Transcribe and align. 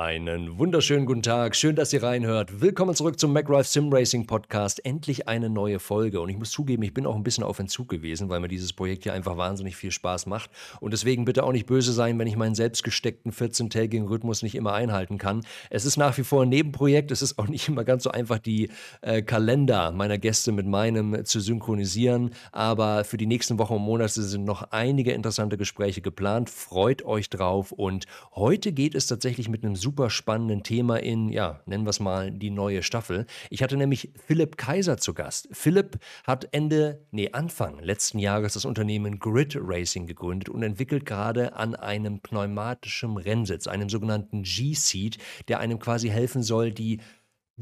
Einen 0.00 0.58
wunderschönen 0.58 1.04
guten 1.04 1.20
Tag, 1.20 1.54
schön, 1.54 1.76
dass 1.76 1.92
ihr 1.92 2.02
reinhört. 2.02 2.62
Willkommen 2.62 2.94
zurück 2.94 3.20
zum 3.20 3.34
MacRife 3.34 3.68
Sim 3.68 3.92
Racing 3.92 4.26
Podcast. 4.26 4.82
Endlich 4.86 5.28
eine 5.28 5.50
neue 5.50 5.78
Folge. 5.78 6.22
Und 6.22 6.30
ich 6.30 6.38
muss 6.38 6.52
zugeben, 6.52 6.82
ich 6.84 6.94
bin 6.94 7.04
auch 7.04 7.14
ein 7.14 7.22
bisschen 7.22 7.44
auf 7.44 7.58
Entzug 7.58 7.90
gewesen, 7.90 8.30
weil 8.30 8.40
mir 8.40 8.48
dieses 8.48 8.72
Projekt 8.72 9.02
hier 9.02 9.12
einfach 9.12 9.36
wahnsinnig 9.36 9.76
viel 9.76 9.90
Spaß 9.90 10.24
macht. 10.24 10.48
Und 10.80 10.94
deswegen 10.94 11.26
bitte 11.26 11.44
auch 11.44 11.52
nicht 11.52 11.66
böse 11.66 11.92
sein, 11.92 12.18
wenn 12.18 12.26
ich 12.26 12.38
meinen 12.38 12.54
selbstgesteckten 12.54 13.30
14-tägigen 13.30 14.08
Rhythmus 14.08 14.42
nicht 14.42 14.54
immer 14.54 14.72
einhalten 14.72 15.18
kann. 15.18 15.42
Es 15.68 15.84
ist 15.84 15.98
nach 15.98 16.16
wie 16.16 16.24
vor 16.24 16.44
ein 16.44 16.48
Nebenprojekt. 16.48 17.10
Es 17.10 17.20
ist 17.20 17.38
auch 17.38 17.48
nicht 17.48 17.68
immer 17.68 17.84
ganz 17.84 18.04
so 18.04 18.10
einfach, 18.10 18.38
die 18.38 18.70
äh, 19.02 19.20
Kalender 19.20 19.92
meiner 19.92 20.16
Gäste 20.16 20.50
mit 20.50 20.64
meinem 20.64 21.26
zu 21.26 21.40
synchronisieren. 21.40 22.30
Aber 22.52 23.04
für 23.04 23.18
die 23.18 23.26
nächsten 23.26 23.58
Wochen 23.58 23.74
und 23.74 23.82
Monate 23.82 24.22
sind 24.22 24.44
noch 24.46 24.62
einige 24.70 25.12
interessante 25.12 25.58
Gespräche 25.58 26.00
geplant. 26.00 26.48
Freut 26.48 27.04
euch 27.04 27.28
drauf. 27.28 27.70
Und 27.70 28.06
heute 28.34 28.72
geht 28.72 28.94
es 28.94 29.06
tatsächlich 29.06 29.50
mit 29.50 29.62
einem 29.62 29.76
super 29.76 29.89
super 29.90 30.08
spannenden 30.08 30.62
Thema 30.62 30.98
in, 30.98 31.30
ja, 31.30 31.58
nennen 31.66 31.84
wir 31.84 31.90
es 31.90 31.98
mal, 31.98 32.30
die 32.30 32.50
neue 32.50 32.84
Staffel. 32.84 33.26
Ich 33.50 33.60
hatte 33.60 33.76
nämlich 33.76 34.12
Philipp 34.24 34.56
Kaiser 34.56 34.98
zu 34.98 35.14
Gast. 35.14 35.48
Philipp 35.50 35.98
hat 36.24 36.46
Ende, 36.52 37.04
nee, 37.10 37.32
Anfang 37.32 37.80
letzten 37.80 38.20
Jahres 38.20 38.52
das 38.52 38.64
Unternehmen 38.64 39.18
Grid 39.18 39.58
Racing 39.60 40.06
gegründet 40.06 40.48
und 40.48 40.62
entwickelt 40.62 41.06
gerade 41.06 41.54
an 41.54 41.74
einem 41.74 42.20
pneumatischen 42.20 43.16
Rennsitz, 43.16 43.66
einem 43.66 43.88
sogenannten 43.88 44.44
G-Seat, 44.44 45.18
der 45.48 45.58
einem 45.58 45.80
quasi 45.80 46.08
helfen 46.08 46.44
soll, 46.44 46.70
die 46.70 47.00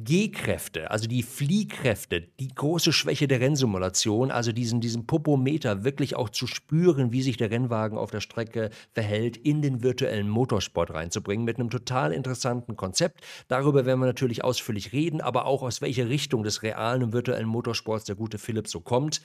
G-Kräfte, 0.04 0.90
also 0.90 1.08
die 1.08 1.24
Fliehkräfte, 1.24 2.20
die 2.38 2.48
große 2.48 2.92
Schwäche 2.92 3.26
der 3.26 3.40
Rennsimulation, 3.40 4.30
also 4.30 4.52
diesen, 4.52 4.80
diesen 4.80 5.06
Popometer 5.06 5.82
wirklich 5.82 6.14
auch 6.14 6.28
zu 6.28 6.46
spüren, 6.46 7.10
wie 7.10 7.22
sich 7.22 7.36
der 7.36 7.50
Rennwagen 7.50 7.98
auf 7.98 8.10
der 8.12 8.20
Strecke 8.20 8.70
verhält, 8.92 9.36
in 9.36 9.60
den 9.60 9.82
virtuellen 9.82 10.28
Motorsport 10.28 10.92
reinzubringen, 10.92 11.44
mit 11.44 11.58
einem 11.58 11.70
total 11.70 12.12
interessanten 12.12 12.76
Konzept. 12.76 13.22
Darüber 13.48 13.86
werden 13.86 13.98
wir 14.00 14.06
natürlich 14.06 14.44
ausführlich 14.44 14.92
reden, 14.92 15.20
aber 15.20 15.46
auch 15.46 15.62
aus 15.62 15.80
welcher 15.80 16.08
Richtung 16.08 16.44
des 16.44 16.62
realen 16.62 17.02
und 17.02 17.12
virtuellen 17.12 17.48
Motorsports 17.48 18.04
der 18.04 18.14
gute 18.14 18.38
Philipp 18.38 18.68
so 18.68 18.80
kommt. 18.80 19.20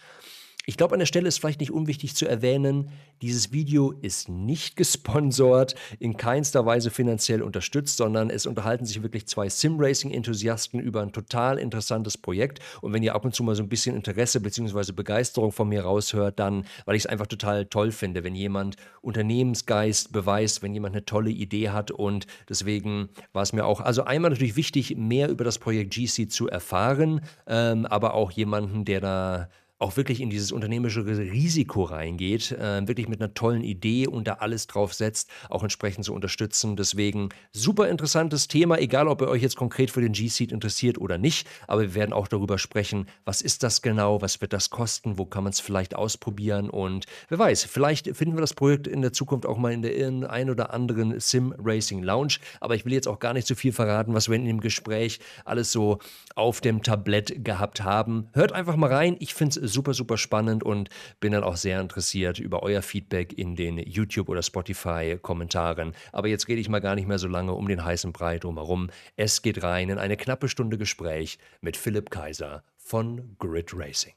Ich 0.65 0.77
glaube, 0.77 0.93
an 0.93 0.99
der 0.99 1.07
Stelle 1.07 1.27
ist 1.27 1.39
vielleicht 1.39 1.59
nicht 1.59 1.71
unwichtig 1.71 2.15
zu 2.15 2.25
erwähnen, 2.25 2.89
dieses 3.21 3.51
Video 3.51 3.91
ist 3.91 4.29
nicht 4.29 4.75
gesponsert, 4.77 5.75
in 5.99 6.15
keinster 6.15 6.65
Weise 6.65 6.89
finanziell 6.89 7.41
unterstützt, 7.41 7.97
sondern 7.97 8.29
es 8.29 8.45
unterhalten 8.45 8.85
sich 8.85 9.03
wirklich 9.03 9.27
zwei 9.27 9.49
Sim-Racing-Enthusiasten 9.49 10.79
über 10.79 11.01
ein 11.01 11.11
total 11.11 11.57
interessantes 11.57 12.17
Projekt. 12.17 12.61
Und 12.79 12.93
wenn 12.93 13.03
ihr 13.03 13.13
ab 13.13 13.25
und 13.25 13.35
zu 13.35 13.43
mal 13.43 13.55
so 13.55 13.63
ein 13.63 13.67
bisschen 13.67 13.93
Interesse 13.93 14.39
bzw. 14.39 14.93
Begeisterung 14.93 15.51
von 15.51 15.67
mir 15.67 15.83
raushört, 15.83 16.39
dann, 16.39 16.65
weil 16.85 16.95
ich 16.95 17.03
es 17.03 17.07
einfach 17.07 17.27
total 17.27 17.65
toll 17.65 17.91
finde, 17.91 18.23
wenn 18.23 18.33
jemand 18.35 18.77
Unternehmensgeist 19.01 20.13
beweist, 20.13 20.63
wenn 20.63 20.73
jemand 20.73 20.95
eine 20.95 21.03
tolle 21.03 21.31
Idee 21.31 21.71
hat. 21.71 21.91
Und 21.91 22.25
deswegen 22.47 23.09
war 23.33 23.43
es 23.43 23.51
mir 23.51 23.65
auch, 23.65 23.81
also 23.81 24.05
einmal 24.05 24.31
natürlich 24.31 24.55
wichtig, 24.55 24.95
mehr 24.95 25.27
über 25.27 25.43
das 25.43 25.59
Projekt 25.59 25.93
GC 25.93 26.31
zu 26.31 26.47
erfahren, 26.47 27.19
ähm, 27.47 27.85
aber 27.85 28.13
auch 28.13 28.31
jemanden, 28.31 28.85
der 28.85 29.01
da 29.01 29.49
auch 29.83 29.97
wirklich 29.97 30.21
in 30.21 30.29
dieses 30.29 30.53
unternehmerische 30.53 31.05
Risiko 31.05 31.83
reingeht, 31.83 32.53
äh, 32.53 32.87
wirklich 32.87 33.09
mit 33.09 33.21
einer 33.21 33.33
tollen 33.33 33.63
Idee 33.63 34.07
und 34.07 34.27
da 34.27 34.35
alles 34.35 34.65
drauf 34.65 34.93
setzt, 34.93 35.29
auch 35.49 35.61
entsprechend 35.61 36.05
zu 36.05 36.13
unterstützen. 36.13 36.77
Deswegen 36.77 37.29
super 37.51 37.89
interessantes 37.89 38.47
Thema, 38.47 38.79
egal 38.79 39.09
ob 39.09 39.21
ihr 39.21 39.27
euch 39.27 39.41
jetzt 39.41 39.57
konkret 39.57 39.91
für 39.91 39.99
den 39.99 40.13
G-Seed 40.13 40.53
interessiert 40.53 40.97
oder 40.97 41.17
nicht, 41.17 41.47
aber 41.67 41.81
wir 41.81 41.95
werden 41.95 42.13
auch 42.13 42.29
darüber 42.29 42.57
sprechen, 42.57 43.07
was 43.25 43.41
ist 43.41 43.61
das 43.61 43.81
genau, 43.81 44.21
was 44.21 44.39
wird 44.39 44.53
das 44.53 44.69
kosten, 44.69 45.17
wo 45.17 45.25
kann 45.25 45.43
man 45.43 45.51
es 45.51 45.59
vielleicht 45.59 45.95
ausprobieren 45.95 46.69
und 46.69 47.05
wer 47.27 47.39
weiß, 47.39 47.65
vielleicht 47.65 48.15
finden 48.15 48.37
wir 48.37 48.41
das 48.41 48.53
Projekt 48.53 48.87
in 48.87 49.01
der 49.01 49.11
Zukunft 49.11 49.45
auch 49.45 49.57
mal 49.57 49.73
in 49.73 49.81
der 49.81 50.29
ein 50.29 50.49
oder 50.49 50.73
anderen 50.73 51.19
Sim 51.19 51.53
Racing 51.57 52.03
Lounge, 52.03 52.35
aber 52.61 52.75
ich 52.75 52.85
will 52.85 52.93
jetzt 52.93 53.09
auch 53.09 53.19
gar 53.19 53.33
nicht 53.33 53.47
zu 53.47 53.53
so 53.53 53.59
viel 53.59 53.73
verraten, 53.73 54.13
was 54.13 54.29
wir 54.29 54.37
in 54.37 54.45
dem 54.45 54.61
Gespräch 54.61 55.19
alles 55.43 55.73
so 55.73 55.99
auf 56.35 56.61
dem 56.61 56.83
Tablett 56.83 57.43
gehabt 57.43 57.83
haben. 57.83 58.29
Hört 58.31 58.53
einfach 58.53 58.77
mal 58.77 58.91
rein, 58.91 59.17
ich 59.19 59.33
finde 59.33 59.59
es 59.59 59.72
super, 59.73 59.93
super 59.93 60.17
spannend 60.17 60.63
und 60.63 60.89
bin 61.19 61.33
dann 61.33 61.43
auch 61.43 61.57
sehr 61.57 61.81
interessiert 61.81 62.39
über 62.39 62.63
euer 62.63 62.81
Feedback 62.81 63.37
in 63.37 63.55
den 63.55 63.77
YouTube- 63.77 64.29
oder 64.29 64.41
Spotify-Kommentaren. 64.41 65.93
Aber 66.11 66.27
jetzt 66.27 66.47
rede 66.47 66.61
ich 66.61 66.69
mal 66.69 66.79
gar 66.79 66.95
nicht 66.95 67.07
mehr 67.07 67.19
so 67.19 67.27
lange 67.27 67.53
um 67.53 67.67
den 67.67 67.83
heißen 67.83 68.13
Brei 68.13 68.39
drumherum. 68.39 68.89
Es 69.15 69.41
geht 69.41 69.63
rein 69.63 69.89
in 69.89 69.97
eine 69.97 70.17
knappe 70.17 70.47
Stunde 70.47 70.77
Gespräch 70.77 71.37
mit 71.61 71.75
Philipp 71.75 72.09
Kaiser 72.09 72.63
von 72.77 73.35
Grid 73.39 73.71
Racing. 73.73 74.13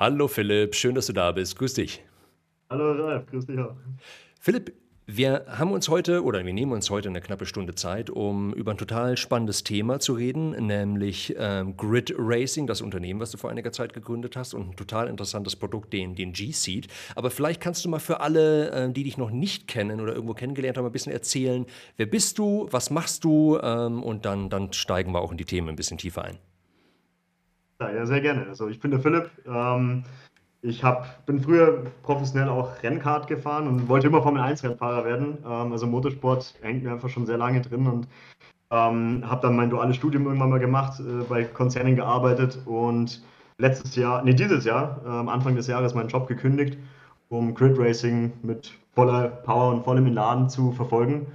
Hallo 0.00 0.28
Philipp, 0.28 0.74
schön, 0.74 0.94
dass 0.94 1.08
du 1.08 1.12
da 1.12 1.30
bist. 1.30 1.58
Grüß 1.58 1.74
dich. 1.74 2.02
Hallo 2.70 2.92
Ralf, 2.92 3.26
grüß 3.26 3.44
dich 3.44 3.58
auch. 3.58 3.76
Philipp, 4.40 4.72
wir 5.06 5.44
haben 5.46 5.72
uns 5.72 5.90
heute 5.90 6.24
oder 6.24 6.42
wir 6.42 6.54
nehmen 6.54 6.72
uns 6.72 6.88
heute 6.88 7.10
eine 7.10 7.20
knappe 7.20 7.44
Stunde 7.44 7.74
Zeit, 7.74 8.08
um 8.08 8.54
über 8.54 8.70
ein 8.70 8.78
total 8.78 9.18
spannendes 9.18 9.62
Thema 9.62 10.00
zu 10.00 10.14
reden, 10.14 10.52
nämlich 10.52 11.34
ähm, 11.36 11.76
Grid 11.76 12.14
Racing, 12.16 12.66
das 12.66 12.80
Unternehmen, 12.80 13.20
was 13.20 13.30
du 13.30 13.36
vor 13.36 13.50
einiger 13.50 13.72
Zeit 13.72 13.92
gegründet 13.92 14.36
hast 14.36 14.54
und 14.54 14.70
ein 14.70 14.76
total 14.76 15.06
interessantes 15.06 15.54
Produkt, 15.54 15.92
den, 15.92 16.14
den 16.14 16.32
G-Seed. 16.32 16.88
Aber 17.14 17.30
vielleicht 17.30 17.60
kannst 17.60 17.84
du 17.84 17.90
mal 17.90 17.98
für 17.98 18.20
alle, 18.20 18.70
äh, 18.70 18.90
die 18.90 19.04
dich 19.04 19.18
noch 19.18 19.30
nicht 19.30 19.68
kennen 19.68 20.00
oder 20.00 20.14
irgendwo 20.14 20.32
kennengelernt 20.32 20.78
haben, 20.78 20.86
ein 20.86 20.92
bisschen 20.92 21.12
erzählen, 21.12 21.66
wer 21.98 22.06
bist 22.06 22.38
du, 22.38 22.68
was 22.70 22.88
machst 22.88 23.22
du 23.24 23.58
ähm, 23.58 24.02
und 24.02 24.24
dann, 24.24 24.48
dann 24.48 24.72
steigen 24.72 25.12
wir 25.12 25.20
auch 25.20 25.30
in 25.30 25.36
die 25.36 25.44
Themen 25.44 25.68
ein 25.68 25.76
bisschen 25.76 25.98
tiefer 25.98 26.24
ein. 26.24 26.38
Ja, 27.80 27.90
ja 27.90 28.06
sehr 28.06 28.20
gerne. 28.20 28.46
Also 28.48 28.68
ich 28.68 28.80
bin 28.80 28.90
der 28.90 29.00
Philipp. 29.00 29.30
Ähm 29.46 30.04
ich 30.62 30.84
hab, 30.84 31.24
bin 31.26 31.40
früher 31.40 31.84
professionell 32.02 32.48
auch 32.48 32.82
Rennkart 32.82 33.26
gefahren 33.26 33.66
und 33.66 33.88
wollte 33.88 34.08
immer 34.08 34.22
Formel-1-Rennfahrer 34.22 35.04
werden. 35.04 35.38
Ähm, 35.44 35.72
also 35.72 35.86
Motorsport 35.86 36.54
hängt 36.60 36.82
mir 36.82 36.92
einfach 36.92 37.08
schon 37.08 37.26
sehr 37.26 37.38
lange 37.38 37.62
drin 37.62 37.86
und 37.86 38.08
ähm, 38.70 39.24
habe 39.26 39.42
dann 39.42 39.56
mein 39.56 39.70
duales 39.70 39.96
Studium 39.96 40.26
irgendwann 40.26 40.50
mal 40.50 40.60
gemacht, 40.60 41.00
äh, 41.00 41.24
bei 41.24 41.44
Konzernen 41.44 41.96
gearbeitet 41.96 42.58
und 42.66 43.22
letztes 43.58 43.96
Jahr, 43.96 44.22
nee, 44.22 44.34
dieses 44.34 44.64
Jahr, 44.64 45.00
äh, 45.04 45.30
Anfang 45.30 45.56
des 45.56 45.66
Jahres 45.66 45.94
meinen 45.94 46.08
Job 46.08 46.28
gekündigt, 46.28 46.78
um 47.30 47.54
Grid 47.54 47.78
Racing 47.78 48.32
mit 48.42 48.72
voller 48.94 49.28
Power 49.28 49.72
und 49.72 49.84
vollem 49.84 50.06
Laden 50.06 50.48
zu 50.50 50.72
verfolgen. 50.72 51.26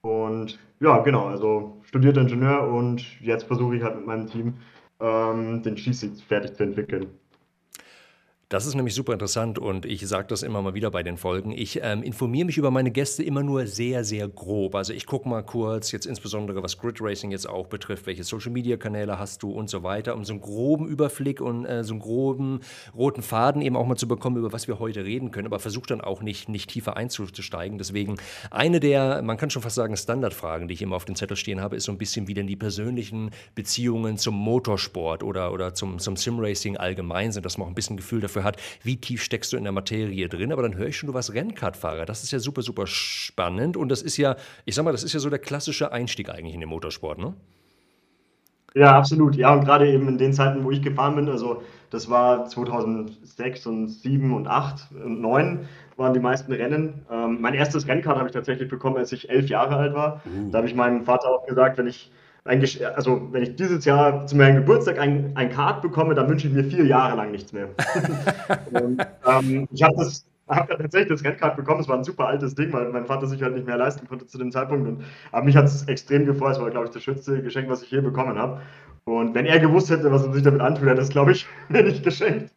Und 0.00 0.58
ja, 0.80 0.98
genau, 1.00 1.26
also 1.26 1.76
studierter 1.84 2.22
Ingenieur 2.22 2.66
und 2.66 3.20
jetzt 3.20 3.44
versuche 3.44 3.76
ich 3.76 3.82
halt 3.82 3.96
mit 3.96 4.06
meinem 4.06 4.26
Team 4.26 4.54
ähm, 5.00 5.62
den 5.62 5.76
Schießsitz 5.76 6.22
fertig 6.22 6.54
zu 6.56 6.64
entwickeln. 6.64 7.19
Das 8.50 8.66
ist 8.66 8.74
nämlich 8.74 8.96
super 8.96 9.12
interessant 9.12 9.60
und 9.60 9.86
ich 9.86 10.04
sage 10.08 10.26
das 10.26 10.42
immer 10.42 10.60
mal 10.60 10.74
wieder 10.74 10.90
bei 10.90 11.04
den 11.04 11.16
Folgen. 11.16 11.52
Ich 11.52 11.78
ähm, 11.84 12.02
informiere 12.02 12.46
mich 12.46 12.58
über 12.58 12.72
meine 12.72 12.90
Gäste 12.90 13.22
immer 13.22 13.44
nur 13.44 13.68
sehr, 13.68 14.02
sehr 14.02 14.26
grob. 14.26 14.74
Also 14.74 14.92
ich 14.92 15.06
gucke 15.06 15.28
mal 15.28 15.44
kurz, 15.44 15.92
jetzt 15.92 16.04
insbesondere 16.04 16.60
was 16.60 16.76
Grid 16.76 17.00
Racing 17.00 17.30
jetzt 17.30 17.48
auch 17.48 17.68
betrifft, 17.68 18.06
welche 18.06 18.24
Social 18.24 18.50
Media 18.50 18.76
Kanäle 18.76 19.20
hast 19.20 19.44
du 19.44 19.52
und 19.52 19.70
so 19.70 19.84
weiter, 19.84 20.16
um 20.16 20.24
so 20.24 20.32
einen 20.32 20.40
groben 20.40 20.88
Überblick 20.88 21.40
und 21.40 21.64
äh, 21.64 21.84
so 21.84 21.92
einen 21.92 22.00
groben 22.00 22.58
roten 22.92 23.22
Faden 23.22 23.62
eben 23.62 23.76
auch 23.76 23.86
mal 23.86 23.94
zu 23.94 24.08
bekommen, 24.08 24.38
über 24.38 24.52
was 24.52 24.66
wir 24.66 24.80
heute 24.80 25.04
reden 25.04 25.30
können, 25.30 25.46
aber 25.46 25.60
versuche 25.60 25.86
dann 25.86 26.00
auch 26.00 26.20
nicht, 26.20 26.48
nicht 26.48 26.70
tiefer 26.70 26.96
einzusteigen. 26.96 27.78
Deswegen 27.78 28.16
eine 28.50 28.80
der, 28.80 29.22
man 29.22 29.36
kann 29.36 29.50
schon 29.50 29.62
fast 29.62 29.76
sagen, 29.76 29.96
Standardfragen, 29.96 30.66
die 30.66 30.74
ich 30.74 30.82
immer 30.82 30.96
auf 30.96 31.04
dem 31.04 31.14
Zettel 31.14 31.36
stehen 31.36 31.60
habe, 31.60 31.76
ist 31.76 31.84
so 31.84 31.92
ein 31.92 31.98
bisschen, 31.98 32.26
wie 32.26 32.34
denn 32.34 32.48
die 32.48 32.56
persönlichen 32.56 33.30
Beziehungen 33.54 34.18
zum 34.18 34.34
Motorsport 34.34 35.22
oder, 35.22 35.52
oder 35.52 35.72
zum, 35.72 36.00
zum 36.00 36.16
Simracing 36.16 36.78
allgemein 36.78 37.30
sind, 37.30 37.46
dass 37.46 37.56
man 37.56 37.66
auch 37.66 37.70
ein 37.70 37.76
bisschen 37.76 37.96
Gefühl 37.96 38.18
dafür 38.18 38.39
dafür 38.40 38.44
hat, 38.44 38.56
wie 38.82 38.96
tief 38.96 39.22
steckst 39.22 39.52
du 39.52 39.56
in 39.56 39.64
der 39.64 39.72
Materie 39.72 40.28
drin. 40.28 40.52
Aber 40.52 40.62
dann 40.62 40.76
höre 40.76 40.88
ich 40.88 40.96
schon, 40.96 41.08
du 41.08 41.14
warst 41.14 41.32
Rennkartfahrer. 41.32 42.06
Das 42.06 42.22
ist 42.22 42.32
ja 42.32 42.38
super, 42.38 42.62
super 42.62 42.86
spannend. 42.86 43.76
Und 43.76 43.88
das 43.90 44.02
ist 44.02 44.16
ja, 44.16 44.36
ich 44.64 44.74
sag 44.74 44.84
mal, 44.84 44.92
das 44.92 45.04
ist 45.04 45.12
ja 45.12 45.20
so 45.20 45.30
der 45.30 45.38
klassische 45.38 45.92
Einstieg 45.92 46.30
eigentlich 46.30 46.54
in 46.54 46.60
den 46.60 46.68
Motorsport, 46.68 47.18
ne? 47.18 47.34
Ja, 48.74 48.96
absolut. 48.96 49.34
Ja, 49.34 49.52
und 49.52 49.64
gerade 49.64 49.90
eben 49.90 50.06
in 50.06 50.16
den 50.16 50.32
Zeiten, 50.32 50.62
wo 50.62 50.70
ich 50.70 50.80
gefahren 50.80 51.16
bin, 51.16 51.28
also 51.28 51.62
das 51.90 52.08
war 52.08 52.46
2006 52.46 53.66
und 53.66 53.88
7 53.88 54.32
und 54.32 54.46
8 54.46 54.92
und 55.04 55.20
9 55.20 55.68
waren 55.96 56.14
die 56.14 56.20
meisten 56.20 56.52
Rennen. 56.52 57.04
Ähm, 57.10 57.38
mein 57.40 57.54
erstes 57.54 57.88
Rennkart 57.88 58.16
habe 58.16 58.28
ich 58.28 58.32
tatsächlich 58.32 58.68
bekommen, 58.68 58.96
als 58.96 59.10
ich 59.10 59.28
elf 59.28 59.48
Jahre 59.48 59.74
alt 59.74 59.94
war. 59.94 60.22
Uh. 60.24 60.50
Da 60.52 60.58
habe 60.58 60.68
ich 60.68 60.76
meinem 60.76 61.04
Vater 61.04 61.28
auch 61.30 61.46
gesagt, 61.46 61.78
wenn 61.78 61.88
ich 61.88 62.12
ein, 62.44 62.64
also 62.94 63.28
wenn 63.32 63.42
ich 63.42 63.56
dieses 63.56 63.84
Jahr 63.84 64.26
zu 64.26 64.36
meinem 64.36 64.56
Geburtstag 64.56 64.98
ein, 64.98 65.32
ein 65.34 65.50
Card 65.50 65.82
bekomme, 65.82 66.14
dann 66.14 66.28
wünsche 66.28 66.48
ich 66.48 66.54
mir 66.54 66.64
vier 66.64 66.86
Jahre 66.86 67.16
lang 67.16 67.30
nichts 67.30 67.52
mehr. 67.52 67.68
und, 68.72 69.06
ähm, 69.26 69.68
ich 69.72 69.82
habe 69.82 69.96
das 69.96 70.26
habe 70.50 70.76
tatsächlich 70.76 71.08
das 71.08 71.24
Renncard 71.24 71.56
bekommen. 71.56 71.80
Es 71.80 71.88
war 71.88 71.96
ein 71.96 72.04
super 72.04 72.26
altes 72.26 72.54
Ding, 72.54 72.72
weil 72.72 72.90
mein 72.90 73.06
Vater 73.06 73.26
sich 73.26 73.42
halt 73.42 73.54
nicht 73.54 73.66
mehr 73.66 73.76
leisten 73.76 74.06
konnte 74.08 74.26
zu 74.26 74.38
dem 74.38 74.50
Zeitpunkt. 74.50 74.88
Und, 74.88 75.04
aber 75.32 75.44
mich 75.44 75.56
hat 75.56 75.66
es 75.66 75.84
extrem 75.84 76.26
gefreut. 76.26 76.52
Es 76.52 76.60
war, 76.60 76.70
glaube 76.70 76.86
ich, 76.86 76.92
das 76.92 77.02
schönste 77.02 77.42
Geschenk, 77.42 77.68
was 77.68 77.82
ich 77.82 77.90
je 77.90 78.00
bekommen 78.00 78.38
habe. 78.38 78.60
Und 79.04 79.34
wenn 79.34 79.46
er 79.46 79.58
gewusst 79.58 79.90
hätte, 79.90 80.12
was 80.12 80.26
er 80.26 80.32
sich 80.32 80.42
damit 80.42 80.60
antut, 80.60 80.86
hätte 80.86 81.00
er 81.00 81.02
es, 81.02 81.08
glaube 81.08 81.32
ich, 81.32 81.46
mir 81.68 81.82
nicht 81.82 82.02
geschenkt. 82.02 82.52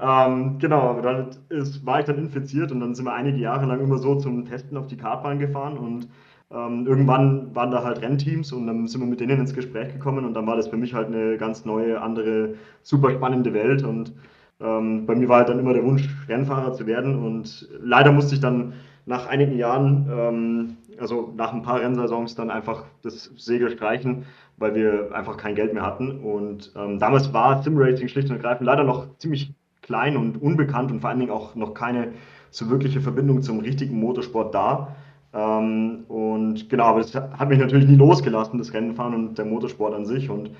Ähm, 0.00 0.58
genau, 0.58 0.90
aber 0.90 1.02
dann 1.02 1.30
ist, 1.48 1.84
war 1.84 2.00
ich 2.00 2.06
dann 2.06 2.18
infiziert 2.18 2.72
und 2.72 2.80
dann 2.80 2.94
sind 2.94 3.04
wir 3.04 3.12
einige 3.12 3.38
Jahre 3.38 3.66
lang 3.66 3.80
immer 3.80 3.98
so 3.98 4.14
zum 4.14 4.44
Testen 4.46 4.76
auf 4.76 4.86
die 4.86 4.96
Kartbahn 4.96 5.38
gefahren 5.38 5.76
und 5.76 6.08
Ähm, 6.54 6.86
irgendwann 6.86 7.54
waren 7.54 7.70
da 7.70 7.82
halt 7.82 8.02
Rennteams 8.02 8.52
und 8.52 8.66
dann 8.66 8.86
sind 8.86 9.00
wir 9.00 9.08
mit 9.08 9.20
denen 9.20 9.40
ins 9.40 9.54
Gespräch 9.54 9.92
gekommen 9.92 10.24
und 10.24 10.34
dann 10.34 10.46
war 10.46 10.56
das 10.56 10.68
für 10.68 10.76
mich 10.76 10.92
halt 10.94 11.08
eine 11.08 11.38
ganz 11.38 11.64
neue, 11.64 12.00
andere, 12.00 12.54
super 12.82 13.10
spannende 13.10 13.54
Welt 13.54 13.82
und 13.82 14.12
ähm, 14.60 15.06
bei 15.06 15.14
mir 15.14 15.28
war 15.28 15.38
halt 15.38 15.48
dann 15.48 15.58
immer 15.58 15.72
der 15.72 15.84
Wunsch, 15.84 16.08
Rennfahrer 16.28 16.72
zu 16.72 16.86
werden 16.86 17.16
und 17.16 17.68
leider 17.80 18.12
musste 18.12 18.34
ich 18.34 18.40
dann 18.40 18.74
nach 19.06 19.26
einigen 19.26 19.56
Jahren, 19.56 20.08
ähm, 20.10 20.76
also 20.98 21.32
nach 21.36 21.52
ein 21.52 21.62
paar 21.62 21.80
Rennsaisons, 21.80 22.34
dann 22.34 22.50
einfach 22.50 22.84
das 23.02 23.30
Segel 23.36 23.70
streichen, 23.70 24.24
weil 24.58 24.74
wir 24.74 25.10
einfach 25.12 25.36
kein 25.36 25.54
Geld 25.54 25.74
mehr 25.74 25.84
hatten. 25.84 26.20
Und 26.20 26.72
ähm, 26.76 26.98
damals 26.98 27.32
war 27.32 27.62
Simracing 27.62 28.08
schlicht 28.08 28.30
und 28.30 28.36
ergreifend 28.36 28.66
leider 28.66 28.84
noch 28.84 29.08
ziemlich 29.18 29.52
klein 29.80 30.16
und 30.16 30.40
unbekannt 30.40 30.92
und 30.92 31.00
vor 31.00 31.10
allen 31.10 31.18
Dingen 31.18 31.32
auch 31.32 31.56
noch 31.56 31.74
keine 31.74 32.12
so 32.50 32.70
wirkliche 32.70 33.00
Verbindung 33.00 33.42
zum 33.42 33.60
richtigen 33.60 33.98
Motorsport 33.98 34.54
da. 34.54 34.94
Ähm, 35.34 36.04
und 36.08 36.68
genau, 36.68 36.84
aber 36.84 37.00
es 37.00 37.14
hat 37.14 37.48
mich 37.48 37.58
natürlich 37.58 37.88
nie 37.88 37.96
losgelassen, 37.96 38.58
das 38.58 38.72
Rennenfahren 38.72 39.14
und 39.14 39.38
der 39.38 39.44
Motorsport 39.44 39.94
an 39.94 40.06
sich. 40.06 40.28
Und 40.30 40.50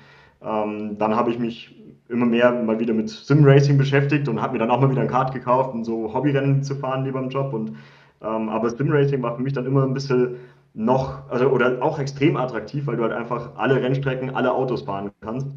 ähm, 0.41 0.97
dann 0.97 1.15
habe 1.15 1.31
ich 1.31 1.39
mich 1.39 1.75
immer 2.09 2.25
mehr 2.25 2.51
mal 2.51 2.79
wieder 2.79 2.93
mit 2.93 3.09
Simracing 3.09 3.77
beschäftigt 3.77 4.27
und 4.27 4.41
habe 4.41 4.53
mir 4.53 4.59
dann 4.59 4.71
auch 4.71 4.81
mal 4.81 4.89
wieder 4.89 5.01
ein 5.01 5.07
Kart 5.07 5.33
gekauft, 5.33 5.73
um 5.73 5.83
so 5.83 6.13
Hobbyrennen 6.13 6.63
zu 6.63 6.75
fahren 6.75 7.03
neben 7.03 7.19
dem 7.19 7.29
Job. 7.29 7.53
Und, 7.53 7.73
ähm, 8.21 8.49
aber 8.49 8.69
Simracing 8.69 9.21
war 9.21 9.35
für 9.35 9.41
mich 9.41 9.53
dann 9.53 9.65
immer 9.65 9.83
ein 9.83 9.93
bisschen 9.93 10.35
noch, 10.73 11.29
also 11.29 11.47
oder 11.49 11.81
auch 11.81 11.99
extrem 11.99 12.35
attraktiv, 12.35 12.87
weil 12.87 12.97
du 12.97 13.03
halt 13.03 13.13
einfach 13.13 13.51
alle 13.55 13.81
Rennstrecken, 13.81 14.35
alle 14.35 14.53
Autos 14.53 14.81
fahren 14.81 15.11
kannst. 15.21 15.47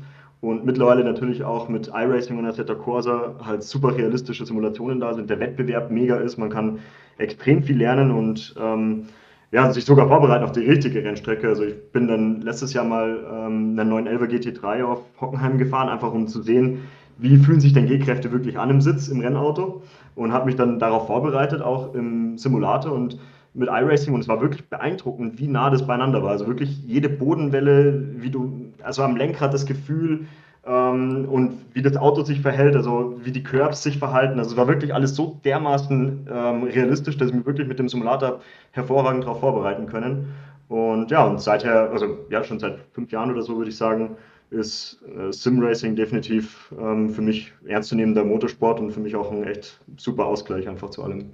Und 0.41 0.65
mittlerweile 0.65 1.03
natürlich 1.03 1.45
auch 1.45 1.69
mit 1.69 1.89
iRacing 1.89 2.39
und 2.39 2.47
Assetto 2.47 2.77
Corsa 2.77 3.35
halt 3.45 3.63
super 3.63 3.97
realistische 3.97 4.45
Simulationen 4.45 5.01
da 5.01 5.15
sind, 5.15 5.31
der 5.31 5.41
Wettbewerb 5.41 5.91
mega 5.91 6.17
ist, 6.17 6.37
man 6.37 6.51
kann 6.51 6.81
extrem 7.19 7.63
viel 7.63 7.79
lernen 7.79 8.11
und 8.11 8.55
ähm, 8.61 9.07
ja, 9.53 9.71
sich 9.73 9.85
sogar 9.85 10.09
vorbereiten 10.09 10.45
auf 10.45 10.53
die 10.53 10.61
richtige 10.61 11.03
Rennstrecke. 11.03 11.49
Also 11.49 11.65
ich 11.65 11.93
bin 11.93 12.09
dann 12.09 12.43
letztes 12.43 12.75
Jahr 12.75 12.85
mal 12.85 13.25
ähm, 13.33 13.79
einen 13.79 13.89
911 13.89 14.23
GT3 14.23 14.85
auf 14.85 15.01
Hockenheim 15.21 15.57
gefahren, 15.57 15.89
einfach 15.89 16.13
um 16.13 16.27
zu 16.27 16.43
sehen, 16.43 16.83
wie 17.19 17.39
fühlen 17.39 17.61
sich 17.61 17.73
denn 17.73 17.87
G-Kräfte 17.87 18.31
wirklich 18.31 18.59
an 18.59 18.69
im 18.69 18.81
Sitz 18.81 19.09
im 19.09 19.21
Rennauto 19.21 19.83
und 20.15 20.33
habe 20.33 20.47
mich 20.47 20.57
dann 20.57 20.79
darauf 20.79 21.07
vorbereitet, 21.07 21.63
auch 21.63 21.95
im 21.95 22.37
Simulator. 22.37 22.93
Und 22.93 23.19
mit 23.57 23.69
iRacing 23.69 24.15
und 24.15 24.21
es 24.21 24.29
war 24.29 24.41
wirklich 24.41 24.69
beeindruckend, 24.69 25.39
wie 25.39 25.49
nah 25.49 25.71
das 25.71 25.87
beieinander 25.87 26.23
war. 26.23 26.31
Also 26.31 26.47
wirklich 26.47 26.79
jede 26.85 27.09
Bodenwelle, 27.09 28.05
wie 28.17 28.31
du, 28.31 28.73
also 28.83 29.03
am 29.03 29.17
Lenkrad 29.17 29.55
das 29.55 29.67
Gefühl 29.67 30.27
ähm, 30.67 31.27
und 31.31 31.59
wie 31.73 31.83
das 31.83 31.97
Auto 31.97 32.23
sich 32.23 32.41
verhält, 32.41 32.77
also 32.77 33.19
wie 33.25 33.33
die 33.33 33.43
Curbs 33.43 33.83
sich 33.83 33.99
verhalten. 33.99 34.39
Also 34.39 34.53
es 34.53 34.57
war 34.57 34.69
wirklich 34.69 34.93
alles 34.93 35.17
so 35.17 35.41
dermaßen 35.45 36.29
ähm, 36.31 36.63
realistisch, 36.65 37.17
dass 37.17 37.29
ich 37.29 37.35
mich 37.35 37.47
wirklich 37.47 37.67
mit 37.67 37.79
dem 37.79 37.89
Simulator 37.89 38.41
hervorragend 38.73 39.25
darauf 39.25 39.41
vorbereiten 39.41 39.87
können. 39.87 40.35
Und 40.69 41.11
ja, 41.11 41.25
und 41.25 41.41
seither, 41.41 41.91
also 41.91 42.19
ja, 42.29 42.45
schon 42.45 42.59
seit 42.59 42.79
fünf 42.93 43.11
Jahren 43.11 43.31
oder 43.31 43.43
so 43.43 43.57
würde 43.57 43.71
ich 43.71 43.77
sagen, 43.77 44.17
ist 44.51 45.01
äh, 45.17 45.33
Simracing 45.33 45.97
definitiv 45.97 46.73
ähm, 46.79 47.09
für 47.11 47.23
mich 47.23 47.53
ernstzunehmender 47.67 48.25
Motorsport 48.25 48.81
und 48.81 48.93
für 48.93 49.01
mich 49.01 49.17
auch 49.17 49.33
ein 49.33 49.45
echt 49.45 49.81
super 49.97 50.27
Ausgleich 50.27 50.69
einfach 50.69 50.91
zu 50.91 51.03
allem. 51.03 51.31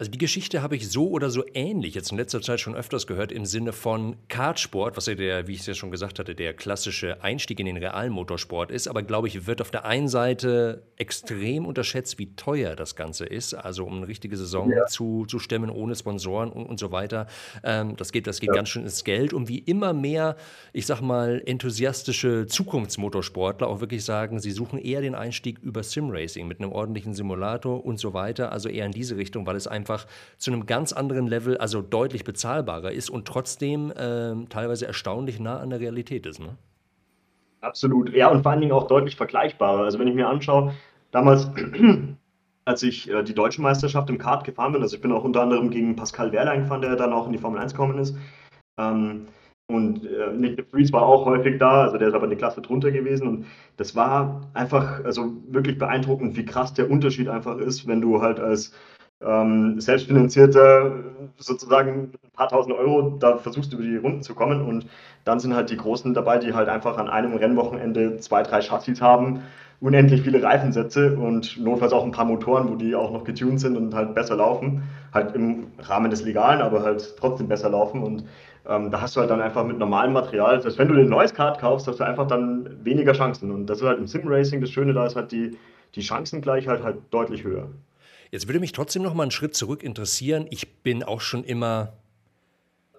Also 0.00 0.10
die 0.10 0.18
Geschichte 0.18 0.62
habe 0.62 0.76
ich 0.76 0.88
so 0.88 1.10
oder 1.10 1.28
so 1.28 1.44
ähnlich 1.52 1.94
jetzt 1.94 2.10
in 2.10 2.16
letzter 2.16 2.40
Zeit 2.40 2.58
schon 2.58 2.74
öfters 2.74 3.06
gehört 3.06 3.32
im 3.32 3.44
Sinne 3.44 3.74
von 3.74 4.16
Kartsport, 4.28 4.96
was 4.96 5.04
ja 5.04 5.14
der, 5.14 5.46
wie 5.46 5.52
ich 5.52 5.60
es 5.60 5.66
ja 5.66 5.74
schon 5.74 5.90
gesagt 5.90 6.18
hatte, 6.18 6.34
der 6.34 6.54
klassische 6.54 7.22
Einstieg 7.22 7.60
in 7.60 7.66
den 7.66 7.76
realen 7.76 8.10
Motorsport 8.10 8.70
ist. 8.70 8.88
Aber 8.88 9.02
glaube 9.02 9.28
ich, 9.28 9.46
wird 9.46 9.60
auf 9.60 9.70
der 9.70 9.84
einen 9.84 10.08
Seite 10.08 10.84
extrem 10.96 11.66
unterschätzt, 11.66 12.18
wie 12.18 12.34
teuer 12.34 12.76
das 12.76 12.96
Ganze 12.96 13.26
ist. 13.26 13.52
Also 13.52 13.84
um 13.84 13.98
eine 13.98 14.08
richtige 14.08 14.38
Saison 14.38 14.70
ja. 14.70 14.86
zu, 14.86 15.26
zu 15.26 15.38
stemmen 15.38 15.68
ohne 15.68 15.94
Sponsoren 15.94 16.50
und, 16.50 16.64
und 16.64 16.80
so 16.80 16.92
weiter. 16.92 17.26
Ähm, 17.62 17.94
das 17.98 18.10
geht, 18.10 18.26
das 18.26 18.40
geht 18.40 18.48
ja. 18.48 18.54
ganz 18.54 18.70
schön 18.70 18.84
ins 18.84 19.04
Geld. 19.04 19.34
Und 19.34 19.48
wie 19.50 19.58
immer 19.58 19.92
mehr, 19.92 20.36
ich 20.72 20.86
sag 20.86 21.02
mal, 21.02 21.42
enthusiastische 21.44 22.46
Zukunftsmotorsportler 22.46 23.68
auch 23.68 23.82
wirklich 23.82 24.02
sagen, 24.02 24.40
sie 24.40 24.52
suchen 24.52 24.78
eher 24.78 25.02
den 25.02 25.14
Einstieg 25.14 25.58
über 25.58 25.82
Simracing 25.82 26.48
mit 26.48 26.58
einem 26.58 26.72
ordentlichen 26.72 27.12
Simulator 27.12 27.84
und 27.84 28.00
so 28.00 28.14
weiter. 28.14 28.50
Also 28.50 28.70
eher 28.70 28.86
in 28.86 28.92
diese 28.92 29.18
Richtung, 29.18 29.44
weil 29.44 29.56
es 29.56 29.66
einfach 29.66 29.89
einfach 29.90 30.06
zu 30.36 30.52
einem 30.52 30.66
ganz 30.66 30.92
anderen 30.92 31.26
Level, 31.26 31.58
also 31.58 31.82
deutlich 31.82 32.24
bezahlbarer 32.24 32.92
ist 32.92 33.10
und 33.10 33.26
trotzdem 33.26 33.90
äh, 33.90 34.46
teilweise 34.48 34.86
erstaunlich 34.86 35.40
nah 35.40 35.58
an 35.58 35.70
der 35.70 35.80
Realität 35.80 36.26
ist. 36.26 36.40
Ne? 36.40 36.56
Absolut, 37.60 38.14
ja, 38.14 38.28
und 38.28 38.42
vor 38.42 38.52
allen 38.52 38.60
Dingen 38.60 38.72
auch 38.72 38.86
deutlich 38.86 39.16
vergleichbarer. 39.16 39.82
Also 39.82 39.98
wenn 39.98 40.08
ich 40.08 40.14
mir 40.14 40.28
anschaue, 40.28 40.74
damals, 41.10 41.50
als 42.64 42.82
ich 42.82 43.10
äh, 43.10 43.22
die 43.22 43.34
deutsche 43.34 43.60
Meisterschaft 43.60 44.08
im 44.08 44.18
Kart 44.18 44.44
gefahren 44.44 44.72
bin, 44.72 44.82
also 44.82 44.96
ich 44.96 45.02
bin 45.02 45.12
auch 45.12 45.24
unter 45.24 45.42
anderem 45.42 45.70
gegen 45.70 45.96
Pascal 45.96 46.32
Wehrlein 46.32 46.62
gefahren, 46.62 46.82
der 46.82 46.96
dann 46.96 47.12
auch 47.12 47.26
in 47.26 47.32
die 47.32 47.38
Formel 47.38 47.60
1 47.60 47.72
gekommen 47.72 47.98
ist. 47.98 48.16
Ähm, 48.78 49.26
und 49.68 50.04
äh, 50.04 50.32
Nick 50.32 50.56
de 50.56 50.64
Vries 50.68 50.92
war 50.92 51.02
auch 51.02 51.26
häufig 51.26 51.58
da, 51.58 51.82
also 51.82 51.96
der 51.96 52.08
ist 52.08 52.14
aber 52.14 52.26
eine 52.26 52.36
Klasse 52.36 52.60
drunter 52.60 52.90
gewesen. 52.90 53.28
Und 53.28 53.46
das 53.76 53.94
war 53.94 54.40
einfach, 54.52 55.04
also 55.04 55.32
wirklich 55.48 55.78
beeindruckend, 55.78 56.36
wie 56.36 56.44
krass 56.44 56.74
der 56.74 56.90
Unterschied 56.90 57.28
einfach 57.28 57.58
ist, 57.58 57.86
wenn 57.86 58.00
du 58.00 58.20
halt 58.20 58.40
als 58.40 58.72
ähm, 59.22 59.80
selbstfinanzierter 59.80 60.92
sozusagen 61.36 62.12
ein 62.24 62.30
paar 62.32 62.48
tausend 62.48 62.74
Euro, 62.74 63.16
da 63.18 63.36
versuchst 63.36 63.72
du 63.72 63.76
über 63.76 63.84
die 63.84 63.96
Runden 63.96 64.22
zu 64.22 64.34
kommen 64.34 64.62
und 64.62 64.86
dann 65.24 65.40
sind 65.40 65.54
halt 65.54 65.70
die 65.70 65.76
Großen 65.76 66.14
dabei, 66.14 66.38
die 66.38 66.54
halt 66.54 66.68
einfach 66.68 66.96
an 66.96 67.08
einem 67.08 67.34
Rennwochenende 67.34 68.18
zwei, 68.18 68.42
drei 68.42 68.60
Chassis 68.62 69.00
haben, 69.00 69.42
unendlich 69.80 70.22
viele 70.22 70.42
Reifensätze 70.42 71.16
und 71.16 71.58
notfalls 71.58 71.92
auch 71.92 72.04
ein 72.04 72.12
paar 72.12 72.24
Motoren, 72.24 72.68
wo 72.70 72.74
die 72.76 72.94
auch 72.94 73.10
noch 73.10 73.24
getuned 73.24 73.60
sind 73.60 73.76
und 73.76 73.94
halt 73.94 74.14
besser 74.14 74.36
laufen, 74.36 74.82
halt 75.12 75.34
im 75.34 75.66
Rahmen 75.78 76.10
des 76.10 76.22
Legalen, 76.22 76.60
aber 76.60 76.82
halt 76.82 77.16
trotzdem 77.18 77.48
besser 77.48 77.70
laufen 77.70 78.02
und 78.02 78.24
ähm, 78.68 78.90
da 78.90 79.00
hast 79.00 79.16
du 79.16 79.20
halt 79.20 79.30
dann 79.30 79.40
einfach 79.40 79.64
mit 79.64 79.78
normalem 79.78 80.12
Material, 80.12 80.60
selbst 80.60 80.78
wenn 80.78 80.88
du 80.88 80.94
ein 80.94 81.08
neues 81.08 81.34
Kart 81.34 81.58
kaufst, 81.58 81.86
hast 81.88 82.00
du 82.00 82.04
einfach 82.04 82.26
dann 82.26 82.84
weniger 82.84 83.12
Chancen 83.12 83.50
und 83.50 83.66
das 83.66 83.80
ist 83.80 83.86
halt 83.86 83.98
im 83.98 84.06
Sim-Racing 84.06 84.60
das 84.60 84.70
Schöne, 84.70 84.92
da 84.94 85.06
ist 85.06 85.16
halt 85.16 85.32
die, 85.32 85.56
die 85.94 86.02
Chancengleichheit 86.02 86.82
halt 86.82 86.98
deutlich 87.10 87.44
höher. 87.44 87.68
Jetzt 88.30 88.46
würde 88.46 88.60
mich 88.60 88.70
trotzdem 88.70 89.02
noch 89.02 89.14
mal 89.14 89.24
einen 89.24 89.32
Schritt 89.32 89.56
zurück 89.56 89.82
interessieren. 89.82 90.46
Ich 90.50 90.82
bin 90.84 91.02
auch 91.02 91.20
schon 91.20 91.42
immer, 91.42 91.94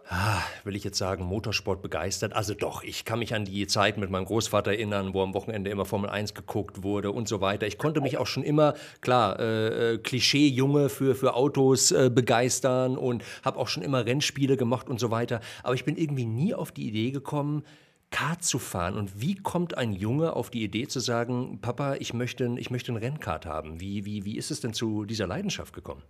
ah, 0.09 0.41
will 0.65 0.75
ich 0.75 0.83
jetzt 0.83 0.97
sagen, 0.97 1.23
Motorsport 1.23 1.81
begeistert. 1.81 2.33
Also 2.33 2.53
doch, 2.53 2.83
ich 2.83 3.05
kann 3.05 3.19
mich 3.19 3.33
an 3.33 3.45
die 3.45 3.65
Zeit 3.65 3.97
mit 3.97 4.09
meinem 4.09 4.25
Großvater 4.25 4.71
erinnern, 4.71 5.13
wo 5.13 5.23
am 5.23 5.33
Wochenende 5.33 5.71
immer 5.71 5.85
Formel 5.85 6.09
1 6.09 6.33
geguckt 6.33 6.83
wurde 6.83 7.11
und 7.11 7.29
so 7.29 7.39
weiter. 7.39 7.65
Ich 7.65 7.77
konnte 7.77 8.01
mich 8.01 8.17
auch 8.17 8.27
schon 8.27 8.43
immer, 8.43 8.73
klar, 8.99 9.39
äh, 9.39 9.93
äh, 9.93 9.97
Klischee-Junge 9.99 10.89
für, 10.89 11.15
für 11.15 11.33
Autos 11.33 11.91
äh, 11.91 12.11
begeistern 12.13 12.97
und 12.97 13.23
habe 13.41 13.57
auch 13.57 13.69
schon 13.69 13.83
immer 13.83 14.05
Rennspiele 14.05 14.57
gemacht 14.57 14.89
und 14.89 14.99
so 14.99 15.11
weiter. 15.11 15.39
Aber 15.63 15.75
ich 15.75 15.85
bin 15.85 15.95
irgendwie 15.95 16.25
nie 16.25 16.53
auf 16.53 16.73
die 16.73 16.89
Idee 16.89 17.11
gekommen, 17.11 17.63
Kart 18.11 18.43
zu 18.43 18.59
fahren. 18.59 18.97
Und 18.97 19.21
wie 19.21 19.35
kommt 19.35 19.77
ein 19.77 19.93
Junge 19.93 20.35
auf 20.35 20.49
die 20.49 20.63
Idee 20.63 20.87
zu 20.87 20.99
sagen, 20.99 21.59
Papa, 21.61 21.95
ich 21.95 22.13
möchte, 22.13 22.53
ich 22.57 22.69
möchte 22.69 22.91
ein 22.91 22.97
Rennkart 22.97 23.45
haben? 23.45 23.79
Wie, 23.79 24.05
wie, 24.05 24.25
wie 24.25 24.37
ist 24.37 24.51
es 24.51 24.61
denn 24.61 24.73
zu 24.73 25.05
dieser 25.05 25.27
Leidenschaft 25.27 25.73
gekommen? 25.73 26.03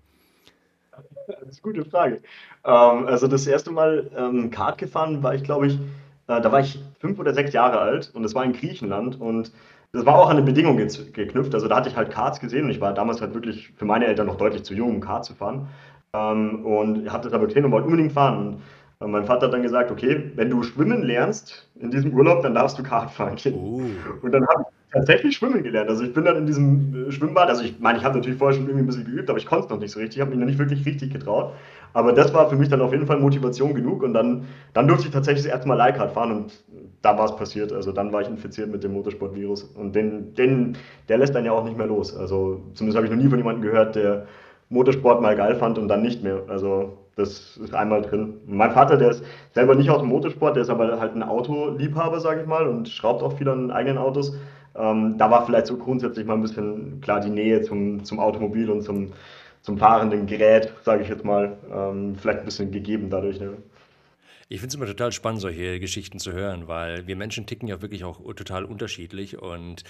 Das 1.27 1.37
ist 1.47 1.63
eine 1.63 1.73
gute 1.73 1.89
Frage. 1.89 2.21
Ähm, 2.65 3.05
also 3.07 3.27
das 3.27 3.47
erste 3.47 3.71
Mal 3.71 4.09
ähm, 4.15 4.51
Kart 4.51 4.77
gefahren 4.77 5.23
war 5.23 5.35
ich, 5.35 5.43
glaube 5.43 5.67
ich, 5.67 5.75
äh, 6.27 6.41
da 6.41 6.51
war 6.51 6.59
ich 6.59 6.81
fünf 6.99 7.19
oder 7.19 7.33
sechs 7.33 7.53
Jahre 7.53 7.79
alt 7.79 8.11
und 8.13 8.23
das 8.23 8.35
war 8.35 8.43
in 8.43 8.53
Griechenland 8.53 9.19
und 9.19 9.51
das 9.93 10.05
war 10.05 10.15
auch 10.15 10.29
an 10.29 10.37
eine 10.37 10.45
Bedingung 10.45 10.77
geknüpft. 10.77 11.53
Also 11.53 11.67
da 11.67 11.77
hatte 11.77 11.89
ich 11.89 11.97
halt 11.97 12.11
Karts 12.11 12.39
gesehen 12.39 12.65
und 12.65 12.71
ich 12.71 12.81
war 12.81 12.93
damals 12.93 13.21
halt 13.21 13.33
wirklich 13.33 13.71
für 13.75 13.85
meine 13.85 14.05
Eltern 14.05 14.27
noch 14.27 14.37
deutlich 14.37 14.63
zu 14.63 14.73
jung, 14.73 14.95
um 14.95 15.01
Kart 15.01 15.25
zu 15.25 15.35
fahren. 15.35 15.67
Ähm, 16.13 16.65
und 16.65 17.11
hatte 17.11 17.29
da 17.29 17.37
gesehen 17.37 17.65
und 17.65 17.71
wollte 17.71 17.87
unbedingt 17.87 18.11
fahren. 18.11 18.47
Und 18.47 18.61
und 19.01 19.11
mein 19.11 19.25
Vater 19.25 19.47
hat 19.47 19.53
dann 19.53 19.63
gesagt, 19.63 19.89
okay, 19.89 20.31
wenn 20.35 20.49
du 20.49 20.61
schwimmen 20.61 21.01
lernst 21.01 21.67
in 21.79 21.89
diesem 21.89 22.13
Urlaub, 22.13 22.43
dann 22.43 22.53
darfst 22.53 22.77
du 22.77 22.83
Kart 22.83 23.09
fahren. 23.09 23.35
Oh. 23.51 23.81
Und 24.21 24.31
dann 24.31 24.45
habe 24.47 24.61
ich 24.61 24.93
tatsächlich 24.93 25.35
schwimmen 25.35 25.63
gelernt. 25.63 25.89
Also 25.89 26.03
ich 26.03 26.13
bin 26.13 26.23
dann 26.23 26.37
in 26.37 26.45
diesem 26.45 27.07
äh, 27.07 27.11
Schwimmbad, 27.11 27.49
also 27.49 27.63
ich 27.63 27.79
meine, 27.79 27.97
ich 27.97 28.03
habe 28.03 28.17
natürlich 28.17 28.37
vorher 28.37 28.55
schon 28.55 28.67
irgendwie 28.67 28.83
ein 28.83 28.87
bisschen 28.87 29.05
geübt, 29.05 29.27
aber 29.29 29.39
ich 29.39 29.47
konnte 29.47 29.65
es 29.65 29.71
noch 29.71 29.79
nicht 29.79 29.91
so 29.91 29.99
richtig, 29.99 30.17
ich 30.17 30.21
habe 30.21 30.29
mich 30.29 30.39
noch 30.39 30.45
nicht 30.45 30.59
wirklich 30.59 30.85
richtig 30.85 31.11
getraut. 31.11 31.53
Aber 31.93 32.13
das 32.13 32.31
war 32.33 32.47
für 32.47 32.55
mich 32.55 32.69
dann 32.69 32.79
auf 32.79 32.91
jeden 32.91 33.07
Fall 33.07 33.19
Motivation 33.19 33.73
genug 33.73 34.03
und 34.03 34.13
dann, 34.13 34.45
dann 34.73 34.87
durfte 34.87 35.07
ich 35.07 35.13
tatsächlich 35.13 35.43
das 35.43 35.51
erste 35.51 35.67
Mal 35.67 35.75
Leihkart 35.75 36.11
fahren 36.11 36.31
und 36.31 36.63
da 37.01 37.17
war 37.17 37.25
es 37.25 37.35
passiert. 37.35 37.73
Also 37.73 37.91
dann 37.91 38.13
war 38.13 38.21
ich 38.21 38.29
infiziert 38.29 38.71
mit 38.71 38.83
dem 38.83 38.93
Motorsportvirus 38.93 39.63
und 39.63 39.95
den, 39.95 40.35
den, 40.35 40.77
der 41.09 41.17
lässt 41.17 41.33
dann 41.33 41.43
ja 41.43 41.53
auch 41.53 41.65
nicht 41.65 41.77
mehr 41.77 41.87
los. 41.87 42.15
Also 42.15 42.61
zumindest 42.75 42.97
habe 42.97 43.07
ich 43.07 43.11
noch 43.11 43.21
nie 43.21 43.29
von 43.29 43.39
jemandem 43.39 43.63
gehört, 43.63 43.95
der 43.95 44.27
Motorsport 44.69 45.21
mal 45.21 45.35
geil 45.35 45.55
fand 45.55 45.79
und 45.79 45.87
dann 45.87 46.01
nicht 46.03 46.23
mehr. 46.23 46.43
Also 46.47 46.97
das 47.15 47.57
ist 47.57 47.73
einmal 47.73 48.01
drin. 48.01 48.35
Mein 48.45 48.71
Vater, 48.71 48.97
der 48.97 49.11
ist 49.11 49.23
selber 49.53 49.75
nicht 49.75 49.89
aus 49.89 49.99
dem 49.99 50.09
Motorsport, 50.09 50.55
der 50.55 50.63
ist 50.63 50.69
aber 50.69 50.99
halt 50.99 51.15
ein 51.15 51.23
Autoliebhaber, 51.23 52.19
sage 52.19 52.41
ich 52.41 52.47
mal, 52.47 52.67
und 52.67 52.89
schraubt 52.89 53.21
auch 53.21 53.37
viel 53.37 53.49
an 53.49 53.71
eigenen 53.71 53.97
Autos. 53.97 54.35
Ähm, 54.75 55.17
da 55.17 55.29
war 55.29 55.45
vielleicht 55.45 55.67
so 55.67 55.77
grundsätzlich 55.77 56.25
mal 56.25 56.35
ein 56.35 56.41
bisschen 56.41 57.01
klar 57.01 57.19
die 57.19 57.29
Nähe 57.29 57.61
zum, 57.61 58.03
zum 58.03 58.19
Automobil 58.19 58.69
und 58.69 58.81
zum, 58.81 59.11
zum 59.61 59.77
fahrenden 59.77 60.25
Gerät, 60.25 60.73
sage 60.83 61.03
ich 61.03 61.09
jetzt 61.09 61.25
mal, 61.25 61.57
ähm, 61.71 62.15
vielleicht 62.15 62.39
ein 62.39 62.45
bisschen 62.45 62.71
gegeben 62.71 63.09
dadurch. 63.09 63.39
Ne? 63.39 63.57
Ich 64.47 64.59
finde 64.59 64.69
es 64.69 64.75
immer 64.75 64.85
total 64.85 65.11
spannend, 65.11 65.41
solche 65.41 65.79
Geschichten 65.79 66.19
zu 66.19 66.31
hören, 66.31 66.67
weil 66.67 67.07
wir 67.07 67.15
Menschen 67.15 67.45
ticken 67.45 67.67
ja 67.67 67.81
wirklich 67.81 68.03
auch 68.03 68.21
total 68.33 68.65
unterschiedlich 68.65 69.41
und 69.41 69.83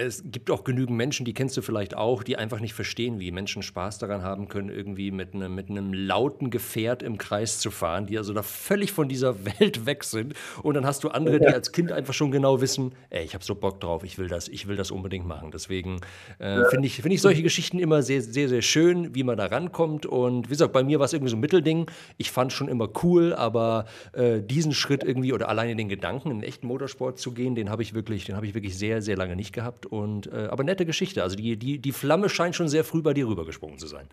es 0.00 0.22
gibt 0.24 0.50
auch 0.50 0.64
genügend 0.64 0.96
Menschen, 0.96 1.24
die 1.26 1.34
kennst 1.34 1.56
du 1.56 1.62
vielleicht 1.62 1.94
auch, 1.94 2.22
die 2.22 2.36
einfach 2.36 2.60
nicht 2.60 2.72
verstehen, 2.72 3.20
wie 3.20 3.30
Menschen 3.30 3.62
Spaß 3.62 3.98
daran 3.98 4.22
haben 4.22 4.48
können, 4.48 4.70
irgendwie 4.70 5.10
mit 5.10 5.34
einem, 5.34 5.54
mit 5.54 5.68
einem 5.68 5.92
lauten 5.92 6.50
Gefährt 6.50 7.02
im 7.02 7.18
Kreis 7.18 7.58
zu 7.58 7.70
fahren, 7.70 8.06
die 8.06 8.16
also 8.16 8.32
da 8.32 8.42
völlig 8.42 8.92
von 8.92 9.08
dieser 9.08 9.44
Welt 9.60 9.86
weg 9.86 10.04
sind. 10.04 10.34
Und 10.62 10.74
dann 10.74 10.86
hast 10.86 11.04
du 11.04 11.10
andere, 11.10 11.38
die 11.38 11.46
als 11.46 11.72
Kind 11.72 11.92
einfach 11.92 12.14
schon 12.14 12.30
genau 12.30 12.60
wissen, 12.60 12.94
ey, 13.10 13.24
ich 13.24 13.34
habe 13.34 13.44
so 13.44 13.54
Bock 13.54 13.80
drauf, 13.80 14.02
ich 14.02 14.18
will 14.18 14.28
das, 14.28 14.48
ich 14.48 14.66
will 14.66 14.76
das 14.76 14.90
unbedingt 14.90 15.26
machen. 15.26 15.50
Deswegen 15.50 16.00
äh, 16.38 16.64
finde 16.70 16.86
ich, 16.86 16.96
find 17.02 17.14
ich 17.14 17.20
solche 17.20 17.42
Geschichten 17.42 17.78
immer 17.78 18.02
sehr, 18.02 18.22
sehr, 18.22 18.48
sehr 18.48 18.62
schön, 18.62 19.14
wie 19.14 19.22
man 19.22 19.36
da 19.36 19.46
rankommt. 19.46 20.06
Und 20.06 20.46
wie 20.46 20.52
gesagt, 20.52 20.72
bei 20.72 20.82
mir 20.82 20.98
war 20.98 21.06
es 21.06 21.12
irgendwie 21.12 21.30
so 21.30 21.36
ein 21.36 21.40
Mittelding. 21.40 21.86
Ich 22.16 22.30
fand 22.30 22.52
es 22.52 22.56
schon 22.56 22.68
immer 22.68 22.88
cool, 23.02 23.34
aber 23.34 23.84
äh, 24.12 24.40
diesen 24.40 24.72
Schritt 24.72 25.04
irgendwie 25.04 25.32
oder 25.32 25.48
alleine 25.48 25.76
den 25.76 25.88
Gedanken, 25.88 26.30
in 26.30 26.40
den 26.40 26.48
echten 26.48 26.66
Motorsport 26.66 27.18
zu 27.18 27.32
gehen, 27.32 27.54
den 27.54 27.68
habe 27.68 27.82
ich 27.82 27.92
wirklich, 27.92 28.24
den 28.24 28.36
habe 28.36 28.46
ich 28.46 28.54
wirklich 28.54 28.78
sehr, 28.78 29.02
sehr 29.02 29.16
lange 29.16 29.36
nicht 29.36 29.52
gehabt. 29.52 29.89
Und, 29.90 30.28
äh, 30.28 30.46
aber 30.50 30.62
nette 30.62 30.86
Geschichte. 30.86 31.24
Also 31.24 31.36
die, 31.36 31.56
die, 31.56 31.80
die 31.80 31.92
Flamme 31.92 32.28
scheint 32.28 32.54
schon 32.54 32.68
sehr 32.68 32.84
früh 32.84 33.02
bei 33.02 33.12
dir 33.12 33.26
rübergesprungen 33.26 33.78
zu 33.78 33.88
sein. 33.88 34.06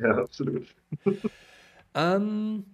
Ja, 0.00 0.18
absolut. 0.18 0.68
ähm, 1.94 2.64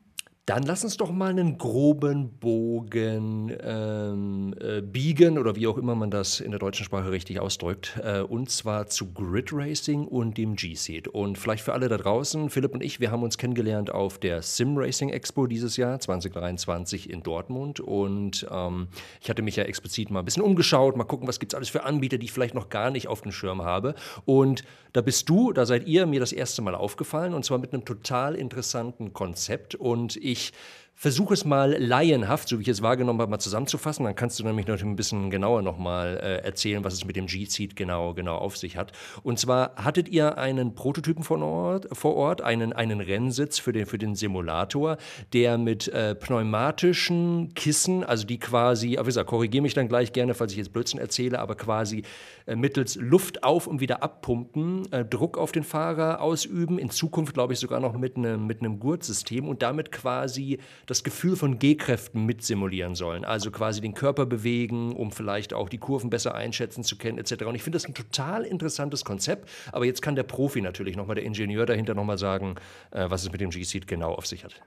dann 0.49 0.62
lass 0.62 0.83
uns 0.83 0.97
doch 0.97 1.11
mal 1.11 1.28
einen 1.28 1.59
groben 1.59 2.31
Bogen 2.38 3.55
ähm, 3.62 4.55
äh, 4.59 4.81
biegen 4.81 5.37
oder 5.37 5.57
wie 5.57 5.67
auch 5.67 5.76
immer 5.76 5.95
man 5.95 6.11
das 6.11 6.40
in 6.40 6.52
der 6.52 6.59
deutschen 6.59 6.87
Sprache 6.87 7.11
richtig 7.11 7.38
ausdrückt. 7.38 8.00
Äh, 8.02 8.21
und 8.21 8.49
zwar 8.49 8.87
zu 8.87 9.12
Grid 9.12 9.52
Racing 9.52 10.07
und 10.07 10.38
dem 10.38 10.57
G-Seed. 10.57 11.09
Und 11.09 11.37
vielleicht 11.37 11.62
für 11.62 11.75
alle 11.75 11.90
da 11.90 11.99
draußen, 11.99 12.49
Philipp 12.49 12.73
und 12.73 12.83
ich, 12.83 12.99
wir 12.99 13.11
haben 13.11 13.23
uns 13.23 13.37
kennengelernt 13.37 13.93
auf 13.93 14.17
der 14.17 14.40
Sim 14.40 14.78
Racing 14.78 15.11
Expo 15.11 15.47
dieses 15.47 15.76
Jahr, 15.76 16.00
2023 16.00 17.11
in 17.11 17.23
Dortmund. 17.23 17.81
Und 17.81 18.47
ähm, 18.50 18.88
ich 19.21 19.28
hatte 19.28 19.43
mich 19.43 19.57
ja 19.57 19.64
explizit 19.64 20.11
mal 20.11 20.21
ein 20.21 20.25
bisschen 20.25 20.43
umgeschaut, 20.43 20.97
mal 20.97 21.05
gucken, 21.05 21.28
was 21.28 21.40
gibt 21.40 21.52
es 21.52 21.57
alles 21.57 21.69
für 21.69 21.85
Anbieter, 21.85 22.17
die 22.17 22.25
ich 22.25 22.33
vielleicht 22.33 22.55
noch 22.55 22.71
gar 22.71 22.90
nicht 22.90 23.07
auf 23.07 23.21
dem 23.21 23.33
Schirm 23.33 23.61
habe. 23.61 23.95
Und 24.25 24.64
da 24.95 25.02
bist 25.02 25.28
du, 25.28 25.52
da 25.52 25.67
seid 25.67 25.87
ihr 25.87 26.07
mir 26.07 26.21
das 26.21 26.33
erste 26.33 26.62
Mal 26.62 26.75
aufgefallen 26.75 27.35
und 27.35 27.45
zwar 27.45 27.59
mit 27.59 27.75
einem 27.75 27.85
total 27.85 28.35
interessanten 28.35 29.12
Konzept. 29.12 29.75
Und 29.75 30.17
ich 30.17 30.38
sich 30.38 30.52
versuche 30.99 31.33
es 31.33 31.45
mal 31.45 31.76
laienhaft, 31.78 32.49
so 32.49 32.59
wie 32.59 32.62
ich 32.62 32.69
es 32.69 32.83
wahrgenommen 32.83 33.21
habe, 33.21 33.31
mal 33.31 33.38
zusammenzufassen. 33.38 34.05
Dann 34.05 34.17
kannst 34.17 34.40
du 34.40 34.45
nämlich 34.45 34.67
noch 34.67 34.81
ein 34.83 34.97
bisschen 34.97 35.31
genauer 35.31 35.62
nochmal 35.62 36.19
äh, 36.21 36.45
erzählen, 36.45 36.83
was 36.83 36.93
es 36.93 37.05
mit 37.05 37.14
dem 37.14 37.26
G-Seed 37.26 37.76
genau, 37.76 38.14
genau 38.14 38.35
auf 38.35 38.57
sich 38.57 38.76
hat. 38.76 38.90
Und 39.23 39.38
zwar 39.38 39.76
hattet 39.76 40.09
ihr 40.09 40.38
einen 40.38 40.75
Prototypen 40.75 41.23
vor 41.23 41.40
Ort, 41.40 41.87
vor 41.93 42.17
Ort 42.17 42.43
einen, 42.43 42.73
einen 42.73 43.00
Rennsitz 43.00 43.61
für 43.61 43.73
den, 43.73 43.87
für 43.87 43.97
den 43.97 44.17
Simulator, 44.17 44.97
der 45.33 45.57
mit 45.57 45.87
äh, 45.87 46.17
pneumatischen 46.17 47.55
Kissen, 47.55 48.02
also 48.02 48.26
die 48.26 48.40
quasi, 48.40 48.99
wie 48.99 49.05
gesagt, 49.05 49.28
korrigiere 49.28 49.62
mich 49.62 49.75
dann 49.75 49.88
gleich 49.88 50.12
gerne, 50.12 50.35
falls 50.35 50.50
ich 50.50 50.59
jetzt 50.59 50.73
Blödsinn 50.73 50.99
erzähle, 50.99 51.38
aber 51.38 51.55
quasi 51.55 52.02
äh, 52.47 52.57
mittels 52.57 52.97
Luft 52.97 53.45
auf 53.45 53.69
und 53.69 53.78
wieder 53.78 54.02
abpumpen, 54.02 54.90
äh, 54.90 55.05
Druck 55.05 55.38
auf 55.38 55.52
den 55.52 55.62
Fahrer 55.62 56.21
ausüben, 56.21 56.76
in 56.76 56.90
Zukunft 56.90 57.35
glaube 57.35 57.52
ich 57.52 57.61
sogar 57.61 57.78
noch 57.78 57.97
mit 57.97 58.17
einem 58.17 58.49
mit 58.49 58.62
einem 58.62 58.81
Gurtsystem 58.81 59.47
und 59.47 59.62
damit 59.62 59.93
quasi 59.93 60.59
das 60.88 61.04
Gefühl 61.04 61.37
von 61.37 61.59
G-Kräften 61.59 62.25
mit 62.25 62.42
simulieren 62.42 62.95
sollen. 62.95 63.25
Also 63.25 63.50
quasi 63.50 63.83
den 63.83 63.92
Körper 63.92 64.25
bewegen, 64.25 64.97
um 64.97 65.12
vielleicht 65.12 65.52
auch 65.52 65.68
die 65.68 65.76
Kurven 65.76 66.09
besser 66.09 66.35
einschätzen 66.35 66.83
zu 66.83 66.97
können, 66.97 67.18
etc. 67.18 67.45
Und 67.45 67.54
ich 67.54 67.62
finde 67.62 67.76
das 67.76 67.87
ein 67.87 67.95
total 67.95 68.45
interessantes 68.45 69.04
Konzept. 69.04 69.50
Aber 69.71 69.85
jetzt 69.85 70.00
kann 70.00 70.16
der 70.16 70.23
Profi 70.23 70.62
natürlich 70.62 70.97
nochmal, 70.97 71.16
der 71.16 71.25
Ingenieur 71.25 71.66
dahinter 71.66 71.95
nochmal 71.95 72.16
sagen, 72.16 72.57
äh, 72.90 73.04
was 73.11 73.23
es 73.23 73.30
mit 73.30 73.42
dem 73.42 73.50
G-Seed 73.50 73.87
genau 73.87 74.14
auf 74.14 74.26
sich 74.26 74.45
hat. 74.45 74.62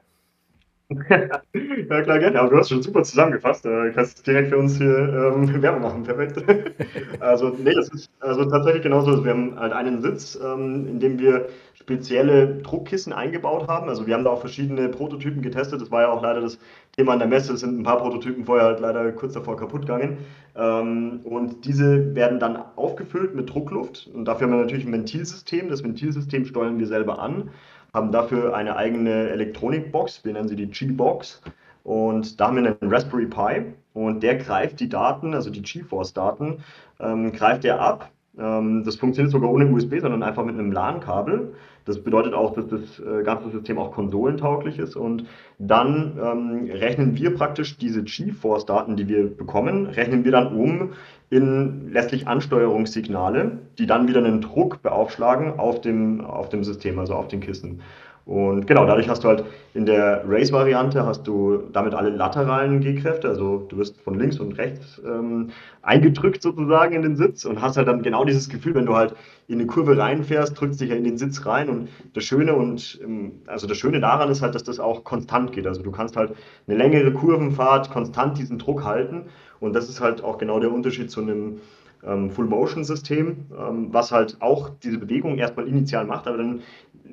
Ja, 1.90 2.02
klar, 2.02 2.20
gerne. 2.20 2.40
Aber 2.40 2.50
du 2.50 2.58
hast 2.58 2.70
schon 2.70 2.82
super 2.82 3.04
zusammengefasst. 3.04 3.64
Du 3.66 3.70
äh, 3.70 3.92
kannst 3.92 4.26
direkt 4.28 4.50
für 4.50 4.58
uns 4.58 4.78
hier 4.78 5.34
ähm, 5.36 5.62
Werbung 5.62 5.82
machen. 5.82 6.04
Perfekt. 6.04 6.44
also, 7.20 7.50
nee, 7.50 7.74
das 7.74 7.90
ist 7.90 8.10
also 8.20 8.46
tatsächlich 8.46 8.84
genauso. 8.84 9.24
Wir 9.24 9.32
haben 9.32 9.58
halt 9.58 9.74
einen 9.74 10.02
Sitz, 10.02 10.38
ähm, 10.44 10.88
in 10.88 11.00
dem 11.00 11.20
wir 11.20 11.48
spezielle 11.74 12.58
Druckkissen 12.62 13.14
eingebaut 13.14 13.68
haben. 13.68 13.90
Also, 13.90 14.06
wir 14.06 14.14
haben 14.16 14.24
da 14.24 14.32
auch 14.32 14.42
verschiedene 14.42 14.90
Prototypen 14.90 15.42
getestet. 15.42 15.82
Das 15.82 15.92
war 15.92 16.02
ja 16.02 16.10
auch 16.10 16.22
leider 16.22 16.42
das 16.42 16.60
Thema 16.96 17.14
an 17.14 17.20
der 17.20 17.28
Messe. 17.28 17.54
Es 17.54 17.62
sind 17.62 17.80
ein 17.80 17.84
paar 17.84 18.00
Prototypen 18.00 18.46
vorher 18.46 18.66
halt 18.66 18.80
leider 18.82 19.12
kurz 19.14 19.34
davor 19.34 19.56
kaputt 19.56 19.82
gegangen. 19.82 20.18
Ähm, 20.56 21.22
und 21.24 21.66
diese 21.66 22.16
werden 22.16 22.40
dann 22.40 22.62
aufgefüllt 22.76 23.34
mit 23.34 23.50
Druckluft. 23.50 24.10
Und 24.14 24.26
dafür 24.26 24.48
haben 24.48 24.54
wir 24.54 24.62
natürlich 24.62 24.86
ein 24.86 24.92
Ventilsystem. 24.92 25.70
Das 25.70 25.84
Ventilsystem 25.84 26.46
steuern 26.46 26.80
wir 26.80 26.88
selber 26.88 27.20
an 27.20 27.50
haben 27.94 28.12
dafür 28.12 28.56
eine 28.56 28.76
eigene 28.76 29.30
Elektronikbox, 29.30 30.24
wir 30.24 30.34
nennen 30.34 30.48
sie 30.48 30.56
die 30.56 30.68
G-Box. 30.68 31.42
Und 31.84 32.40
da 32.40 32.48
haben 32.48 32.64
wir 32.64 32.78
einen 32.80 32.92
Raspberry 32.92 33.26
Pi 33.26 33.74
und 33.94 34.22
der 34.22 34.36
greift 34.36 34.80
die 34.80 34.90
Daten, 34.90 35.34
also 35.34 35.50
die 35.50 35.62
GeForce-Daten, 35.62 36.60
ähm, 37.00 37.32
greift 37.34 37.66
er 37.66 37.80
ab. 37.80 38.12
Ähm, 38.38 38.84
das 38.86 38.96
funktioniert 38.96 39.32
sogar 39.32 39.52
ohne 39.52 39.66
USB, 39.66 40.00
sondern 40.00 40.24
einfach 40.24 40.46
mit 40.46 40.56
einem 40.56 40.72
LAN-Kabel. 40.72 41.54
Das 41.86 42.02
bedeutet 42.04 42.36
auch, 42.36 42.54
dass 42.54 42.68
das 42.68 43.00
äh, 43.00 43.24
ganze 43.24 43.50
System 43.50 43.80
auch 43.80 43.92
konsolentauglich 43.92 44.78
ist. 44.78 44.96
Und 44.96 45.26
dann 45.58 46.18
ähm, 46.22 46.70
rechnen 46.72 47.16
wir 47.16 47.36
praktisch 47.36 47.78
diese 47.78 48.04
GeForce-Daten, 48.04 48.96
die 48.96 49.08
wir 49.08 49.36
bekommen, 49.36 49.88
rechnen 49.88 50.24
wir 50.24 50.32
dann 50.32 50.56
um 50.56 50.92
in 51.32 51.92
letztlich 51.92 52.28
Ansteuerungssignale, 52.28 53.58
die 53.80 53.88
dann 53.88 54.08
wieder 54.08 54.20
einen 54.20 54.42
Druck 54.42 54.82
beaufschlagen 54.82 55.58
auf 55.58 55.82
dem, 55.82 56.22
auf 56.22 56.50
dem 56.50 56.64
System, 56.64 57.00
also 57.00 57.16
auf 57.16 57.30
den 57.30 57.40
Kissen. 57.40 57.82
Und 58.26 58.68
genau, 58.68 58.86
dadurch 58.86 59.10
hast 59.10 59.24
du 59.24 59.30
halt 59.30 59.46
in 59.74 59.86
der 59.86 60.24
Race-Variante 60.28 61.06
hast 61.06 61.26
du 61.26 61.64
damit 61.74 61.96
alle 61.96 62.10
lateralen 62.10 62.82
G-Kräfte, 62.82 63.30
also 63.30 63.66
du 63.68 63.78
wirst 63.78 64.00
von 64.02 64.20
links 64.20 64.40
und 64.40 64.58
rechts 64.58 65.02
ähm, 65.04 65.50
eingedrückt 65.82 66.42
sozusagen 66.42 66.94
in 66.94 67.02
den 67.02 67.16
Sitz 67.16 67.46
und 67.46 67.62
hast 67.62 67.78
halt 67.78 67.88
dann 67.88 68.04
genau 68.04 68.24
dieses 68.24 68.48
Gefühl, 68.48 68.76
wenn 68.76 68.86
du 68.86 68.96
halt 68.96 69.16
in 69.48 69.56
eine 69.56 69.66
Kurve 69.66 69.98
reinfährst, 69.98 70.60
drückst 70.60 70.82
dich 70.82 70.92
ja 70.92 70.96
in 70.98 71.04
den 71.04 71.18
Sitz 71.18 71.46
rein 71.46 71.68
und 71.70 71.90
das 72.14 72.24
Schöne 72.24 72.54
und 72.54 73.00
ähm, 73.04 73.32
also 73.48 73.66
das 73.68 73.78
Schöne 73.78 74.00
daran 74.00 74.30
ist 74.30 74.42
halt, 74.42 74.54
dass 74.54 74.64
das 74.64 74.80
auch 74.80 75.04
konstant 75.04 75.52
geht. 75.54 75.66
Also 75.66 75.82
du 75.82 75.92
kannst 75.92 76.16
halt 76.16 76.34
eine 76.68 76.78
längere 76.78 77.12
Kurvenfahrt 77.12 77.90
konstant 77.90 78.38
diesen 78.38 78.60
Druck 78.60 78.84
halten 78.84 79.26
und 79.62 79.74
das 79.74 79.88
ist 79.88 80.02
halt 80.02 80.22
auch 80.24 80.38
genau 80.38 80.60
der 80.60 80.74
Unterschied 80.74 81.10
zu 81.10 81.22
einem 81.22 81.62
ähm, 82.06 82.32
Full-Motion-System, 82.32 83.38
ähm, 83.58 83.88
was 83.92 84.12
halt 84.12 84.38
auch 84.42 84.72
diese 84.84 84.98
Bewegung 84.98 85.38
erstmal 85.38 85.68
initial 85.68 86.06
macht, 86.06 86.28
aber 86.28 86.38
dann 86.38 86.62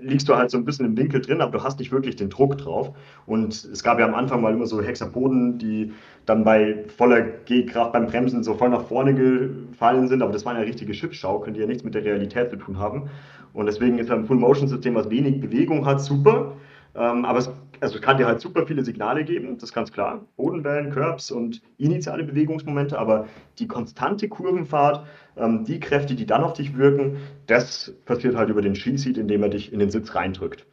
liegst 0.00 0.28
du 0.28 0.36
halt 0.36 0.50
so 0.50 0.58
ein 0.58 0.64
bisschen 0.64 0.86
im 0.86 0.96
Winkel 0.96 1.20
drin, 1.20 1.40
aber 1.40 1.58
du 1.58 1.64
hast 1.64 1.78
nicht 1.78 1.92
wirklich 1.92 2.16
den 2.16 2.30
Druck 2.30 2.56
drauf. 2.56 2.92
Und 3.26 3.52
es 3.52 3.82
gab 3.82 3.98
ja 3.98 4.06
am 4.06 4.14
Anfang 4.14 4.40
mal 4.40 4.52
immer 4.52 4.66
so 4.66 4.80
Hexapoden, 4.80 5.58
die 5.58 5.92
dann 6.24 6.44
bei 6.44 6.84
voller 6.96 7.20
G-Kraft 7.20 7.92
beim 7.92 8.06
Bremsen 8.06 8.42
so 8.42 8.54
voll 8.54 8.70
nach 8.70 8.84
vorne 8.84 9.14
gefallen 9.14 10.08
sind, 10.08 10.22
aber 10.22 10.32
das 10.32 10.44
waren 10.46 10.56
ja 10.56 10.62
richtige 10.62 10.94
Schiffsschaukeln, 10.94 11.54
die 11.54 11.60
ja 11.60 11.66
nichts 11.66 11.84
mit 11.84 11.94
der 11.94 12.04
Realität 12.04 12.50
zu 12.50 12.56
tun 12.56 12.78
haben. 12.78 13.10
Und 13.52 13.66
deswegen 13.66 13.98
ist 13.98 14.10
ein 14.10 14.24
Full-Motion-System, 14.24 14.94
was 14.94 15.10
wenig 15.10 15.40
Bewegung 15.40 15.84
hat, 15.84 16.00
super. 16.00 16.52
Ähm, 16.94 17.24
aber 17.24 17.38
es, 17.38 17.50
also 17.80 18.00
kann 18.00 18.16
dir 18.16 18.26
halt 18.26 18.40
super 18.40 18.66
viele 18.66 18.84
Signale 18.84 19.24
geben, 19.24 19.54
das 19.54 19.70
ist 19.70 19.74
ganz 19.74 19.92
klar. 19.92 20.24
Bodenwellen, 20.36 20.90
Curbs 20.90 21.30
und 21.30 21.62
initiale 21.78 22.24
Bewegungsmomente, 22.24 22.98
aber 22.98 23.26
die 23.58 23.66
konstante 23.66 24.28
Kurvenfahrt, 24.28 25.06
ähm, 25.36 25.64
die 25.64 25.80
Kräfte, 25.80 26.14
die 26.14 26.26
dann 26.26 26.42
auf 26.42 26.54
dich 26.54 26.76
wirken, 26.76 27.16
das 27.46 27.94
passiert 28.04 28.36
halt 28.36 28.50
über 28.50 28.62
den 28.62 28.74
Skiseat, 28.74 29.18
indem 29.18 29.42
er 29.42 29.50
dich 29.50 29.72
in 29.72 29.78
den 29.78 29.90
Sitz 29.90 30.14
reindrückt. 30.14 30.66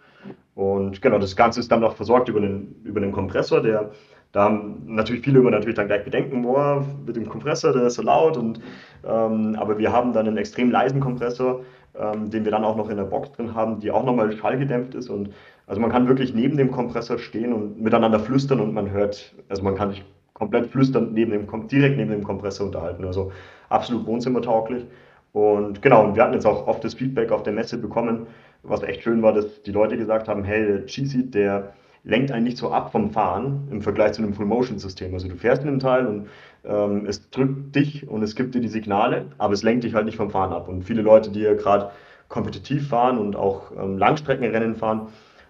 Und 0.55 1.01
genau, 1.01 1.19
das 1.19 1.35
Ganze 1.35 1.59
ist 1.59 1.71
dann 1.71 1.81
noch 1.81 1.95
versorgt 1.95 2.29
über 2.29 2.39
einen, 2.39 2.81
über 2.83 3.01
einen 3.01 3.11
Kompressor, 3.11 3.61
der 3.61 3.91
da 4.35 4.43
haben 4.43 4.81
natürlich 4.85 5.23
viele 5.23 5.39
immer 5.39 5.49
natürlich 5.49 5.77
dann 5.77 5.87
gleich 5.87 6.03
Bedenken, 6.03 6.41
boah, 6.41 6.85
mit 7.05 7.15
dem 7.15 7.29
Kompressor, 7.29 7.71
der 7.71 7.83
ist 7.83 7.93
so 7.93 8.01
laut. 8.01 8.35
Und, 8.35 8.59
ähm, 9.05 9.55
aber 9.57 9.77
wir 9.77 9.93
haben 9.93 10.11
dann 10.11 10.27
einen 10.27 10.35
extrem 10.35 10.71
leisen 10.71 10.99
Kompressor, 10.99 11.61
ähm, 11.97 12.29
den 12.29 12.43
wir 12.43 12.51
dann 12.51 12.65
auch 12.65 12.75
noch 12.75 12.89
in 12.89 12.97
der 12.97 13.05
Box 13.05 13.31
drin 13.31 13.55
haben, 13.55 13.79
die 13.79 13.91
auch 13.91 14.03
nochmal 14.03 14.35
schallgedämpft 14.35 14.93
ist. 14.93 15.09
Und 15.09 15.29
also 15.67 15.81
man 15.81 15.91
kann 15.91 16.07
wirklich 16.07 16.33
neben 16.33 16.57
dem 16.57 16.71
Kompressor 16.71 17.17
stehen 17.17 17.53
und 17.53 17.81
miteinander 17.81 18.19
flüstern 18.19 18.59
und 18.59 18.73
man 18.73 18.91
hört, 18.91 19.33
also 19.49 19.63
man 19.63 19.75
kann 19.75 19.89
sich 19.89 20.03
komplett 20.33 20.67
flüsternd 20.67 21.13
neben 21.13 21.31
dem, 21.31 21.67
direkt 21.67 21.97
neben 21.97 22.11
dem 22.11 22.23
Kompressor 22.23 22.67
unterhalten. 22.67 23.05
Also 23.05 23.31
absolut 23.69 24.05
wohnzimmertauglich. 24.05 24.85
Und 25.33 25.81
genau, 25.81 26.05
und 26.05 26.15
wir 26.15 26.23
hatten 26.23 26.33
jetzt 26.33 26.45
auch 26.45 26.67
oft 26.67 26.83
das 26.83 26.93
Feedback 26.93 27.31
auf 27.31 27.43
der 27.43 27.53
Messe 27.53 27.77
bekommen, 27.77 28.27
was 28.63 28.83
echt 28.83 29.03
schön 29.03 29.21
war, 29.21 29.33
dass 29.33 29.63
die 29.63 29.71
Leute 29.71 29.97
gesagt 29.97 30.27
haben, 30.27 30.43
hey, 30.43 30.65
der 30.65 30.79
G-Seat, 30.79 31.33
der 31.33 31.73
lenkt 32.03 32.31
einen 32.31 32.45
nicht 32.45 32.57
so 32.57 32.71
ab 32.71 32.91
vom 32.91 33.09
Fahren 33.11 33.67
im 33.71 33.81
Vergleich 33.81 34.13
zu 34.13 34.21
einem 34.21 34.33
Full-Motion-System. 34.33 35.13
Also 35.13 35.27
du 35.27 35.35
fährst 35.35 35.63
in 35.63 35.69
einem 35.69 35.79
Teil 35.79 36.05
und 36.05 36.27
ähm, 36.63 37.05
es 37.07 37.29
drückt 37.31 37.75
dich 37.75 38.07
und 38.07 38.21
es 38.23 38.35
gibt 38.35 38.55
dir 38.55 38.61
die 38.61 38.67
Signale, 38.67 39.25
aber 39.37 39.53
es 39.53 39.63
lenkt 39.63 39.83
dich 39.83 39.95
halt 39.95 40.05
nicht 40.05 40.17
vom 40.17 40.29
Fahren 40.29 40.53
ab. 40.53 40.67
Und 40.67 40.83
viele 40.83 41.01
Leute, 41.01 41.31
die 41.31 41.41
ja 41.41 41.53
gerade 41.53 41.91
kompetitiv 42.27 42.89
fahren 42.89 43.17
und 43.17 43.35
auch 43.35 43.71
ähm, 43.77 43.97
Langstreckenrennen 43.97 44.75
fahren, 44.75 45.07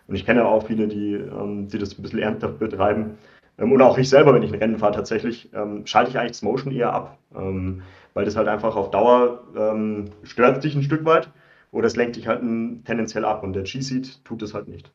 und 0.07 0.15
ich 0.15 0.25
kenne 0.25 0.45
auch 0.45 0.67
viele, 0.67 0.87
die, 0.87 1.13
ähm, 1.13 1.67
die 1.67 1.77
das 1.79 1.97
ein 1.97 2.01
bisschen 2.01 2.19
ernsthaft 2.19 2.59
betreiben. 2.59 3.17
Ähm, 3.57 3.71
oder 3.71 3.85
auch 3.87 3.97
ich 3.97 4.09
selber, 4.09 4.33
wenn 4.33 4.43
ich 4.43 4.51
ein 4.53 4.59
Rennen 4.59 4.79
fahre, 4.79 4.93
tatsächlich, 4.93 5.49
ähm, 5.53 5.85
schalte 5.85 6.11
ich 6.11 6.19
eigentlich 6.19 6.33
das 6.33 6.41
Motion 6.41 6.73
eher 6.73 6.93
ab. 6.93 7.17
Ähm, 7.35 7.81
weil 8.13 8.25
das 8.25 8.35
halt 8.35 8.47
einfach 8.47 8.75
auf 8.75 8.91
Dauer 8.91 9.43
ähm, 9.57 10.05
stört 10.23 10.63
dich 10.63 10.75
ein 10.75 10.83
Stück 10.83 11.05
weit 11.05 11.29
oder 11.71 11.87
es 11.87 11.95
lenkt 11.95 12.15
dich 12.15 12.27
halt 12.27 12.39
tendenziell 12.85 13.25
ab 13.25 13.43
und 13.43 13.53
der 13.53 13.63
G-Seat 13.63 14.23
tut 14.23 14.41
es 14.41 14.53
halt 14.53 14.67
nicht. 14.67 14.91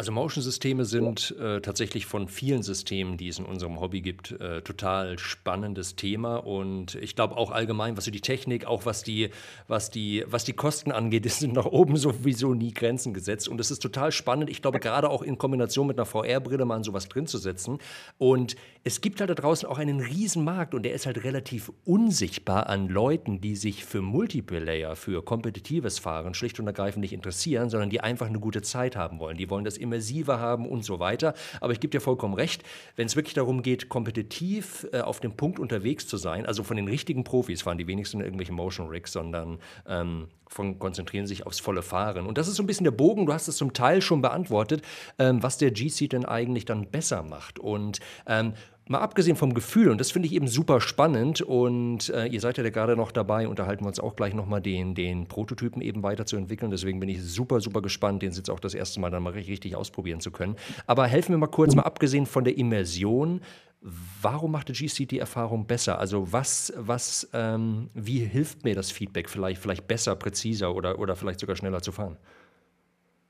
Also 0.00 0.12
Motion-Systeme 0.12 0.86
sind 0.86 1.36
äh, 1.38 1.60
tatsächlich 1.60 2.06
von 2.06 2.26
vielen 2.26 2.62
Systemen, 2.62 3.18
die 3.18 3.28
es 3.28 3.38
in 3.38 3.44
unserem 3.44 3.80
Hobby 3.80 4.00
gibt, 4.00 4.30
äh, 4.40 4.62
total 4.62 5.18
spannendes 5.18 5.94
Thema. 5.94 6.36
Und 6.38 6.94
ich 6.94 7.14
glaube 7.16 7.36
auch 7.36 7.50
allgemein, 7.50 7.98
was 7.98 8.06
so 8.06 8.10
die 8.10 8.22
Technik, 8.22 8.64
auch 8.64 8.86
was 8.86 9.02
die, 9.02 9.28
was 9.68 9.90
die, 9.90 10.24
was 10.26 10.44
die 10.44 10.54
Kosten 10.54 10.90
angeht, 10.90 11.30
sind 11.30 11.52
nach 11.52 11.66
oben 11.66 11.98
sowieso 11.98 12.54
nie 12.54 12.72
Grenzen 12.72 13.12
gesetzt. 13.12 13.46
Und 13.46 13.60
es 13.60 13.70
ist 13.70 13.80
total 13.80 14.10
spannend. 14.10 14.48
Ich 14.48 14.62
glaube, 14.62 14.80
gerade 14.80 15.10
auch 15.10 15.20
in 15.20 15.36
Kombination 15.36 15.86
mit 15.86 15.98
einer 15.98 16.06
VR-Brille 16.06 16.64
mal 16.64 16.76
an 16.76 16.82
sowas 16.82 17.06
drin 17.06 17.26
zu 17.26 17.36
setzen. 17.36 17.76
Und 18.16 18.56
es 18.82 19.02
gibt 19.02 19.20
halt 19.20 19.28
da 19.28 19.34
draußen 19.34 19.68
auch 19.68 19.78
einen 19.78 20.00
riesen 20.00 20.42
Markt 20.42 20.74
und 20.74 20.84
der 20.84 20.94
ist 20.94 21.04
halt 21.04 21.22
relativ 21.24 21.70
unsichtbar 21.84 22.68
an 22.68 22.88
Leuten, 22.88 23.40
die 23.40 23.54
sich 23.54 23.84
für 23.84 24.00
Multiplayer, 24.00 24.96
für 24.96 25.22
kompetitives 25.22 25.98
Fahren 25.98 26.32
schlicht 26.32 26.58
und 26.58 26.66
ergreifend 26.66 27.02
nicht 27.02 27.12
interessieren, 27.12 27.68
sondern 27.68 27.90
die 27.90 28.00
einfach 28.00 28.26
eine 28.26 28.40
gute 28.40 28.62
Zeit 28.62 28.96
haben 28.96 29.18
wollen. 29.18 29.36
Die 29.36 29.50
wollen 29.50 29.64
das 29.64 29.76
immer 29.76 29.90
immersiver 29.90 30.38
haben 30.38 30.66
und 30.66 30.84
so 30.84 31.00
weiter. 31.00 31.34
Aber 31.60 31.72
ich 31.72 31.80
gebe 31.80 31.90
dir 31.90 32.00
vollkommen 32.00 32.34
recht, 32.34 32.62
wenn 32.96 33.06
es 33.06 33.16
wirklich 33.16 33.34
darum 33.34 33.62
geht, 33.62 33.88
kompetitiv 33.88 34.86
äh, 34.92 35.00
auf 35.00 35.20
dem 35.20 35.36
Punkt 35.36 35.58
unterwegs 35.58 36.06
zu 36.06 36.16
sein, 36.16 36.46
also 36.46 36.62
von 36.62 36.76
den 36.76 36.88
richtigen 36.88 37.24
Profis 37.24 37.62
fahren 37.62 37.78
die 37.78 37.86
wenigsten 37.86 38.20
irgendwelche 38.20 38.52
Motion 38.52 38.88
Rigs, 38.88 39.12
sondern 39.12 39.58
ähm, 39.86 40.28
von, 40.50 40.78
konzentrieren 40.78 41.26
sich 41.26 41.46
aufs 41.46 41.60
volle 41.60 41.82
Fahren. 41.82 42.26
Und 42.26 42.36
das 42.36 42.48
ist 42.48 42.56
so 42.56 42.62
ein 42.62 42.66
bisschen 42.66 42.84
der 42.84 42.90
Bogen, 42.90 43.26
du 43.26 43.32
hast 43.32 43.48
es 43.48 43.56
zum 43.56 43.72
Teil 43.72 44.02
schon 44.02 44.20
beantwortet, 44.20 44.82
ähm, 45.18 45.42
was 45.42 45.58
der 45.58 45.70
G-Seat 45.70 46.12
denn 46.12 46.24
eigentlich 46.24 46.64
dann 46.64 46.90
besser 46.90 47.22
macht. 47.22 47.58
Und 47.58 48.00
ähm, 48.26 48.54
Mal 48.90 48.98
abgesehen 48.98 49.36
vom 49.36 49.54
Gefühl, 49.54 49.88
und 49.90 50.00
das 50.00 50.10
finde 50.10 50.26
ich 50.26 50.34
eben 50.34 50.48
super 50.48 50.80
spannend, 50.80 51.42
und 51.42 52.08
äh, 52.08 52.26
ihr 52.26 52.40
seid 52.40 52.58
ja 52.58 52.68
gerade 52.70 52.96
noch 52.96 53.12
dabei, 53.12 53.46
unterhalten 53.46 53.84
wir 53.84 53.86
uns 53.88 54.00
auch 54.00 54.16
gleich 54.16 54.34
nochmal 54.34 54.60
den, 54.60 54.96
den 54.96 55.28
Prototypen 55.28 55.80
eben 55.80 56.02
weiterzuentwickeln. 56.02 56.72
Deswegen 56.72 56.98
bin 56.98 57.08
ich 57.08 57.22
super, 57.22 57.60
super 57.60 57.82
gespannt, 57.82 58.22
den 58.22 58.32
jetzt 58.32 58.50
auch 58.50 58.58
das 58.58 58.74
erste 58.74 58.98
Mal 58.98 59.10
dann 59.10 59.22
mal 59.22 59.32
richtig 59.32 59.76
ausprobieren 59.76 60.18
zu 60.18 60.32
können. 60.32 60.56
Aber 60.88 61.06
helfen 61.06 61.30
wir 61.30 61.38
mal 61.38 61.46
kurz, 61.46 61.76
mal 61.76 61.84
abgesehen 61.84 62.26
von 62.26 62.42
der 62.42 62.58
Immersion, 62.58 63.42
warum 63.80 64.52
machte 64.52 64.72
GC 64.72 65.06
die 65.06 65.18
Erfahrung 65.18 65.66
besser? 65.66 65.98
Also 65.98 66.32
was, 66.32 66.72
was, 66.76 67.28
ähm, 67.32 67.88
wie 67.94 68.18
hilft 68.18 68.64
mir 68.64 68.74
das 68.74 68.90
Feedback 68.90 69.28
vielleicht, 69.28 69.60
vielleicht 69.60 69.88
besser, 69.88 70.14
präziser 70.16 70.74
oder, 70.74 70.98
oder 70.98 71.16
vielleicht 71.16 71.40
sogar 71.40 71.56
schneller 71.56 71.80
zu 71.80 71.92
fahren? 71.92 72.16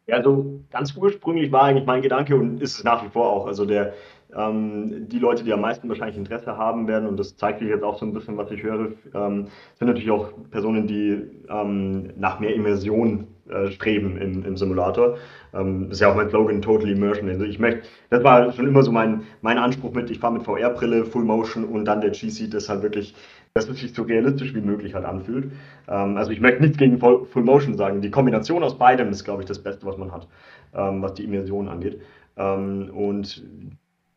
Ja, 0.07 0.17
also 0.17 0.61
ganz 0.71 0.97
ursprünglich 0.97 1.53
war 1.53 1.65
eigentlich 1.65 1.87
mein 1.87 2.03
Gedanke 2.03 2.35
und 2.35 2.61
ist 2.61 2.79
es 2.79 2.85
nach 2.85 3.05
wie 3.05 3.09
vor 3.11 3.31
auch. 3.31 3.47
Also 3.47 3.65
der, 3.65 3.95
ähm, 4.37 5.09
die 5.09 5.21
Leute, 5.21 5.45
die 5.45 5.53
am 5.53 5.61
meisten 5.61 5.89
wahrscheinlich 5.89 6.17
Interesse 6.17 6.57
haben 6.57 6.89
werden, 6.89 7.09
und 7.09 7.17
das 7.17 7.37
zeigt 7.37 7.61
sich 7.61 7.69
jetzt 7.69 7.85
auch 7.85 7.97
so 7.97 8.07
ein 8.07 8.13
bisschen, 8.13 8.37
was 8.37 8.51
ich 8.51 8.63
höre, 8.63 8.93
ähm, 9.15 9.47
sind 9.79 9.87
natürlich 9.87 10.11
auch 10.11 10.33
Personen, 10.51 10.89
die 10.89 11.23
ähm, 11.49 12.11
nach 12.17 12.41
mehr 12.41 12.55
Immersion 12.55 13.29
äh, 13.49 13.71
streben 13.71 14.17
im, 14.19 14.45
im 14.45 14.57
Simulator. 14.57 15.17
Ähm, 15.55 15.89
das 15.89 15.99
ist 15.99 16.01
ja 16.01 16.11
auch 16.11 16.17
mein 16.17 16.29
Slogan, 16.31 16.63
Total 16.63 16.89
Immersion. 16.91 17.29
Also 17.29 17.45
ich 17.45 17.59
möchte, 17.59 17.83
das 18.11 18.23
war 18.25 18.53
schon 18.53 18.67
immer 18.67 18.83
so 18.83 18.93
mein, 18.93 19.23
mein 19.43 19.59
Anspruch 19.59 19.93
mit, 19.93 20.11
ich 20.11 20.19
fahre 20.19 20.35
mit 20.35 20.43
VR-Brille, 20.45 21.05
Full 21.05 21.25
Motion 21.25 21.65
und 21.65 21.85
dann 21.85 22.01
der 22.01 22.11
G-Seat, 22.11 22.55
das 22.55 22.69
halt 22.69 22.83
wirklich, 22.83 23.15
dass 23.55 23.69
es 23.69 23.81
sich 23.81 23.95
so 23.95 24.03
realistisch 24.03 24.55
wie 24.55 24.61
möglich 24.61 24.95
halt 24.95 25.05
anfühlt. 25.05 25.53
Ähm, 25.89 26.17
also 26.17 26.31
ich 26.31 26.41
möchte 26.41 26.63
nichts 26.63 26.79
gegen 26.79 26.99
Full, 26.99 27.27
Full 27.27 27.43
Motion 27.45 27.77
sagen. 27.77 28.01
Die 28.01 28.11
Kombination 28.11 28.63
aus 28.63 28.79
beidem 28.79 29.11
ist, 29.11 29.25
glaube 29.25 29.43
ich, 29.43 29.49
das 29.49 29.63
Beste, 29.63 29.87
was 29.87 29.97
man 29.97 30.13
hat, 30.13 30.29
ähm, 30.75 31.03
was 31.03 31.15
die 31.15 31.25
Immersion 31.25 31.69
angeht. 31.69 32.01
Ähm, 32.37 32.91
und 32.93 33.43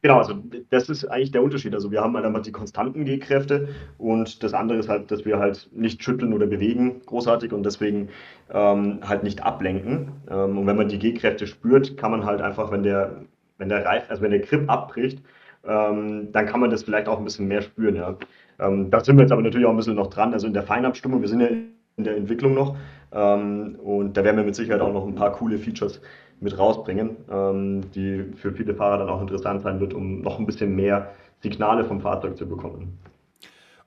Genau, 0.04 0.18
also 0.18 0.34
das 0.70 0.90
ist 0.90 1.06
eigentlich 1.06 1.32
der 1.32 1.42
Unterschied. 1.42 1.74
Also 1.74 1.90
wir 1.90 2.02
haben 2.02 2.14
halt 2.16 2.26
einmal 2.26 2.42
die 2.42 2.52
konstanten 2.52 3.06
G-Kräfte 3.06 3.70
und 3.98 4.44
das 4.44 4.54
andere 4.54 4.78
ist 4.78 4.90
halt, 4.90 5.10
dass 5.12 5.24
wir 5.24 5.40
halt 5.40 5.70
nicht 5.74 6.04
schütteln 6.04 6.34
oder 6.34 6.46
bewegen 6.46 7.02
großartig 7.06 7.54
und 7.54 7.66
deswegen 7.66 8.10
ähm, 8.52 9.00
halt 9.08 9.24
nicht 9.24 9.44
ablenken. 9.44 10.12
Ähm, 10.30 10.58
und 10.58 10.68
wenn 10.68 10.76
man 10.76 10.90
die 10.90 11.00
G-Kräfte 11.00 11.48
spürt, 11.48 11.96
kann 11.96 12.12
man 12.12 12.26
halt 12.26 12.42
einfach, 12.42 12.70
wenn 12.70 12.84
der, 12.84 13.24
wenn 13.58 13.70
der 13.70 13.86
Reif, 13.86 14.04
also 14.10 14.22
wenn 14.22 14.32
der 14.32 14.42
Grip 14.42 14.70
abbricht, 14.70 15.22
ähm, 15.66 16.34
dann 16.34 16.48
kann 16.48 16.60
man 16.60 16.70
das 16.70 16.84
vielleicht 16.84 17.08
auch 17.08 17.18
ein 17.18 17.24
bisschen 17.24 17.48
mehr 17.48 17.62
spüren. 17.62 17.96
Ja. 17.96 18.18
Ähm, 18.60 18.92
da 18.92 19.00
sind 19.02 19.16
wir 19.16 19.22
jetzt 19.24 19.32
aber 19.32 19.42
natürlich 19.42 19.66
auch 19.66 19.72
ein 19.72 19.78
bisschen 19.78 19.96
noch 19.96 20.08
dran. 20.08 20.34
Also 20.34 20.48
in 20.48 20.54
der 20.54 20.64
Feinabstimmung, 20.64 21.22
wir 21.22 21.30
sind 21.30 21.40
ja 21.40 21.48
in 21.48 22.04
der 22.04 22.18
Entwicklung 22.18 22.54
noch 22.56 22.76
ähm, 23.14 23.76
und 23.82 24.18
da 24.18 24.24
werden 24.26 24.38
wir 24.38 24.44
mit 24.44 24.56
Sicherheit 24.56 24.82
auch 24.82 24.92
noch 24.92 25.08
ein 25.08 25.16
paar 25.16 25.32
coole 25.32 25.58
Features 25.58 26.02
mit 26.40 26.58
rausbringen, 26.58 27.18
ähm, 27.32 27.82
die 27.92 28.26
für 28.36 28.52
viele 28.52 28.76
Fahrer 28.76 29.00
dann 29.00 29.10
auch 29.10 29.22
interessant 29.22 29.62
sein 29.62 29.80
wird, 29.80 29.94
um 29.94 30.22
noch 30.22 30.40
ein 30.40 30.46
bisschen 30.46 30.76
mehr 30.76 31.12
Signale 31.42 31.86
vom 31.86 32.02
Fahrzeug 32.02 32.38
zu 32.38 32.48
bekommen. 32.48 32.98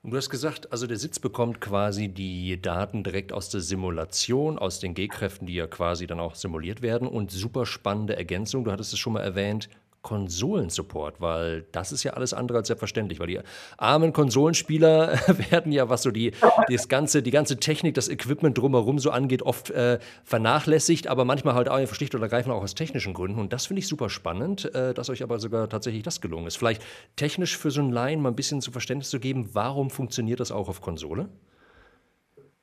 Und 0.03 0.11
du 0.11 0.17
hast 0.17 0.29
gesagt, 0.29 0.71
also 0.71 0.87
der 0.87 0.97
Sitz 0.97 1.19
bekommt 1.19 1.59
quasi 1.59 2.07
die 2.07 2.61
Daten 2.61 3.03
direkt 3.03 3.33
aus 3.33 3.49
der 3.49 3.61
Simulation, 3.61 4.57
aus 4.57 4.79
den 4.79 4.93
G-Kräften, 4.93 5.47
die 5.47 5.55
ja 5.55 5.67
quasi 5.67 6.07
dann 6.07 6.19
auch 6.19 6.35
simuliert 6.35 6.81
werden. 6.81 7.07
Und 7.07 7.31
super 7.31 7.65
spannende 7.65 8.15
Ergänzung, 8.15 8.63
du 8.63 8.71
hattest 8.71 8.93
es 8.93 8.99
schon 8.99 9.13
mal 9.13 9.21
erwähnt, 9.21 9.69
Konsolensupport, 10.07 11.19
weil 11.19 11.65
das 11.73 11.91
ist 11.91 12.05
ja 12.05 12.13
alles 12.13 12.33
andere 12.33 12.59
als 12.59 12.67
selbstverständlich, 12.67 13.19
weil 13.19 13.27
die 13.27 13.39
armen 13.77 14.13
Konsolenspieler 14.13 15.19
werden 15.51 15.73
ja, 15.73 15.89
was 15.89 16.03
so 16.03 16.11
die, 16.11 16.31
das 16.69 16.87
ganze, 16.87 17.21
die 17.21 17.31
ganze 17.31 17.57
Technik, 17.57 17.93
das 17.93 18.07
Equipment 18.07 18.57
drumherum 18.57 18.99
so 18.99 19.11
angeht, 19.11 19.41
oft 19.41 19.69
äh, 19.71 19.99
vernachlässigt, 20.23 21.07
aber 21.07 21.25
manchmal 21.25 21.55
halt 21.55 21.67
auch 21.67 21.93
schlicht 21.93 22.15
oder 22.15 22.23
ergreifend 22.23 22.55
auch 22.55 22.63
aus 22.63 22.73
technischen 22.73 23.13
Gründen. 23.13 23.37
Und 23.37 23.51
das 23.51 23.65
finde 23.65 23.79
ich 23.81 23.89
super 23.89 24.09
spannend, 24.09 24.73
äh, 24.73 24.93
dass 24.93 25.09
euch 25.09 25.23
aber 25.23 25.39
sogar 25.39 25.67
tatsächlich 25.67 26.03
das 26.03 26.21
gelungen 26.21 26.47
ist. 26.47 26.55
Vielleicht 26.55 26.81
technisch 27.17 27.57
für 27.57 27.69
so 27.69 27.81
einen 27.81 27.91
Laien 27.91 28.21
mal 28.21 28.29
ein 28.29 28.35
bisschen 28.35 28.61
zu 28.61 28.71
Verständnis 28.71 29.09
zu 29.09 29.19
geben, 29.19 29.49
warum 29.51 29.89
funktioniert 29.89 30.39
das 30.39 30.53
auch 30.53 30.69
auf 30.69 30.79
Konsole? 30.79 31.27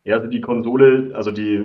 Ja, 0.05 0.17
also 0.17 0.29
die 0.29 0.41
Konsole, 0.41 1.13
also 1.15 1.31
die 1.31 1.63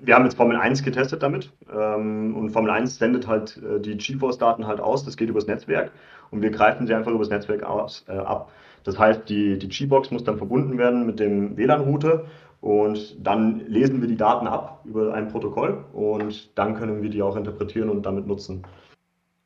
wir 0.00 0.14
haben 0.14 0.24
jetzt 0.24 0.36
Formel 0.36 0.56
1 0.56 0.82
getestet 0.82 1.22
damit 1.22 1.52
ähm, 1.72 2.36
und 2.36 2.50
Formel 2.50 2.70
1 2.70 2.96
sendet 2.96 3.26
halt 3.26 3.60
äh, 3.62 3.80
die 3.80 3.96
GeForce-Daten 3.96 4.66
halt 4.66 4.80
aus, 4.80 5.04
das 5.04 5.16
geht 5.16 5.28
übers 5.28 5.46
Netzwerk 5.46 5.90
und 6.30 6.42
wir 6.42 6.50
greifen 6.50 6.86
sie 6.86 6.94
einfach 6.94 7.12
übers 7.12 7.30
Netzwerk 7.30 7.62
aus, 7.62 8.04
äh, 8.08 8.12
ab. 8.12 8.50
Das 8.84 8.98
heißt, 8.98 9.28
die, 9.28 9.58
die 9.58 9.68
G-Box 9.68 10.10
muss 10.10 10.24
dann 10.24 10.36
verbunden 10.36 10.76
werden 10.78 11.06
mit 11.06 11.18
dem 11.18 11.56
WLAN-Router 11.56 12.24
und 12.60 13.16
dann 13.26 13.60
lesen 13.66 14.00
wir 14.00 14.08
die 14.08 14.16
Daten 14.16 14.46
ab 14.46 14.80
über 14.84 15.14
ein 15.14 15.28
Protokoll 15.28 15.84
und 15.92 16.56
dann 16.58 16.76
können 16.76 17.02
wir 17.02 17.10
die 17.10 17.22
auch 17.22 17.36
interpretieren 17.36 17.90
und 17.90 18.04
damit 18.04 18.26
nutzen. 18.26 18.62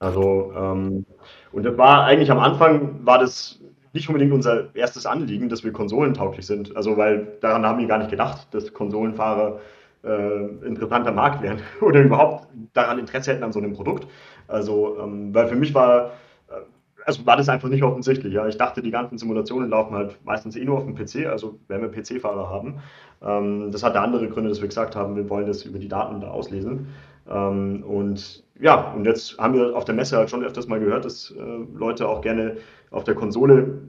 Also, 0.00 0.52
ähm, 0.56 1.04
und 1.52 1.64
das 1.64 1.76
war 1.76 2.04
eigentlich 2.04 2.30
am 2.30 2.38
Anfang, 2.38 3.04
war 3.04 3.18
das 3.18 3.60
nicht 3.92 4.08
unbedingt 4.08 4.32
unser 4.32 4.74
erstes 4.74 5.06
Anliegen, 5.06 5.48
dass 5.48 5.64
wir 5.64 5.72
konsolentauglich 5.72 6.46
sind. 6.46 6.76
Also, 6.76 6.96
weil 6.96 7.38
daran 7.40 7.66
haben 7.66 7.80
wir 7.80 7.86
gar 7.86 7.98
nicht 7.98 8.10
gedacht, 8.10 8.46
dass 8.52 8.72
Konsolenfahrer 8.72 9.58
äh, 10.04 10.66
interessanter 10.66 11.12
Markt 11.12 11.42
wären 11.42 11.60
oder 11.80 12.02
überhaupt 12.02 12.48
daran 12.72 12.98
Interesse 12.98 13.32
hätten 13.32 13.42
an 13.42 13.52
so 13.52 13.58
einem 13.58 13.72
Produkt. 13.72 14.06
Also, 14.46 14.98
ähm, 15.00 15.34
weil 15.34 15.48
für 15.48 15.56
mich 15.56 15.74
war, 15.74 16.12
äh, 16.48 16.60
also 17.04 17.26
war 17.26 17.36
das 17.36 17.48
einfach 17.48 17.68
nicht 17.68 17.82
offensichtlich. 17.82 18.32
Ja. 18.32 18.46
Ich 18.46 18.56
dachte, 18.56 18.82
die 18.82 18.90
ganzen 18.90 19.18
Simulationen 19.18 19.70
laufen 19.70 19.94
halt 19.94 20.18
meistens 20.24 20.56
eh 20.56 20.64
nur 20.64 20.78
auf 20.78 20.84
dem 20.84 20.94
PC, 20.94 21.26
also 21.26 21.58
wenn 21.68 21.82
wir 21.82 21.90
PC-Fahrer 21.90 22.48
haben. 22.48 22.80
Ähm, 23.22 23.70
das 23.72 23.82
hatte 23.82 24.00
andere 24.00 24.28
Gründe, 24.28 24.50
dass 24.50 24.60
wir 24.60 24.68
gesagt 24.68 24.96
haben, 24.96 25.16
wir 25.16 25.28
wollen 25.28 25.46
das 25.46 25.64
über 25.64 25.78
die 25.78 25.88
Daten 25.88 26.20
da 26.20 26.28
auslesen. 26.28 26.88
Ähm, 27.28 27.82
und 27.82 28.44
ja, 28.60 28.92
und 28.92 29.04
jetzt 29.04 29.38
haben 29.38 29.54
wir 29.54 29.76
auf 29.76 29.84
der 29.84 29.94
Messe 29.94 30.16
halt 30.16 30.30
schon 30.30 30.44
öfters 30.44 30.66
mal 30.66 30.80
gehört, 30.80 31.04
dass 31.04 31.30
äh, 31.30 31.42
Leute 31.74 32.08
auch 32.08 32.20
gerne 32.22 32.56
auf 32.90 33.04
der 33.04 33.14
Konsole 33.14 33.82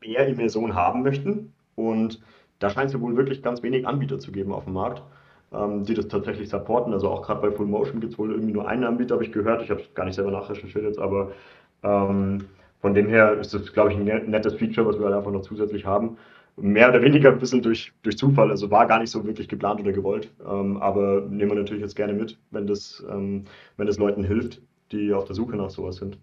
mehr 0.00 0.26
Immersion 0.26 0.74
haben 0.74 1.02
möchten. 1.02 1.52
Und 1.74 2.20
da 2.58 2.70
scheint 2.70 2.88
es 2.88 2.92
ja 2.92 3.00
wohl 3.00 3.16
wirklich 3.16 3.42
ganz 3.42 3.62
wenig 3.62 3.86
Anbieter 3.86 4.18
zu 4.18 4.32
geben 4.32 4.52
auf 4.52 4.64
dem 4.64 4.74
Markt 4.74 5.02
ähm, 5.52 5.84
die 5.84 5.94
das 5.94 6.08
tatsächlich 6.08 6.48
supporten. 6.48 6.92
Also 6.92 7.08
auch 7.08 7.22
gerade 7.22 7.40
bei 7.40 7.50
Full 7.50 7.66
Motion 7.66 8.00
gibt 8.00 8.12
es 8.12 8.18
wohl 8.18 8.30
irgendwie 8.32 8.52
nur 8.52 8.68
einen 8.68 8.84
Anbieter, 8.84 9.14
habe 9.14 9.24
ich 9.24 9.32
gehört. 9.32 9.62
Ich 9.62 9.70
habe 9.70 9.80
es 9.80 9.94
gar 9.94 10.04
nicht 10.04 10.14
selber 10.14 10.30
nachrecherchiert 10.30 10.84
jetzt, 10.84 10.98
aber 10.98 11.32
ähm, 11.82 12.44
von 12.80 12.94
dem 12.94 13.08
her 13.08 13.38
ist 13.38 13.54
das, 13.54 13.72
glaube 13.72 13.92
ich, 13.92 13.98
ein 13.98 14.04
ne-, 14.04 14.24
nettes 14.26 14.54
Feature, 14.54 14.86
was 14.86 14.98
wir 14.98 15.06
halt 15.06 15.16
einfach 15.16 15.32
noch 15.32 15.42
zusätzlich 15.42 15.84
haben. 15.86 16.16
Mehr 16.56 16.88
oder 16.88 17.02
weniger 17.02 17.30
ein 17.30 17.38
bisschen 17.38 17.62
durch, 17.62 17.92
durch 18.02 18.18
Zufall, 18.18 18.50
also 18.50 18.70
war 18.70 18.86
gar 18.86 18.98
nicht 18.98 19.10
so 19.10 19.24
wirklich 19.24 19.48
geplant 19.48 19.80
oder 19.80 19.92
gewollt. 19.92 20.32
Ähm, 20.46 20.76
aber 20.78 21.22
nehmen 21.28 21.52
wir 21.52 21.58
natürlich 21.58 21.82
jetzt 21.82 21.96
gerne 21.96 22.12
mit, 22.14 22.38
wenn 22.50 22.66
das, 22.66 23.04
ähm, 23.10 23.44
wenn 23.76 23.86
das 23.86 23.98
Leuten 23.98 24.24
hilft, 24.24 24.60
die 24.92 25.12
auf 25.12 25.24
der 25.24 25.36
Suche 25.36 25.56
nach 25.56 25.70
sowas 25.70 25.96
sind. 25.96 26.18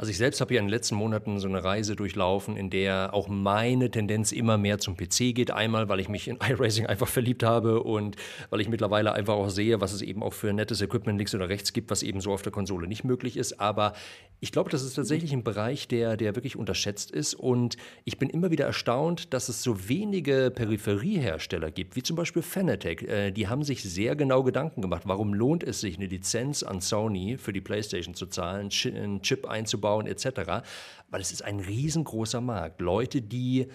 Also 0.00 0.12
ich 0.12 0.16
selbst 0.16 0.40
habe 0.40 0.54
ja 0.54 0.60
in 0.60 0.64
den 0.64 0.70
letzten 0.70 0.94
Monaten 0.94 1.40
so 1.40 1.46
eine 1.46 1.62
Reise 1.62 1.94
durchlaufen, 1.94 2.56
in 2.56 2.70
der 2.70 3.12
auch 3.12 3.28
meine 3.28 3.90
Tendenz 3.90 4.32
immer 4.32 4.56
mehr 4.56 4.78
zum 4.78 4.96
PC 4.96 5.34
geht. 5.34 5.50
Einmal, 5.50 5.90
weil 5.90 6.00
ich 6.00 6.08
mich 6.08 6.26
in 6.26 6.38
iRacing 6.42 6.86
einfach 6.86 7.06
verliebt 7.06 7.42
habe 7.42 7.82
und 7.82 8.16
weil 8.48 8.62
ich 8.62 8.70
mittlerweile 8.70 9.12
einfach 9.12 9.34
auch 9.34 9.50
sehe, 9.50 9.82
was 9.82 9.92
es 9.92 10.00
eben 10.00 10.22
auch 10.22 10.32
für 10.32 10.54
nettes 10.54 10.80
Equipment 10.80 11.18
links 11.18 11.34
oder 11.34 11.50
rechts 11.50 11.74
gibt, 11.74 11.90
was 11.90 12.02
eben 12.02 12.22
so 12.22 12.32
auf 12.32 12.40
der 12.40 12.50
Konsole 12.50 12.88
nicht 12.88 13.04
möglich 13.04 13.36
ist. 13.36 13.60
Aber 13.60 13.92
ich 14.40 14.52
glaube, 14.52 14.70
das 14.70 14.82
ist 14.82 14.94
tatsächlich 14.94 15.34
ein 15.34 15.44
Bereich, 15.44 15.86
der, 15.86 16.16
der 16.16 16.34
wirklich 16.34 16.56
unterschätzt 16.56 17.10
ist. 17.10 17.34
Und 17.34 17.76
ich 18.06 18.16
bin 18.16 18.30
immer 18.30 18.50
wieder 18.50 18.64
erstaunt, 18.64 19.34
dass 19.34 19.50
es 19.50 19.62
so 19.62 19.86
wenige 19.90 20.50
Peripheriehersteller 20.50 21.70
gibt, 21.70 21.94
wie 21.94 22.02
zum 22.02 22.16
Beispiel 22.16 22.40
Fanatec. 22.40 23.02
Äh, 23.02 23.32
die 23.32 23.48
haben 23.48 23.64
sich 23.64 23.82
sehr 23.82 24.16
genau 24.16 24.44
Gedanken 24.44 24.80
gemacht, 24.80 25.02
warum 25.04 25.34
lohnt 25.34 25.62
es 25.62 25.82
sich, 25.82 25.98
eine 25.98 26.06
Lizenz 26.06 26.62
an 26.62 26.80
Sony 26.80 27.36
für 27.36 27.52
die 27.52 27.60
PlayStation 27.60 28.14
zu 28.14 28.24
zahlen, 28.24 28.70
einen 28.86 29.20
Chip 29.20 29.46
einzubauen, 29.46 29.89
etc. 29.98 30.62
Weil 31.08 31.20
es 31.20 31.32
ist 31.32 31.42
ein 31.42 31.60
riesengroßer 31.60 32.40
Markt. 32.40 32.80
Leute, 32.80 33.22
die 33.22 33.68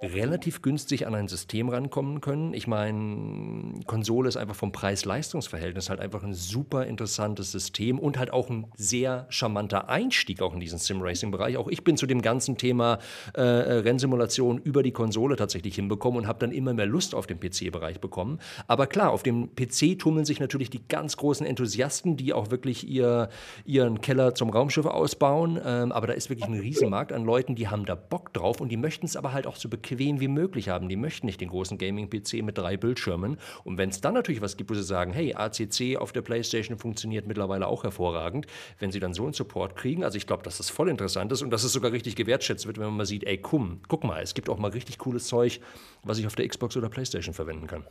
relativ 0.00 0.62
günstig 0.62 1.06
an 1.06 1.14
ein 1.14 1.28
System 1.28 1.68
rankommen 1.68 2.20
können. 2.20 2.54
Ich 2.54 2.66
meine, 2.66 3.80
Konsole 3.86 4.28
ist 4.28 4.36
einfach 4.36 4.54
vom 4.54 4.72
Preis-Leistungs-Verhältnis 4.72 5.90
halt 5.90 6.00
einfach 6.00 6.22
ein 6.22 6.34
super 6.34 6.86
interessantes 6.86 7.52
System 7.52 7.98
und 7.98 8.18
halt 8.18 8.32
auch 8.32 8.50
ein 8.50 8.66
sehr 8.76 9.26
charmanter 9.28 9.88
Einstieg 9.88 10.42
auch 10.42 10.54
in 10.54 10.60
diesen 10.60 10.78
Sim-Racing-Bereich. 10.78 11.56
Auch 11.56 11.68
ich 11.68 11.84
bin 11.84 11.96
zu 11.96 12.06
dem 12.06 12.22
ganzen 12.22 12.56
Thema 12.56 12.98
äh, 13.34 13.40
Rennsimulation 13.42 14.58
über 14.58 14.82
die 14.82 14.92
Konsole 14.92 15.36
tatsächlich 15.36 15.74
hinbekommen 15.74 16.20
und 16.20 16.26
habe 16.26 16.38
dann 16.38 16.52
immer 16.52 16.74
mehr 16.74 16.86
Lust 16.86 17.14
auf 17.14 17.26
den 17.26 17.40
PC-Bereich 17.40 18.00
bekommen. 18.00 18.38
Aber 18.66 18.86
klar, 18.86 19.10
auf 19.10 19.22
dem 19.22 19.54
PC 19.54 19.98
tummeln 19.98 20.24
sich 20.24 20.40
natürlich 20.40 20.70
die 20.70 20.86
ganz 20.86 21.16
großen 21.16 21.46
Enthusiasten, 21.46 22.16
die 22.16 22.32
auch 22.32 22.50
wirklich 22.50 22.88
ihr, 22.88 23.28
ihren 23.64 24.00
Keller 24.00 24.34
zum 24.34 24.50
Raumschiff 24.50 24.86
ausbauen. 24.86 25.58
Ähm, 25.64 25.92
aber 25.92 26.06
da 26.06 26.12
ist 26.12 26.30
wirklich 26.30 26.46
ein 26.46 26.58
Riesenmarkt 26.58 27.12
an 27.12 27.24
Leuten, 27.24 27.54
die 27.54 27.68
haben 27.68 27.84
da 27.84 27.94
Bock 27.94 28.32
drauf 28.32 28.60
und 28.60 28.70
die 28.70 28.76
möchten 28.76 29.06
es 29.06 29.16
aber 29.16 29.32
halt 29.32 29.46
auch 29.46 29.56
so 29.56 29.68
bequem 29.74 30.20
wie 30.20 30.28
möglich 30.28 30.68
haben. 30.68 30.88
Die 30.88 30.96
möchten 30.96 31.26
nicht 31.26 31.40
den 31.40 31.48
großen 31.48 31.78
Gaming-PC 31.78 32.42
mit 32.42 32.58
drei 32.58 32.76
Bildschirmen. 32.76 33.38
Und 33.64 33.78
wenn 33.78 33.88
es 33.88 34.00
dann 34.00 34.14
natürlich 34.14 34.40
was 34.40 34.56
gibt, 34.56 34.70
wo 34.70 34.74
sie 34.74 34.82
sagen, 34.82 35.12
hey, 35.12 35.34
ACC 35.34 35.96
auf 35.98 36.12
der 36.12 36.22
PlayStation 36.22 36.78
funktioniert 36.78 37.26
mittlerweile 37.26 37.66
auch 37.66 37.84
hervorragend, 37.84 38.46
wenn 38.78 38.92
sie 38.92 39.00
dann 39.00 39.14
so 39.14 39.24
einen 39.24 39.32
Support 39.32 39.76
kriegen, 39.76 40.04
also 40.04 40.16
ich 40.16 40.26
glaube, 40.26 40.42
dass 40.42 40.58
das 40.58 40.70
voll 40.70 40.88
interessant 40.88 41.32
ist 41.32 41.42
und 41.42 41.50
dass 41.50 41.64
es 41.64 41.72
sogar 41.72 41.92
richtig 41.92 42.16
gewertschätzt 42.16 42.66
wird, 42.66 42.78
wenn 42.78 42.86
man 42.86 42.96
mal 42.96 43.06
sieht, 43.06 43.24
ey, 43.24 43.38
komm, 43.38 43.80
guck 43.88 44.04
mal, 44.04 44.22
es 44.22 44.34
gibt 44.34 44.48
auch 44.48 44.58
mal 44.58 44.70
richtig 44.70 44.98
cooles 44.98 45.26
Zeug, 45.26 45.60
was 46.02 46.18
ich 46.18 46.26
auf 46.26 46.34
der 46.34 46.48
Xbox 46.48 46.76
oder 46.76 46.88
PlayStation 46.88 47.34
verwenden 47.34 47.66
kann. 47.66 47.84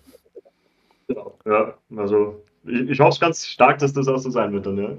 Ja, 1.46 1.78
also 1.98 2.44
ich, 2.64 2.90
ich 2.90 3.00
hoffe 3.00 3.20
ganz 3.20 3.46
stark, 3.46 3.80
dass 3.80 3.94
das 3.94 4.08
auch 4.08 4.18
so 4.18 4.30
sein 4.30 4.54
wird 4.54 4.66
dann, 4.66 4.78
ja. 4.78 4.90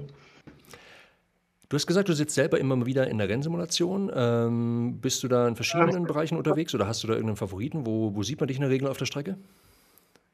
Du 1.69 1.75
hast 1.75 1.87
gesagt, 1.87 2.09
du 2.09 2.13
sitzt 2.13 2.35
selber 2.35 2.59
immer 2.59 2.85
wieder 2.85 3.07
in 3.07 3.17
der 3.17 3.27
Rennsimulation. 3.27 4.11
Ähm, 4.13 4.99
bist 5.01 5.23
du 5.23 5.27
da 5.27 5.47
in 5.47 5.55
verschiedenen 5.55 6.03
ja. 6.03 6.07
Bereichen 6.07 6.37
unterwegs 6.37 6.75
oder 6.75 6.87
hast 6.87 7.03
du 7.03 7.07
da 7.07 7.13
irgendeinen 7.13 7.37
Favoriten? 7.37 7.85
Wo, 7.85 8.15
wo 8.15 8.23
sieht 8.23 8.39
man 8.39 8.47
dich 8.47 8.57
in 8.57 8.61
der 8.61 8.69
Regel 8.69 8.87
auf 8.87 8.97
der 8.97 9.05
Strecke? 9.05 9.37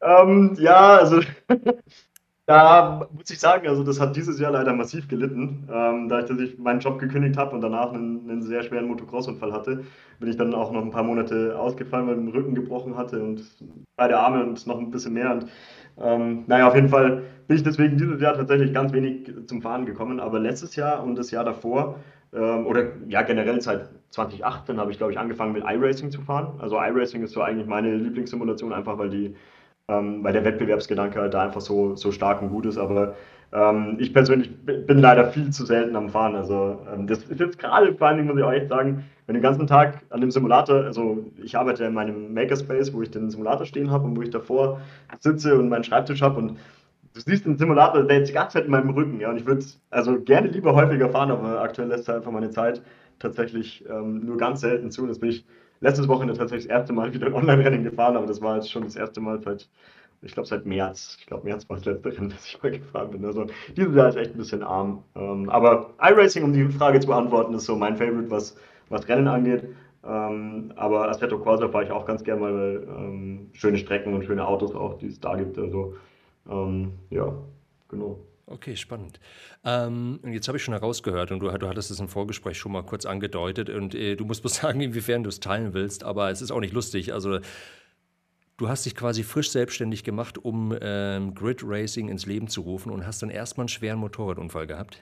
Ähm, 0.02 0.56
ja, 0.60 0.98
also 0.98 1.22
da 2.52 3.08
muss 3.12 3.30
ich 3.30 3.40
sagen, 3.40 3.68
also 3.68 3.84
das 3.84 4.00
hat 4.00 4.16
dieses 4.16 4.40
Jahr 4.40 4.52
leider 4.52 4.74
massiv 4.74 5.08
gelitten. 5.08 5.68
Ähm, 5.72 6.10
da 6.10 6.20
ich 6.20 6.58
meinen 6.58 6.80
Job 6.80 7.00
gekündigt 7.00 7.38
habe 7.38 7.56
und 7.56 7.62
danach 7.62 7.94
einen, 7.94 8.30
einen 8.30 8.42
sehr 8.42 8.64
schweren 8.64 8.88
Motocross-Unfall 8.88 9.54
hatte, 9.54 9.84
bin 10.20 10.30
ich 10.30 10.38
dann 10.38 10.54
auch 10.54 10.72
noch 10.72 10.82
ein 10.82 10.92
paar 10.92 11.04
Monate 11.04 11.58
ausgefallen, 11.58 12.08
weil 12.08 12.16
ich 12.16 12.22
den 12.22 12.30
Rücken 12.30 12.56
gebrochen 12.56 12.98
hatte 12.98 13.22
und 13.24 13.44
beide 13.96 14.18
Arme 14.20 14.44
und 14.44 14.68
noch 14.68 14.80
ein 14.80 14.92
bisschen 14.92 15.14
mehr. 15.14 15.32
Und 15.32 15.46
ähm, 16.00 16.44
naja, 16.48 16.68
auf 16.68 16.76
jeden 16.76 16.90
Fall 16.90 17.24
bin 17.48 17.58
ich 17.58 17.64
deswegen 17.64 17.98
dieses 17.98 18.22
Jahr 18.22 18.34
tatsächlich 18.34 18.74
ganz 18.74 18.92
wenig 18.92 19.32
zum 19.48 19.62
Fahren 19.62 19.86
gekommen. 19.86 20.20
Aber 20.20 20.40
letztes 20.40 20.76
Jahr 20.76 21.04
und 21.04 21.16
das 21.16 21.32
Jahr 21.32 21.44
davor, 21.44 22.00
ähm, 22.34 22.66
oder 22.66 22.92
ja 23.08 23.22
generell 23.22 23.62
seit 23.62 23.90
2018 24.10 24.78
habe 24.78 24.92
ich, 24.92 24.98
glaube 24.98 25.14
ich, 25.14 25.20
angefangen 25.20 25.54
mit 25.54 25.64
iRacing 25.64 26.12
zu 26.12 26.22
fahren. 26.22 26.60
Also 26.60 26.78
iRacing 26.78 27.24
ist 27.24 27.32
so 27.32 27.42
eigentlich 27.42 27.68
meine 27.68 27.96
Lieblingssimulation, 27.96 28.74
einfach 28.74 28.98
weil 28.98 29.10
die 29.10 29.36
ähm, 29.91 30.23
weil 30.23 30.34
der 30.34 30.45
Wettbewerbsgedanke 30.45 31.19
halt 31.19 31.34
da 31.34 31.43
einfach 31.43 31.62
so, 31.62 31.95
so 31.95 32.12
stark 32.12 32.41
und 32.41 32.49
gut 32.49 32.65
ist. 32.65 32.77
Aber 32.77 33.15
ähm, 33.54 33.97
ich 33.99 34.13
persönlich 34.13 34.49
bin 34.65 34.99
leider 34.99 35.25
viel 35.25 35.49
zu 35.51 35.65
selten 35.65 35.95
am 35.95 36.10
Fahren. 36.10 36.36
Also 36.36 36.80
ähm, 36.93 37.08
das 37.08 37.23
ist 37.23 37.39
jetzt 37.39 37.60
gerade, 37.60 37.93
vor 37.95 38.08
allen 38.08 38.17
Dingen 38.17 38.30
muss 38.30 38.38
ich 38.38 38.43
auch 38.43 38.54
echt 38.54 38.69
sagen, 38.69 39.04
wenn 39.27 39.34
den 39.34 39.43
ganzen 39.43 39.67
Tag 39.67 40.01
an 40.10 40.21
dem 40.21 40.32
Simulator, 40.32 40.84
also 40.84 41.25
ich 41.43 41.58
arbeite 41.58 41.86
in 41.86 41.93
meinem 41.93 42.34
Makerspace, 42.34 42.93
wo 42.93 43.01
ich 43.01 43.12
den 43.12 43.30
Simulator 43.30 43.65
stehen 43.65 43.91
habe 43.91 44.06
und 44.06 44.15
wo 44.15 44.21
ich 44.21 44.30
davor 44.30 44.80
sitze 45.19 45.58
und 45.58 45.69
meinen 45.69 45.84
Schreibtisch 45.84 46.21
habe 46.21 46.38
und 46.39 46.58
du 47.13 47.19
siehst 47.19 47.45
den 47.45 47.58
Simulator, 47.58 48.04
der 48.04 48.17
jetzt 48.19 48.30
die 48.30 48.34
ganze 48.34 48.58
Zeit 48.58 48.65
in 48.65 48.71
meinem 48.71 48.89
Rücken, 48.91 49.19
ja, 49.19 49.30
und 49.30 49.38
ich 49.38 49.45
würde 49.45 49.65
also 49.89 50.19
gerne 50.21 50.47
lieber 50.47 50.75
häufiger 50.75 51.10
fahren, 51.10 51.32
aber 51.32 51.62
aktuell 51.62 51.89
lässt 51.89 52.08
er 52.08 52.15
einfach 52.15 52.32
meine 52.32 52.49
Zeit 52.49 52.82
tatsächlich 53.19 53.86
ähm, 53.89 54.25
nur 54.25 54.38
ganz 54.38 54.62
selten 54.62 54.91
zu. 54.91 55.04
Und 55.04 55.10
das 55.10 55.19
bin 55.19 55.30
ich 55.30 55.45
letztes 55.82 56.08
Wochenende 56.08 56.36
tatsächlich 56.36 56.67
das 56.67 56.78
erste 56.78 56.94
Mal 56.94 57.13
wieder 57.13 57.28
ein 57.28 57.34
Online-Rennen 57.36 57.84
gefahren, 57.84 58.15
aber 58.15 58.28
das 58.28 58.41
war 58.41 58.56
jetzt 58.56 58.72
schon 58.72 58.84
das 58.84 58.96
erste 58.96 59.20
Mal 59.20 59.41
seit, 59.41 59.70
ich 60.22 60.34
glaube, 60.34 60.48
seit 60.48 60.65
März. 60.65 61.17
Ich 61.20 61.26
glaube, 61.28 61.44
März 61.46 61.67
war 61.70 61.78
das 61.78 61.86
letzte 61.86 62.15
Rennen, 62.15 62.30
das 62.36 62.46
ich 62.46 62.62
mal 62.62 62.72
gefahren 62.72 63.12
bin. 63.12 63.26
Also 63.26 63.48
dieses 63.76 63.96
Jahr 63.96 64.10
ist 64.10 64.15
echt 64.15 64.32
ein 64.32 64.38
bisschen 64.38 64.63
arm. 64.63 65.04
Ähm, 65.15 65.50
aber 65.50 65.94
iRacing, 66.02 66.44
um 66.44 66.54
die 66.54 66.65
Frage 66.70 67.00
zu 67.00 67.08
beantworten, 67.08 67.54
ist 67.54 67.65
so 67.65 67.76
mein 67.76 67.98
Favorite, 67.98 68.32
was, 68.32 68.56
was 68.89 69.08
Rennen 69.08 69.28
angeht. 69.28 69.65
Ähm, 70.04 70.74
aber 70.78 71.10
Assetto 71.10 71.38
Corsa 71.38 71.67
fahre 71.70 71.84
ich 71.84 71.91
auch 71.91 72.06
ganz 72.06 72.24
gerne 72.24 72.41
mal, 72.41 72.54
weil 72.54 72.88
ähm, 72.98 73.50
schöne 73.54 73.78
Strecken 73.78 74.13
und 74.13 74.24
schöne 74.26 74.48
Autos 74.48 74.74
auch, 74.74 74.98
die 74.98 75.08
es 75.08 75.20
da 75.20 75.36
gibt. 75.36 75.58
Also 75.60 75.96
ähm, 76.50 76.94
ja, 77.10 77.34
genau. 77.89 78.20
Okay, 78.52 78.76
spannend. 78.76 79.20
Ähm, 79.64 80.20
und 80.22 80.34
jetzt 80.34 80.48
habe 80.48 80.58
ich 80.58 80.64
schon 80.64 80.74
herausgehört 80.74 81.32
und 81.32 81.40
du, 81.40 81.50
du, 81.50 81.68
hattest 81.68 81.90
es 81.90 82.00
im 82.00 82.10
Vorgespräch 82.10 82.58
schon 82.58 82.74
mal 82.74 82.84
kurz 82.84 83.06
angedeutet 83.06 83.70
und 83.70 83.96
äh, 83.96 84.16
du 84.16 84.26
musst 84.26 84.42
bloß 84.42 84.56
sagen, 84.62 84.82
inwiefern 84.82 85.24
du 85.24 85.30
es 85.30 85.40
teilen 85.40 85.74
willst, 85.74 86.04
aber 86.04 86.30
es 86.32 86.42
ist 86.42 86.52
auch 86.52 86.60
nicht 86.60 86.74
lustig. 86.74 87.14
Also 87.14 87.40
du 88.58 88.70
hast 88.70 88.86
dich 88.86 88.96
quasi 88.96 89.24
frisch 89.24 89.52
selbstständig 89.52 90.04
gemacht, 90.04 90.38
um 90.38 90.76
ähm, 90.82 91.34
Grid 91.34 91.62
Racing 91.64 92.10
ins 92.10 92.26
Leben 92.26 92.48
zu 92.48 92.62
rufen 92.62 92.92
und 92.92 93.08
hast 93.08 93.22
dann 93.22 93.30
erstmal 93.30 93.64
einen 93.64 93.70
schweren 93.70 94.00
Motorradunfall 94.00 94.68
gehabt. 94.68 95.02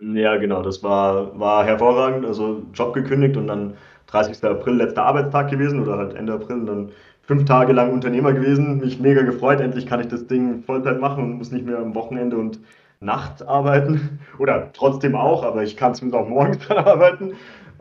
Ja, 0.00 0.36
genau, 0.36 0.62
das 0.62 0.82
war, 0.82 1.38
war 1.38 1.64
hervorragend. 1.64 2.24
Also 2.24 2.62
Job 2.72 2.94
gekündigt 2.94 3.36
und 3.36 3.48
dann 3.48 3.76
30. 4.06 4.42
April 4.44 4.74
letzter 4.76 5.04
Arbeitstag 5.04 5.50
gewesen 5.50 5.80
oder 5.80 5.98
halt 5.98 6.14
Ende 6.14 6.34
April 6.34 6.60
und 6.60 6.66
dann 6.66 6.92
fünf 7.26 7.44
Tage 7.44 7.72
lang 7.72 7.92
Unternehmer 7.92 8.32
gewesen, 8.32 8.80
mich 8.80 9.00
mega 9.00 9.22
gefreut, 9.22 9.60
endlich 9.60 9.86
kann 9.86 10.00
ich 10.00 10.08
das 10.08 10.26
Ding 10.26 10.62
Vollzeit 10.62 11.00
machen 11.00 11.24
und 11.24 11.38
muss 11.38 11.52
nicht 11.52 11.66
mehr 11.66 11.78
am 11.78 11.94
Wochenende 11.94 12.36
und 12.36 12.60
Nacht 13.00 13.46
arbeiten. 13.46 14.18
Oder 14.38 14.70
trotzdem 14.72 15.14
auch, 15.14 15.44
aber 15.44 15.62
ich 15.62 15.76
kann 15.76 15.94
zumindest 15.94 16.22
auch 16.22 16.28
morgens 16.28 16.58
dran 16.66 16.84
arbeiten, 16.84 17.32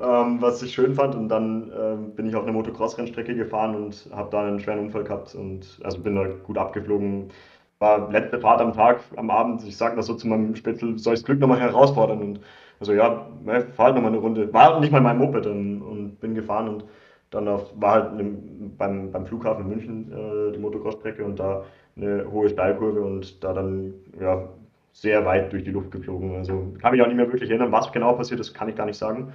ähm, 0.02 0.38
was 0.40 0.62
ich 0.62 0.74
schön 0.74 0.96
fand. 0.96 1.16
Und 1.16 1.30
dann 1.30 1.72
ähm, 1.78 2.16
bin 2.16 2.28
ich 2.28 2.36
auf 2.36 2.44
eine 2.44 2.52
Motocross-Rennstrecke 2.54 3.36
gefahren 3.36 3.76
und 3.76 4.10
habe 4.14 4.30
da 4.32 4.46
einen 4.46 4.60
schweren 4.60 4.80
Unfall 4.80 5.04
gehabt 5.04 5.36
und 5.36 5.80
also 5.84 6.00
bin 6.00 6.16
da 6.16 6.28
gut 6.44 6.58
abgeflogen. 6.58 7.30
War 7.80 8.10
letzte 8.12 8.40
Fahrt 8.40 8.62
am 8.62 8.74
Tag, 8.74 9.02
am 9.18 9.30
Abend, 9.30 9.64
ich 9.68 9.76
sage 9.76 9.96
das 9.98 10.06
so 10.06 10.14
zu 10.14 10.28
meinem 10.28 10.56
Spätzle, 10.56 10.98
soll 10.98 11.16
ich 11.16 11.20
das 11.20 11.26
Glück 11.26 11.40
nochmal 11.40 11.60
herausfordern? 11.60 12.22
Und 12.22 12.40
also 12.80 12.94
ja, 12.94 13.28
fahr 13.76 13.86
halt 13.88 13.96
nochmal 13.96 14.12
eine 14.12 14.22
Runde. 14.22 14.54
War 14.54 14.80
nicht 14.80 14.92
mal 14.92 15.02
mein 15.02 15.18
Moped 15.18 15.46
und, 15.46 15.82
und 15.82 16.20
bin 16.22 16.34
gefahren 16.34 16.70
und 16.70 16.86
dann 17.34 17.48
auf, 17.48 17.74
war 17.80 17.91
halt 17.93 18.19
im, 18.19 18.76
beim, 18.78 19.12
beim 19.12 19.26
Flughafen 19.26 19.67
München 19.67 20.12
äh, 20.12 20.54
die 20.54 20.60
Motocross-Strecke 20.60 21.24
und 21.24 21.39
da 21.39 21.63
eine 21.96 22.30
hohe 22.32 22.50
Steilkurve 22.50 23.02
und 23.02 23.43
da 23.43 23.54
dann 23.54 23.93
ja, 24.19 24.48
sehr 24.93 25.26
weit 25.26 25.52
durch 25.52 25.63
die 25.63 25.72
Luft 25.72 25.91
geflogen. 25.91 26.36
Also 26.36 26.74
kann 26.82 26.91
mich 26.91 27.02
auch 27.02 27.08
nicht 27.08 27.17
mehr 27.17 27.32
wirklich 27.32 27.50
erinnern, 27.50 27.72
was 27.72 27.91
genau 27.91 28.13
passiert 28.13 28.39
ist, 28.39 28.54
kann 28.54 28.69
ich 28.69 28.76
gar 28.76 28.86
nicht 28.86 28.98
sagen. 28.98 29.34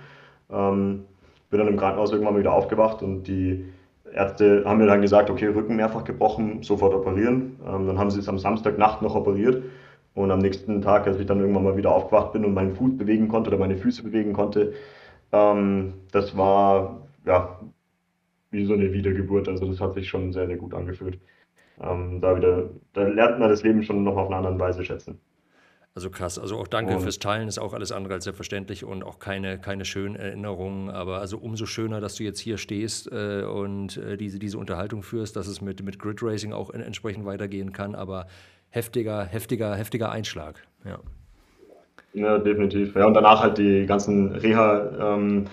Ähm, 0.51 1.05
bin 1.51 1.59
dann 1.59 1.69
im 1.69 1.77
Krankenhaus 1.77 2.13
irgendwann 2.13 2.35
mal 2.35 2.41
wieder 2.41 2.53
aufgewacht 2.53 3.03
und 3.03 3.25
die 3.25 3.67
Ärzte 4.13 4.65
haben 4.65 4.79
mir 4.79 4.87
dann 4.87 5.03
gesagt, 5.03 5.31
okay, 5.31 5.47
Rücken 5.47 5.77
mehrfach 5.77 6.05
gebrochen, 6.05 6.63
sofort 6.63 6.95
operieren. 6.95 7.57
Ähm, 7.67 7.87
dann 7.87 7.99
haben 7.99 8.11
sie 8.11 8.21
es 8.21 8.29
am 8.29 8.39
Samstagnacht 8.39 9.03
noch 9.03 9.15
operiert 9.15 9.63
und 10.15 10.31
am 10.31 10.39
nächsten 10.39 10.81
Tag, 10.83 11.07
als 11.07 11.19
ich 11.19 11.27
dann 11.27 11.41
irgendwann 11.41 11.65
mal 11.65 11.77
wieder 11.77 11.93
aufgewacht 11.93 12.33
bin 12.33 12.45
und 12.45 12.55
meinen 12.55 12.75
Fuß 12.75 12.97
bewegen 12.97 13.29
konnte 13.29 13.51
oder 13.51 13.59
meine 13.59 13.77
Füße 13.77 14.03
bewegen 14.03 14.33
konnte, 14.33 14.73
ähm, 15.33 15.95
das 16.13 16.37
war 16.37 17.03
ja 17.25 17.59
wie 18.51 18.65
so 18.65 18.75
eine 18.75 18.93
Wiedergeburt. 18.93 19.49
Also 19.49 19.67
das 19.67 19.81
hat 19.81 19.95
sich 19.95 20.09
schon 20.09 20.33
sehr, 20.33 20.47
sehr 20.47 20.57
gut 20.57 20.75
angefühlt. 20.75 21.19
Ähm, 21.81 22.21
da 22.21 22.37
wieder, 22.37 22.71
da 22.93 23.03
lernt 23.03 23.39
man 23.39 23.49
das 23.49 23.63
Leben 23.63 23.83
schon 23.83 24.03
noch 24.05 24.17
auf 24.17 24.29
eine 24.29 24.37
andere 24.37 24.59
Weise 24.59 24.85
schätzen. 24.85 25.21
Also 25.95 26.11
krass. 26.11 26.39
Also 26.39 26.57
auch 26.57 26.69
danke 26.69 26.95
und 26.95 27.01
fürs 27.01 27.19
Teilen, 27.19 27.49
ist 27.49 27.59
auch 27.59 27.73
alles 27.75 27.91
andere 27.91 28.15
als 28.15 28.25
selbstverständlich 28.25 28.85
und 28.85 29.03
auch 29.03 29.19
keine, 29.19 29.59
keine 29.59 29.85
schönen 29.85 30.15
Erinnerungen. 30.15 30.91
Aber 30.91 31.19
also 31.19 31.39
umso 31.39 31.67
schöner, 31.67 32.01
dass 32.01 32.15
du 32.15 32.23
jetzt 32.25 32.39
hier 32.39 32.57
stehst 32.57 33.11
äh, 33.11 33.43
und 33.43 33.97
äh, 33.97 34.17
diese, 34.17 34.39
diese 34.39 34.59
Unterhaltung 34.59 35.03
führst, 35.03 35.35
dass 35.35 35.49
es 35.49 35.61
mit, 35.61 35.83
mit 35.83 35.99
Grid 35.99 36.23
Racing 36.23 36.53
auch 36.53 36.71
in, 36.71 36.81
entsprechend 36.81 37.27
weitergehen 37.27 37.73
kann. 37.73 37.95
Aber 37.95 38.27
heftiger, 38.71 39.25
heftiger, 39.25 39.75
heftiger 39.75 40.11
Einschlag. 40.11 40.63
Ja. 40.85 41.01
Ja, 42.15 42.39
definitiv. 42.39 42.95
Ja, 42.95 43.07
und 43.07 43.15
danach 43.15 43.43
halt 43.43 43.59
die 43.59 43.85
ganzen 43.87 44.33
Reha, 44.33 45.15
ähm, 45.15 45.45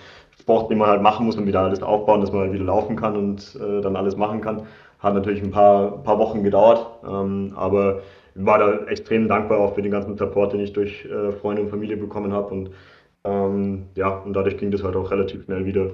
Sport, 0.46 0.70
den 0.70 0.78
man 0.78 0.90
halt 0.90 1.02
machen 1.02 1.26
muss 1.26 1.38
und 1.38 1.48
wieder 1.48 1.62
alles 1.62 1.82
aufbauen, 1.82 2.22
dass 2.22 2.32
man 2.32 2.42
halt 2.42 2.54
wieder 2.54 2.66
laufen 2.66 2.96
kann 2.96 3.18
und 3.18 3.60
äh, 3.60 3.82
dann 3.82 3.96
alles 3.96 4.16
machen 4.16 4.42
kann. 4.42 4.62
Hat 5.00 5.16
natürlich 5.16 5.42
ein 5.42 5.50
paar, 5.50 6.04
paar 6.04 6.20
Wochen 6.20 6.44
gedauert, 6.44 6.86
ähm, 7.04 7.54
aber 7.56 8.02
war 8.36 8.60
da 8.60 8.86
extrem 8.86 9.28
dankbar 9.28 9.60
auch 9.60 9.74
für 9.74 9.82
den 9.82 9.92
ganzen 9.92 10.16
Support, 10.16 10.54
den 10.54 10.60
ich 10.60 10.72
durch 10.72 11.04
äh, 11.06 11.32
Freunde 11.32 11.64
und 11.64 11.70
Familie 11.70 11.98
bekommen 11.98 12.32
habe. 12.32 12.54
Und 12.54 12.70
ähm, 13.24 13.86
ja, 13.96 14.10
und 14.20 14.34
dadurch 14.34 14.58
ging 14.58 14.70
das 14.70 14.84
halt 14.84 14.96
auch 14.96 15.10
relativ 15.10 15.46
schnell 15.46 15.66
wieder 15.66 15.90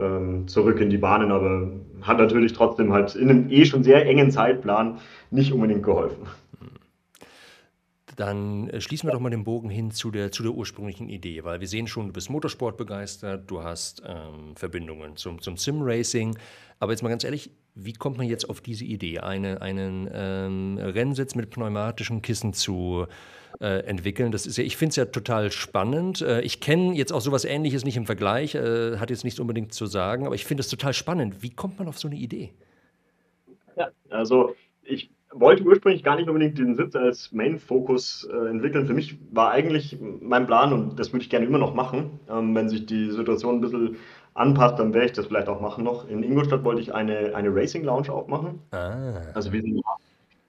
ähm, 0.00 0.48
zurück 0.48 0.80
in 0.80 0.88
die 0.88 0.96
Bahnen, 0.96 1.30
aber 1.30 1.68
hat 2.00 2.16
natürlich 2.16 2.54
trotzdem 2.54 2.94
halt 2.94 3.14
in 3.14 3.28
einem 3.28 3.50
eh 3.50 3.66
schon 3.66 3.84
sehr 3.84 4.06
engen 4.06 4.30
Zeitplan 4.30 5.00
nicht 5.30 5.52
unbedingt 5.52 5.82
geholfen. 5.82 6.26
Dann 8.16 8.68
äh, 8.68 8.80
schließen 8.80 9.08
wir 9.08 9.12
doch 9.12 9.20
mal 9.20 9.30
den 9.30 9.44
Bogen 9.44 9.70
hin 9.70 9.90
zu 9.90 10.10
der, 10.10 10.30
zu 10.32 10.42
der 10.42 10.52
ursprünglichen 10.52 11.08
Idee, 11.08 11.44
weil 11.44 11.60
wir 11.60 11.68
sehen 11.68 11.86
schon, 11.86 12.08
du 12.08 12.12
bist 12.12 12.28
Motorsport 12.30 12.76
begeistert, 12.76 13.50
du 13.50 13.62
hast 13.62 14.02
ähm, 14.06 14.54
Verbindungen 14.56 15.16
zum, 15.16 15.40
zum 15.40 15.56
Sim-Racing. 15.56 16.36
Aber 16.78 16.92
jetzt 16.92 17.02
mal 17.02 17.08
ganz 17.08 17.24
ehrlich, 17.24 17.50
Wie 17.74 17.94
kommt 17.94 18.18
man 18.18 18.26
jetzt 18.26 18.50
auf 18.50 18.60
diese 18.60 18.84
Idee, 18.84 19.20
eine, 19.20 19.62
einen 19.62 20.08
ähm, 20.12 20.78
Rennsitz 20.78 21.34
mit 21.34 21.48
pneumatischen 21.48 22.20
Kissen 22.20 22.52
zu 22.52 23.06
äh, 23.60 23.84
entwickeln? 23.86 24.30
Das 24.30 24.46
ist 24.46 24.58
ja, 24.58 24.64
ich 24.64 24.76
finde 24.76 24.90
es 24.90 24.96
ja 24.96 25.06
total 25.06 25.50
spannend. 25.50 26.20
Äh, 26.20 26.42
ich 26.42 26.60
kenne 26.60 26.94
jetzt 26.94 27.14
auch 27.14 27.22
sowas 27.22 27.46
Ähnliches 27.46 27.86
nicht 27.86 27.96
im 27.96 28.04
Vergleich, 28.04 28.54
äh, 28.54 28.98
hat 28.98 29.08
jetzt 29.08 29.24
nichts 29.24 29.40
unbedingt 29.40 29.72
zu 29.72 29.86
sagen, 29.86 30.26
aber 30.26 30.34
ich 30.34 30.44
finde 30.44 30.60
es 30.60 30.68
total 30.68 30.92
spannend. 30.92 31.42
Wie 31.42 31.48
kommt 31.48 31.78
man 31.78 31.88
auf 31.88 31.98
so 31.98 32.08
eine 32.08 32.16
Idee? 32.16 32.52
Ja, 33.74 33.90
also 34.10 34.54
ich 34.84 35.08
wollte 35.32 35.64
ursprünglich 35.64 36.02
gar 36.02 36.16
nicht 36.16 36.28
unbedingt 36.28 36.58
den 36.58 36.74
Sitz 36.74 36.94
als 36.94 37.32
Main-Fokus 37.32 38.28
äh, 38.32 38.48
entwickeln. 38.48 38.86
Für 38.86 38.94
mich 38.94 39.18
war 39.30 39.50
eigentlich 39.50 39.98
mein 40.20 40.46
Plan, 40.46 40.72
und 40.72 40.98
das 40.98 41.12
würde 41.12 41.22
ich 41.22 41.30
gerne 41.30 41.46
immer 41.46 41.58
noch 41.58 41.74
machen, 41.74 42.20
ähm, 42.30 42.54
wenn 42.54 42.68
sich 42.68 42.86
die 42.86 43.10
Situation 43.10 43.56
ein 43.56 43.60
bisschen 43.60 43.96
anpasst, 44.34 44.78
dann 44.78 44.94
werde 44.94 45.06
ich 45.06 45.12
das 45.12 45.26
vielleicht 45.26 45.48
auch 45.48 45.60
machen 45.60 45.84
noch. 45.84 46.08
In 46.08 46.22
Ingolstadt 46.22 46.64
wollte 46.64 46.80
ich 46.80 46.94
eine, 46.94 47.34
eine 47.34 47.54
Racing 47.54 47.84
Lounge 47.84 48.10
aufmachen. 48.10 48.60
Ah. 48.70 49.20
Also 49.34 49.52
wir 49.52 49.60
sind 49.62 49.82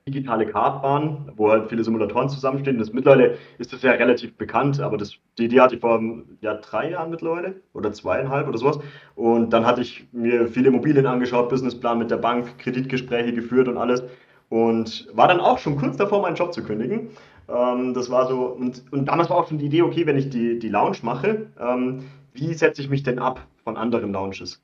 digitale 0.06 0.46
Kartbahn, 0.46 1.32
wo 1.38 1.50
halt 1.50 1.70
viele 1.70 1.84
Simulatoren 1.84 2.28
zusammenstehen. 2.28 2.78
Das 2.78 2.92
mittlerweile 2.92 3.38
ist 3.58 3.72
das 3.72 3.82
ja 3.84 3.92
relativ 3.92 4.36
bekannt, 4.36 4.82
aber 4.82 4.98
das, 4.98 5.14
die 5.38 5.46
Idee 5.46 5.62
hatte 5.62 5.76
ich 5.76 5.82
vor 5.82 6.02
ja, 6.42 6.56
drei 6.56 6.92
Jahren 6.92 7.10
mittlerweile 7.10 7.56
oder 7.74 7.94
zweieinhalb 7.94 8.48
oder 8.48 8.58
sowas. 8.58 8.80
Und 9.16 9.52
dann 9.54 9.66
hatte 9.66 9.82
ich 9.82 10.08
mir 10.12 10.48
viele 10.48 10.68
Immobilien 10.68 11.06
angeschaut, 11.06 11.50
Businessplan 11.50 12.00
mit 12.00 12.12
der 12.12 12.18
Bank, 12.18 12.58
Kreditgespräche 12.58 13.34
geführt 13.34 13.70
und 13.70 13.78
alles. 13.78 14.04
Und 14.50 15.08
war 15.14 15.28
dann 15.28 15.40
auch 15.40 15.58
schon 15.58 15.78
kurz 15.78 15.98
davor, 15.98 16.22
meinen 16.22 16.36
Job 16.36 16.54
zu 16.54 16.64
kündigen. 16.64 17.10
Ähm, 17.50 17.94
das 17.94 18.10
war 18.10 18.28
so, 18.28 18.46
und, 18.46 18.84
und 18.92 19.06
damals 19.06 19.30
war 19.30 19.38
auch 19.38 19.48
schon 19.48 19.58
die 19.58 19.66
Idee, 19.66 19.82
okay, 19.82 20.06
wenn 20.06 20.18
ich 20.18 20.30
die, 20.30 20.60
die 20.60 20.70
Lounge 20.70 20.98
mache, 21.02 21.48
ähm, 21.60 22.04
wie 22.34 22.54
setze 22.54 22.82
ich 22.82 22.90
mich 22.90 23.04
denn 23.04 23.20
ab 23.20 23.46
von 23.64 23.78
anderen 23.78 24.12
Lounges? 24.12 24.62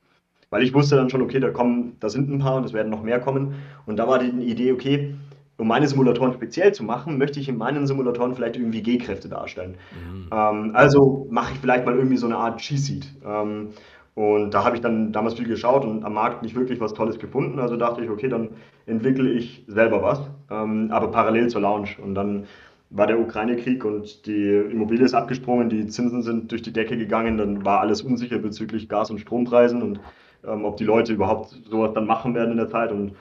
Weil 0.49 0.63
ich 0.63 0.73
wusste 0.73 0.95
dann 0.95 1.09
schon, 1.09 1.21
okay, 1.21 1.39
da 1.39 1.51
kommen, 1.51 1.95
da 1.99 2.09
sind 2.09 2.29
ein 2.29 2.39
paar 2.39 2.55
und 2.55 2.65
es 2.65 2.73
werden 2.73 2.89
noch 2.89 3.03
mehr 3.03 3.19
kommen. 3.19 3.55
Und 3.85 3.97
da 3.97 4.07
war 4.07 4.17
die 4.17 4.29
Idee, 4.29 4.71
okay, 4.71 5.13
um 5.57 5.67
meine 5.67 5.87
Simulatoren 5.87 6.33
speziell 6.33 6.73
zu 6.73 6.83
machen, 6.83 7.17
möchte 7.17 7.39
ich 7.39 7.49
in 7.49 7.57
meinen 7.57 7.85
Simulatoren 7.85 8.33
vielleicht 8.33 8.55
irgendwie 8.55 8.81
G-Kräfte 8.81 9.27
darstellen. 9.27 9.75
Mhm. 9.91 10.27
Ähm, 10.31 10.71
also 10.73 11.27
mache 11.29 11.53
ich 11.53 11.59
vielleicht 11.59 11.85
mal 11.85 11.95
irgendwie 11.95 12.17
so 12.17 12.25
eine 12.25 12.37
Art 12.37 12.61
G-Seed. 12.61 13.13
Ähm, 13.25 13.69
und 14.15 14.53
da 14.53 14.63
habe 14.63 14.75
ich 14.75 14.81
dann 14.81 15.11
damals 15.11 15.35
viel 15.35 15.47
geschaut 15.47 15.85
und 15.85 16.03
am 16.03 16.13
Markt 16.13 16.41
nicht 16.43 16.55
wirklich 16.55 16.79
was 16.79 16.93
Tolles 16.93 17.19
gefunden. 17.19 17.59
Also 17.59 17.75
dachte 17.75 18.03
ich, 18.03 18.09
okay, 18.09 18.27
dann 18.27 18.49
entwickle 18.89 19.30
ich 19.30 19.63
selber 19.67 20.02
was, 20.02 20.21
ähm, 20.49 20.89
aber 20.91 21.12
parallel 21.12 21.47
zur 21.49 21.62
Lounge. 21.62 21.89
Und 22.02 22.15
dann 22.15 22.45
war 22.89 23.08
der 23.08 23.19
Ukraine-Krieg 23.19 23.86
und 23.86 24.25
die 24.25 24.49
Immobilie 24.71 25.06
ist 25.06 25.13
abgesprungen, 25.13 25.69
die 25.69 25.88
Zinsen 25.88 26.23
sind 26.23 26.52
durch 26.52 26.63
die 26.63 26.73
Decke 26.73 26.97
gegangen, 26.97 27.38
dann 27.38 27.63
war 27.63 27.82
alles 27.82 28.02
unsicher 28.02 28.39
bezüglich 28.39 28.89
Gas- 28.89 29.12
und 29.12 29.19
Strompreisen 29.19 29.82
und 29.82 29.99
ähm, 30.45 30.65
ob 30.65 30.78
die 30.78 30.86
Leute 30.86 31.13
überhaupt 31.13 31.49
sowas 31.69 31.93
dann 31.93 32.08
machen 32.08 32.34
werden 32.34 32.52
in 32.52 32.58
der 32.58 32.69
Zeit. 32.69 32.91
Und 32.91 33.13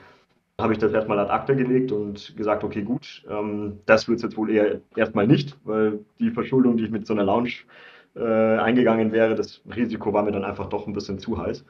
habe 0.59 0.73
ich 0.73 0.79
das 0.79 0.91
erstmal 0.91 1.19
ad 1.19 1.31
acta 1.31 1.53
gelegt 1.53 1.91
und 1.91 2.35
gesagt, 2.35 2.63
okay, 2.63 2.81
gut, 2.81 3.23
ähm, 3.29 3.79
das 3.85 4.07
wird 4.07 4.17
es 4.17 4.23
jetzt 4.23 4.37
wohl 4.37 4.49
eher 4.49 4.81
erstmal 4.95 5.27
nicht, 5.27 5.57
weil 5.63 5.99
die 6.19 6.31
Verschuldung, 6.31 6.77
die 6.77 6.85
ich 6.85 6.91
mit 6.91 7.07
so 7.07 7.13
einer 7.13 7.23
Lounge 7.23 7.51
äh, 8.15 8.57
eingegangen 8.57 9.11
wäre, 9.11 9.35
das 9.35 9.61
Risiko 9.73 10.13
war 10.13 10.23
mir 10.23 10.31
dann 10.31 10.43
einfach 10.43 10.67
doch 10.67 10.87
ein 10.87 10.93
bisschen 10.93 11.19
zu 11.19 11.37
heiß. 11.37 11.63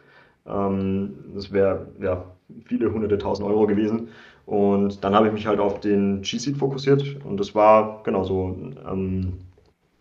Ähm, 0.48 1.16
das 1.36 1.52
wäre 1.52 1.88
ja 2.02 2.26
viele 2.66 2.92
hunderte 2.92 3.18
tausend 3.18 3.48
Euro 3.48 3.68
gewesen. 3.68 4.10
Und 4.46 5.04
dann 5.04 5.14
habe 5.14 5.28
ich 5.28 5.34
mich 5.34 5.46
halt 5.46 5.60
auf 5.60 5.80
den 5.80 6.22
G-Seed 6.22 6.58
fokussiert 6.58 7.04
und 7.24 7.40
das 7.40 7.54
war 7.54 8.02
genau 8.04 8.24
so 8.24 8.58
ähm, 8.90 9.34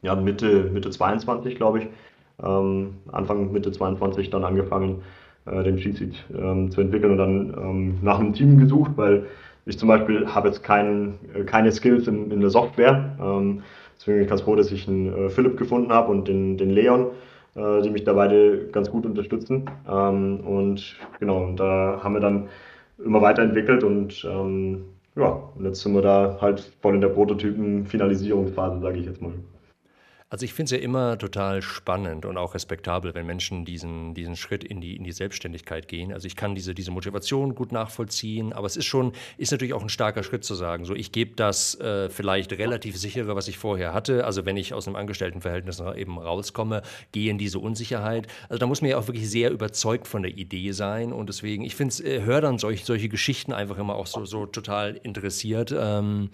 ja, 0.03 0.15
Mitte, 0.15 0.71
Mitte 0.73 0.91
22, 0.91 1.57
glaube 1.57 1.81
ich. 1.81 1.89
Ähm, 2.43 2.95
Anfang 3.13 3.53
Mitte 3.53 3.73
22 3.73 4.31
dann 4.31 4.45
angefangen, 4.45 5.03
äh, 5.47 5.63
den 5.63 5.77
G-Seed 5.77 6.25
ähm, 6.35 6.71
zu 6.71 6.81
entwickeln 6.81 7.13
und 7.13 7.19
dann 7.19 7.55
ähm, 7.59 7.99
nach 8.03 8.19
einem 8.19 8.33
Team 8.33 8.59
gesucht, 8.59 8.93
weil 8.97 9.27
ich 9.67 9.79
zum 9.79 9.89
Beispiel 9.89 10.27
habe 10.27 10.49
jetzt 10.49 10.63
kein, 10.63 11.15
äh, 11.35 11.45
keine 11.45 11.73
Skills 11.73 12.07
in, 12.09 12.31
in 12.31 12.41
der 12.41 12.51
Software. 12.51 13.17
Ähm, 13.21 13.63
deswegen 13.97 14.17
bin 14.17 14.25
ich 14.25 14.31
ganz 14.31 14.41
froh, 14.43 14.57
dass 14.57 14.73
ich 14.73 14.89
einen 14.89 15.27
äh, 15.27 15.31
Philipp 15.31 15.59
gefunden 15.59 15.93
habe 15.93 16.11
und 16.11 16.29
den, 16.29 16.57
den 16.57 16.71
Leon, 16.71 17.09
äh, 17.59 17.83
die 17.83 17.91
mich 17.91 18.05
da 18.05 18.13
beide 18.13 18.69
ganz 18.69 18.91
gut 18.91 19.05
unterstützen. 19.07 19.69
Ähm, 19.89 20.41
und 20.41 20.97
genau, 21.19 21.53
da 21.53 22.01
haben 22.03 22.15
wir 22.15 22.21
dann 22.21 22.49
immer 23.05 23.23
weiterentwickelt 23.23 23.85
und 23.85 24.25
ähm, 24.29 24.85
ja, 25.17 25.51
und 25.57 25.65
jetzt 25.65 25.83
sind 25.83 25.95
wir 25.95 26.03
da 26.03 26.39
halt 26.41 26.61
voll 26.81 26.95
in 26.95 27.01
der 27.01 27.09
Prototypen-Finalisierungsphase, 27.09 28.81
sage 28.81 28.99
ich 28.99 29.07
jetzt 29.07 29.21
mal. 29.21 29.33
Also 30.31 30.45
ich 30.45 30.53
finde 30.53 30.75
es 30.75 30.79
ja 30.79 30.85
immer 30.85 31.17
total 31.17 31.63
spannend 31.63 32.27
und 32.27 32.37
auch 32.37 32.55
respektabel, 32.55 33.15
wenn 33.15 33.25
Menschen 33.25 33.65
diesen, 33.65 34.13
diesen 34.13 34.37
Schritt 34.37 34.63
in 34.63 34.83
die, 34.83 34.95
in 34.95 35.03
die 35.03 35.13
Selbstständigkeit 35.13 35.89
gehen. 35.89 36.13
Also 36.13 36.27
ich 36.27 36.37
kann 36.37 36.55
diese, 36.55 36.75
diese 36.75 36.91
Motivation 36.91 37.55
gut 37.55 37.73
nachvollziehen, 37.73 38.53
aber 38.53 38.67
es 38.67 38.77
ist 38.77 38.85
schon, 38.85 39.13
ist 39.39 39.53
natürlich 39.53 39.73
auch 39.73 39.83
ein 39.83 39.89
starker 39.89 40.23
Schritt 40.23 40.45
zu 40.45 40.55
sagen, 40.55 40.85
so 40.85 40.95
ich 40.95 41.13
gebe 41.13 41.35
das 41.35 41.81
äh, 41.81 42.11
vielleicht 42.11 42.53
relativ 42.53 42.99
sichere, 42.99 43.37
was 43.37 43.49
ich 43.49 43.57
vorher 43.57 43.95
hatte. 43.95 44.27
Also 44.27 44.45
wenn 44.45 44.59
ich 44.59 44.75
aus 44.75 44.87
einem 44.87 44.97
Angestelltenverhältnis 44.97 45.81
eben 45.97 46.19
rauskomme, 46.19 46.83
gehe 47.13 47.31
in 47.31 47.39
diese 47.39 47.59
Unsicherheit. 47.59 48.27
Also 48.51 48.59
da 48.59 48.67
muss 48.67 48.83
man 48.83 48.91
ja 48.91 48.99
auch 48.99 49.07
wirklich 49.07 49.31
sehr 49.31 49.51
überzeugt 49.51 50.07
von 50.07 50.23
der 50.23 50.37
Idee 50.37 50.73
sein 50.73 51.15
und 51.15 51.31
deswegen, 51.31 51.65
ich 51.65 51.75
finde 51.75 51.93
es, 51.93 52.01
äh, 52.01 52.21
höre 52.21 52.43
dann 52.43 52.59
solch, 52.59 52.85
solche 52.85 53.09
Geschichten 53.09 53.55
einfach 53.55 53.79
immer 53.79 53.95
auch 53.95 54.07
so, 54.07 54.27
so 54.27 54.45
total 54.45 55.01
interessiert. 55.03 55.75
Ähm, 55.75 56.29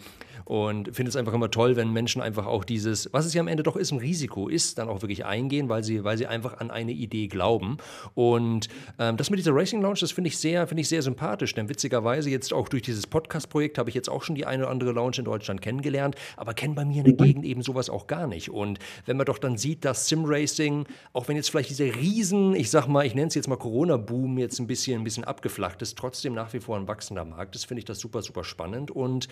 und 0.44 0.94
finde 0.94 1.08
es 1.08 1.16
einfach 1.16 1.32
immer 1.32 1.50
toll, 1.50 1.76
wenn 1.76 1.92
Menschen 1.92 2.20
einfach 2.20 2.46
auch 2.46 2.64
dieses, 2.64 3.08
was 3.12 3.26
es 3.26 3.34
ja 3.34 3.40
am 3.40 3.48
Ende 3.48 3.62
doch 3.62 3.76
ist, 3.76 3.92
ein 3.92 3.98
Risiko 3.98 4.48
ist, 4.48 4.78
dann 4.78 4.88
auch 4.88 5.02
wirklich 5.02 5.24
eingehen, 5.24 5.68
weil 5.68 5.84
sie, 5.84 6.04
weil 6.04 6.18
sie 6.18 6.26
einfach 6.26 6.58
an 6.58 6.70
eine 6.70 6.92
Idee 6.92 7.28
glauben. 7.28 7.78
Und 8.14 8.68
ähm, 8.98 9.16
das 9.16 9.30
mit 9.30 9.38
dieser 9.38 9.54
Racing 9.54 9.80
Lounge, 9.80 9.98
das 10.00 10.12
finde 10.12 10.28
ich 10.28 10.38
sehr, 10.38 10.66
finde 10.66 10.82
ich 10.82 10.88
sehr 10.88 11.02
sympathisch, 11.02 11.54
denn 11.54 11.68
witzigerweise 11.68 12.30
jetzt 12.30 12.52
auch 12.52 12.68
durch 12.68 12.82
dieses 12.82 13.06
Podcast-Projekt 13.06 13.78
habe 13.78 13.88
ich 13.88 13.94
jetzt 13.94 14.08
auch 14.08 14.22
schon 14.22 14.34
die 14.34 14.46
eine 14.46 14.64
oder 14.64 14.72
andere 14.72 14.92
Lounge 14.92 15.16
in 15.18 15.24
Deutschland 15.24 15.62
kennengelernt, 15.62 16.16
aber 16.36 16.54
kenne 16.54 16.74
bei 16.74 16.84
mir 16.84 16.98
in 16.98 17.04
der 17.04 17.14
mhm. 17.14 17.28
Gegend 17.28 17.44
eben 17.44 17.62
sowas 17.62 17.88
auch 17.88 18.06
gar 18.06 18.26
nicht. 18.26 18.50
Und 18.50 18.78
wenn 19.06 19.16
man 19.16 19.26
doch 19.26 19.38
dann 19.38 19.56
sieht, 19.56 19.84
dass 19.84 20.08
Sim-Racing, 20.08 20.86
auch 21.12 21.28
wenn 21.28 21.36
jetzt 21.36 21.50
vielleicht 21.50 21.70
dieser 21.70 21.94
riesen, 21.94 22.54
ich 22.54 22.70
sag 22.70 22.86
mal, 22.86 23.06
ich 23.06 23.14
nenne 23.14 23.28
es 23.28 23.34
jetzt 23.34 23.48
mal 23.48 23.56
Corona-Boom 23.56 24.38
jetzt 24.38 24.58
ein 24.58 24.66
bisschen, 24.66 25.00
ein 25.00 25.04
bisschen 25.04 25.24
abgeflacht 25.24 25.80
ist, 25.82 25.96
trotzdem 25.96 26.34
nach 26.34 26.52
wie 26.52 26.60
vor 26.60 26.76
ein 26.76 26.88
wachsender 26.88 27.24
Markt 27.24 27.54
ist, 27.54 27.64
finde 27.64 27.80
ich 27.80 27.84
das 27.84 27.98
super, 27.98 28.22
super 28.22 28.44
spannend. 28.44 28.90
Und 28.90 29.28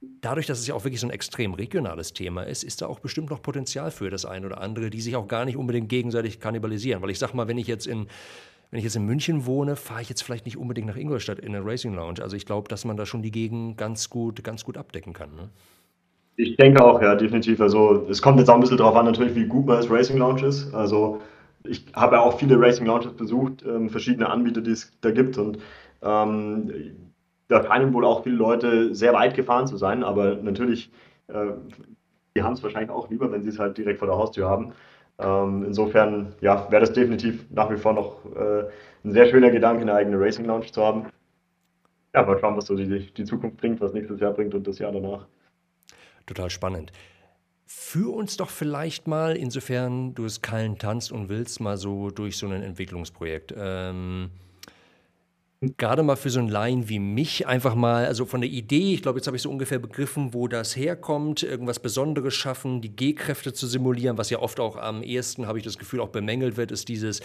dadurch, 0.00 0.46
dass 0.46 0.60
es 0.60 0.66
ja 0.66 0.74
auch 0.74 0.84
wirklich 0.84 1.00
so 1.00 1.06
ein 1.06 1.12
extrem 1.12 1.54
regionales 1.54 2.12
Thema 2.12 2.42
ist, 2.42 2.62
ist 2.62 2.82
da 2.82 2.86
auch 2.86 3.00
bestimmt 3.00 3.30
noch 3.30 3.42
Potenzial 3.42 3.90
für 3.90 4.10
das 4.10 4.24
eine 4.24 4.46
oder 4.46 4.60
andere, 4.60 4.90
die 4.90 5.00
sich 5.00 5.16
auch 5.16 5.28
gar 5.28 5.44
nicht 5.44 5.56
unbedingt 5.56 5.88
gegenseitig 5.88 6.40
kannibalisieren. 6.40 7.02
Weil 7.02 7.10
ich 7.10 7.18
sag 7.18 7.34
mal, 7.34 7.48
wenn 7.48 7.58
ich 7.58 7.66
jetzt 7.66 7.86
in 7.86 8.06
wenn 8.70 8.78
ich 8.78 8.84
jetzt 8.84 8.96
in 8.96 9.06
München 9.06 9.46
wohne, 9.46 9.76
fahre 9.76 10.02
ich 10.02 10.10
jetzt 10.10 10.22
vielleicht 10.22 10.44
nicht 10.44 10.58
unbedingt 10.58 10.88
nach 10.88 10.96
Ingolstadt 10.96 11.38
in 11.38 11.54
eine 11.54 11.64
Racing 11.64 11.94
Lounge. 11.94 12.20
Also 12.22 12.36
ich 12.36 12.44
glaube, 12.44 12.68
dass 12.68 12.84
man 12.84 12.98
da 12.98 13.06
schon 13.06 13.22
die 13.22 13.30
Gegend 13.30 13.78
ganz 13.78 14.10
gut, 14.10 14.44
ganz 14.44 14.62
gut 14.62 14.76
abdecken 14.76 15.14
kann. 15.14 15.34
Ne? 15.34 15.48
Ich 16.36 16.56
denke 16.56 16.84
auch, 16.84 17.00
ja, 17.00 17.14
definitiv. 17.14 17.62
Also 17.62 18.06
es 18.10 18.20
kommt 18.20 18.38
jetzt 18.38 18.50
auch 18.50 18.54
ein 18.54 18.60
bisschen 18.60 18.76
darauf 18.76 18.94
an, 18.94 19.06
natürlich, 19.06 19.34
wie 19.34 19.46
gut 19.46 19.64
man 19.64 19.76
als 19.76 19.90
Racing 19.90 20.18
Lounge 20.18 20.46
ist. 20.46 20.74
Also 20.74 21.22
ich 21.64 21.86
habe 21.94 22.16
ja 22.16 22.22
auch 22.22 22.38
viele 22.38 22.60
Racing 22.60 22.86
Lounges 22.86 23.14
besucht, 23.14 23.64
ähm, 23.66 23.88
verschiedene 23.88 24.28
Anbieter, 24.28 24.60
die 24.60 24.72
es 24.72 24.92
da 25.00 25.12
gibt. 25.12 25.38
Und 25.38 25.58
ähm, 26.02 26.70
da 27.48 27.64
scheinen 27.64 27.92
wohl 27.94 28.04
auch 28.04 28.22
viele 28.22 28.36
Leute 28.36 28.94
sehr 28.94 29.14
weit 29.14 29.34
gefahren 29.34 29.66
zu 29.66 29.76
sein, 29.76 30.04
aber 30.04 30.36
natürlich, 30.36 30.90
äh, 31.28 31.52
die 32.36 32.42
haben 32.42 32.52
es 32.52 32.62
wahrscheinlich 32.62 32.90
auch 32.90 33.10
lieber, 33.10 33.32
wenn 33.32 33.42
sie 33.42 33.48
es 33.48 33.58
halt 33.58 33.78
direkt 33.78 33.98
vor 33.98 34.08
der 34.08 34.16
Haustür 34.16 34.48
haben. 34.48 34.72
Ähm, 35.18 35.64
insofern, 35.64 36.34
ja, 36.40 36.70
wäre 36.70 36.80
das 36.80 36.92
definitiv 36.92 37.46
nach 37.50 37.70
wie 37.70 37.76
vor 37.76 37.94
noch 37.94 38.24
äh, 38.36 38.68
ein 39.04 39.12
sehr 39.12 39.26
schöner 39.26 39.50
Gedanke, 39.50 39.82
eine 39.82 39.94
eigene 39.94 40.20
Racing 40.20 40.44
Lounge 40.44 40.66
zu 40.66 40.84
haben. 40.84 41.06
Ja, 42.14 42.22
mal 42.22 42.38
schauen, 42.38 42.56
was 42.56 42.66
so 42.66 42.76
die, 42.76 43.12
die 43.12 43.24
Zukunft 43.24 43.56
bringt, 43.56 43.80
was 43.80 43.92
nächstes 43.92 44.20
Jahr 44.20 44.32
bringt 44.32 44.54
und 44.54 44.66
das 44.66 44.78
Jahr 44.78 44.92
danach. 44.92 45.26
Total 46.26 46.50
spannend. 46.50 46.92
Führ 47.64 48.14
uns 48.14 48.36
doch 48.36 48.50
vielleicht 48.50 49.08
mal, 49.08 49.36
insofern 49.36 50.14
du 50.14 50.24
es 50.24 50.40
kallen 50.40 50.78
tanzt 50.78 51.12
und 51.12 51.28
willst, 51.28 51.60
mal 51.60 51.76
so 51.76 52.10
durch 52.10 52.36
so 52.36 52.46
ein 52.46 52.62
Entwicklungsprojekt. 52.62 53.54
Ähm, 53.56 54.30
Gerade 55.60 56.04
mal 56.04 56.14
für 56.14 56.30
so 56.30 56.38
einen 56.38 56.48
Laien 56.48 56.88
wie 56.88 57.00
mich 57.00 57.48
einfach 57.48 57.74
mal, 57.74 58.06
also 58.06 58.24
von 58.26 58.40
der 58.40 58.48
Idee, 58.48 58.94
ich 58.94 59.02
glaube, 59.02 59.18
jetzt 59.18 59.26
habe 59.26 59.36
ich 59.36 59.42
so 59.42 59.50
ungefähr 59.50 59.80
begriffen, 59.80 60.32
wo 60.32 60.46
das 60.46 60.76
herkommt, 60.76 61.42
irgendwas 61.42 61.80
Besonderes 61.80 62.34
schaffen, 62.34 62.80
die 62.80 62.94
G-Kräfte 62.94 63.52
zu 63.52 63.66
simulieren, 63.66 64.18
was 64.18 64.30
ja 64.30 64.38
oft 64.38 64.60
auch 64.60 64.76
am 64.76 65.02
ehesten, 65.02 65.48
habe 65.48 65.58
ich 65.58 65.64
das 65.64 65.76
Gefühl, 65.76 65.98
auch 65.98 66.10
bemängelt 66.10 66.56
wird, 66.56 66.70
ist 66.70 66.88
dieses 66.88 67.22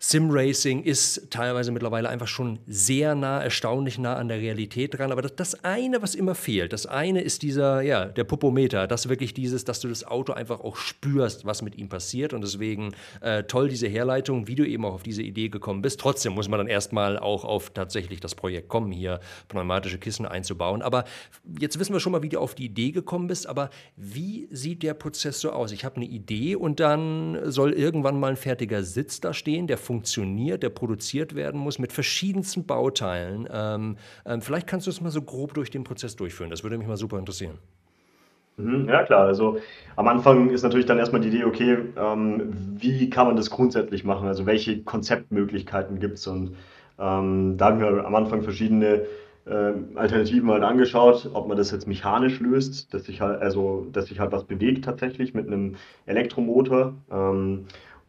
Sim-Racing 0.00 0.84
ist 0.84 1.28
teilweise 1.30 1.72
mittlerweile 1.72 2.08
einfach 2.08 2.28
schon 2.28 2.60
sehr 2.68 3.16
nah, 3.16 3.42
erstaunlich 3.42 3.98
nah 3.98 4.14
an 4.14 4.28
der 4.28 4.38
Realität 4.38 4.96
dran. 4.96 5.10
Aber 5.10 5.22
das, 5.22 5.34
das, 5.34 5.64
eine, 5.64 6.00
was 6.02 6.14
immer 6.14 6.36
fehlt, 6.36 6.72
das 6.72 6.86
eine 6.86 7.20
ist 7.20 7.42
dieser, 7.42 7.82
ja, 7.82 8.04
der 8.04 8.22
Popometer, 8.22 8.86
das 8.86 9.08
wirklich 9.08 9.34
dieses, 9.34 9.64
dass 9.64 9.80
du 9.80 9.88
das 9.88 10.04
Auto 10.04 10.32
einfach 10.32 10.60
auch 10.60 10.76
spürst, 10.76 11.46
was 11.46 11.62
mit 11.62 11.76
ihm 11.76 11.88
passiert. 11.88 12.32
Und 12.32 12.42
deswegen 12.42 12.94
äh, 13.22 13.42
toll 13.42 13.68
diese 13.68 13.88
Herleitung, 13.88 14.46
wie 14.46 14.54
du 14.54 14.64
eben 14.64 14.84
auch 14.84 14.94
auf 14.94 15.02
diese 15.02 15.22
Idee 15.22 15.48
gekommen 15.48 15.82
bist. 15.82 15.98
Trotzdem 15.98 16.34
muss 16.34 16.48
man 16.48 16.58
dann 16.58 16.68
erstmal 16.68 17.18
auch 17.18 17.44
auf 17.44 17.70
tatsächlich 17.70 18.20
das 18.20 18.36
Projekt 18.36 18.68
kommen, 18.68 18.92
hier 18.92 19.18
pneumatische 19.48 19.98
Kissen 19.98 20.26
einzubauen. 20.26 20.80
Aber 20.80 21.06
jetzt 21.58 21.80
wissen 21.80 21.92
wir 21.92 21.98
schon 21.98 22.12
mal, 22.12 22.22
wie 22.22 22.28
du 22.28 22.38
auf 22.38 22.54
die 22.54 22.66
Idee 22.66 22.92
gekommen 22.92 23.26
bist. 23.26 23.48
Aber 23.48 23.70
wie 23.96 24.46
sieht 24.52 24.84
der 24.84 24.94
Prozess 24.94 25.40
so 25.40 25.50
aus? 25.50 25.72
Ich 25.72 25.84
habe 25.84 25.96
eine 25.96 26.06
Idee 26.06 26.54
und 26.54 26.78
dann 26.78 27.50
soll 27.50 27.72
irgendwann 27.72 28.20
mal 28.20 28.30
ein 28.30 28.36
fertiger 28.36 28.84
Sitz 28.84 29.20
da 29.20 29.34
stehen, 29.34 29.66
der 29.66 29.87
funktioniert, 29.88 30.62
der 30.62 30.68
produziert 30.68 31.34
werden 31.34 31.58
muss 31.58 31.78
mit 31.78 31.92
verschiedensten 31.92 32.66
Bauteilen. 32.66 33.48
Ähm, 33.50 33.96
ähm, 34.26 34.42
vielleicht 34.42 34.66
kannst 34.66 34.86
du 34.86 34.90
es 34.90 35.00
mal 35.00 35.10
so 35.10 35.22
grob 35.22 35.54
durch 35.54 35.70
den 35.70 35.82
Prozess 35.82 36.14
durchführen. 36.14 36.50
Das 36.50 36.62
würde 36.62 36.76
mich 36.76 36.86
mal 36.86 36.98
super 36.98 37.18
interessieren. 37.18 37.56
Mhm, 38.58 38.86
ja, 38.86 39.02
klar. 39.04 39.24
Also 39.24 39.58
am 39.96 40.06
Anfang 40.08 40.50
ist 40.50 40.62
natürlich 40.62 40.84
dann 40.84 40.98
erstmal 40.98 41.22
die 41.22 41.28
Idee, 41.28 41.44
okay, 41.44 41.78
ähm, 41.96 42.52
wie 42.76 43.08
kann 43.08 43.28
man 43.28 43.36
das 43.36 43.48
grundsätzlich 43.48 44.04
machen? 44.04 44.28
Also 44.28 44.44
welche 44.44 44.82
Konzeptmöglichkeiten 44.82 46.00
gibt 46.00 46.18
es? 46.18 46.26
Und 46.26 46.56
ähm, 46.98 47.56
da 47.56 47.66
haben 47.66 47.80
wir 47.80 48.04
am 48.04 48.14
Anfang 48.14 48.42
verschiedene 48.42 49.06
äh, 49.46 49.72
Alternativen 49.94 50.50
halt 50.50 50.64
angeschaut, 50.64 51.30
ob 51.32 51.48
man 51.48 51.56
das 51.56 51.70
jetzt 51.70 51.88
mechanisch 51.88 52.40
löst, 52.40 52.92
dass 52.92 53.04
sich 53.04 53.22
halt, 53.22 53.40
also, 53.40 53.86
dass 53.90 54.08
sich 54.08 54.20
halt 54.20 54.32
was 54.32 54.44
bewegt 54.44 54.84
tatsächlich 54.84 55.32
mit 55.32 55.46
einem 55.46 55.76
Elektromotor. 56.04 56.92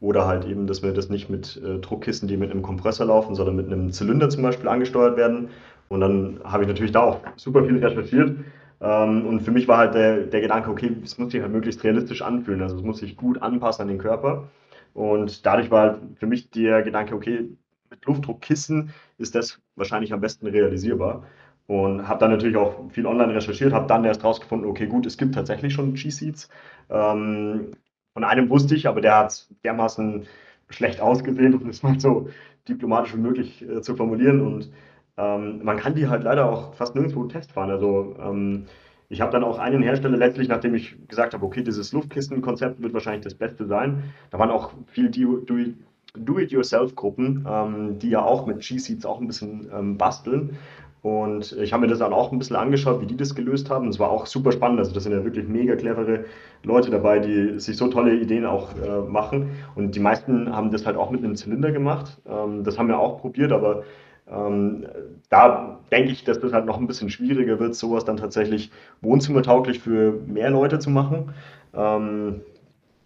Oder 0.01 0.27
halt 0.27 0.45
eben, 0.45 0.65
dass 0.65 0.81
wir 0.81 0.93
das 0.93 1.09
nicht 1.09 1.29
mit 1.29 1.61
äh, 1.63 1.79
Druckkisten, 1.79 2.27
die 2.27 2.37
mit 2.37 2.51
einem 2.51 2.61
Kompressor 2.61 3.07
laufen, 3.07 3.35
sondern 3.35 3.55
mit 3.55 3.67
einem 3.67 3.91
Zylinder 3.91 4.29
zum 4.29 4.43
Beispiel 4.43 4.69
angesteuert 4.69 5.17
werden. 5.17 5.49
Und 5.89 6.01
dann 6.01 6.39
habe 6.43 6.63
ich 6.63 6.69
natürlich 6.69 6.91
da 6.91 7.01
auch 7.01 7.19
super 7.35 7.65
viel 7.65 7.83
recherchiert 7.83 8.37
ähm, 8.81 9.25
und 9.25 9.41
für 9.41 9.51
mich 9.51 9.67
war 9.67 9.77
halt 9.77 9.93
der, 9.93 10.21
der 10.23 10.41
Gedanke, 10.41 10.69
okay, 10.69 10.95
es 11.03 11.17
muss 11.17 11.31
sich 11.31 11.41
halt 11.41 11.51
möglichst 11.51 11.83
realistisch 11.83 12.21
anfühlen. 12.21 12.61
Also 12.61 12.77
es 12.77 12.83
muss 12.83 12.99
sich 12.99 13.17
gut 13.17 13.41
anpassen 13.41 13.83
an 13.83 13.87
den 13.89 13.97
Körper. 13.97 14.49
Und 14.93 15.45
dadurch 15.45 15.69
war 15.71 15.81
halt 15.81 15.99
für 16.15 16.27
mich 16.27 16.49
der 16.51 16.81
Gedanke, 16.83 17.15
okay, 17.15 17.49
mit 17.89 18.05
Luftdruckkissen 18.05 18.91
ist 19.17 19.35
das 19.35 19.59
wahrscheinlich 19.75 20.13
am 20.13 20.21
besten 20.21 20.47
realisierbar. 20.47 21.23
Und 21.67 22.07
habe 22.07 22.19
dann 22.19 22.31
natürlich 22.31 22.57
auch 22.57 22.89
viel 22.91 23.05
online 23.05 23.35
recherchiert, 23.35 23.73
habe 23.73 23.87
dann 23.87 24.03
erst 24.05 24.23
rausgefunden, 24.23 24.67
okay, 24.67 24.87
gut, 24.87 25.05
es 25.05 25.17
gibt 25.17 25.35
tatsächlich 25.35 25.73
schon 25.73 25.93
G-Seats. 25.93 26.49
Ähm, 26.89 27.71
von 28.19 28.25
einem 28.25 28.49
wusste 28.49 28.75
ich, 28.75 28.85
aber 28.85 28.99
der 28.99 29.17
hat 29.17 29.47
dermaßen 29.63 30.25
schlecht 30.69 30.99
ausgesehen, 30.99 31.53
um 31.53 31.69
es 31.69 31.83
mal 31.83 31.97
so 31.97 32.27
diplomatisch 32.67 33.15
wie 33.15 33.21
möglich 33.21 33.61
äh, 33.61 33.81
zu 33.81 33.95
formulieren. 33.95 34.41
Und 34.41 34.69
ähm, 35.17 35.61
man 35.63 35.77
kann 35.77 35.95
die 35.95 36.09
halt 36.09 36.23
leider 36.23 36.51
auch 36.51 36.73
fast 36.73 36.95
nirgendwo 36.95 37.23
testfahren. 37.23 37.71
Also 37.71 38.17
ähm, 38.21 38.65
ich 39.07 39.21
habe 39.21 39.31
dann 39.31 39.45
auch 39.45 39.57
einen 39.57 39.81
Hersteller 39.81 40.17
letztlich, 40.17 40.49
nachdem 40.49 40.75
ich 40.75 40.97
gesagt 41.07 41.33
habe, 41.33 41.45
okay, 41.45 41.63
dieses 41.63 41.93
Luftkistenkonzept 41.93 42.81
wird 42.81 42.93
wahrscheinlich 42.93 43.23
das 43.23 43.35
Beste 43.35 43.65
sein. 43.65 44.03
Da 44.31 44.37
waren 44.37 44.51
auch 44.51 44.73
viel 44.87 45.09
Do-it-yourself-Gruppen, 45.09 47.47
ähm, 47.49 47.99
die 47.99 48.09
ja 48.09 48.21
auch 48.21 48.45
mit 48.45 48.59
G-Seeds 48.59 49.05
auch 49.05 49.21
ein 49.21 49.27
bisschen 49.27 49.69
ähm, 49.73 49.97
basteln. 49.97 50.57
Und 51.01 51.53
ich 51.53 51.71
habe 51.71 51.81
mir 51.81 51.87
das 51.87 51.99
dann 51.99 52.11
auch 52.11 52.31
ein 52.31 52.39
bisschen 52.39 52.57
angeschaut, 52.57 52.99
wie 53.01 53.05
die 53.05 53.15
das 53.15 53.33
gelöst 53.33 53.69
haben. 53.69 53.87
Es 53.87 53.99
war 53.99 54.09
auch 54.09 54.25
super 54.25 54.51
spannend. 54.51 54.79
Also, 54.79 54.93
das 54.93 55.03
sind 55.03 55.13
ja 55.13 55.23
wirklich 55.23 55.47
mega 55.47 55.75
clevere 55.75 56.25
Leute 56.63 56.91
dabei, 56.91 57.19
die 57.19 57.59
sich 57.59 57.77
so 57.77 57.87
tolle 57.87 58.15
Ideen 58.15 58.45
auch 58.45 58.69
äh, 58.75 59.09
machen. 59.09 59.51
Und 59.75 59.95
die 59.95 59.99
meisten 60.01 60.53
haben 60.53 60.71
das 60.71 60.85
halt 60.85 60.97
auch 60.97 61.09
mit 61.09 61.23
einem 61.23 61.35
Zylinder 61.35 61.71
gemacht. 61.71 62.19
Ähm, 62.27 62.63
das 62.63 62.77
haben 62.77 62.89
wir 62.89 62.99
auch 62.99 63.21
probiert, 63.21 63.53
aber 63.53 63.83
ähm, 64.29 64.85
da 65.29 65.79
denke 65.91 66.11
ich, 66.11 66.23
dass 66.23 66.39
das 66.39 66.53
halt 66.53 66.65
noch 66.65 66.77
ein 66.77 66.87
bisschen 66.87 67.09
schwieriger 67.09 67.59
wird, 67.59 67.75
sowas 67.75 68.05
dann 68.05 68.17
tatsächlich 68.17 68.71
wohnzimmertauglich 69.01 69.79
für 69.79 70.19
mehr 70.27 70.49
Leute 70.49 70.79
zu 70.79 70.89
machen. 70.89 71.33
Ähm, 71.73 72.41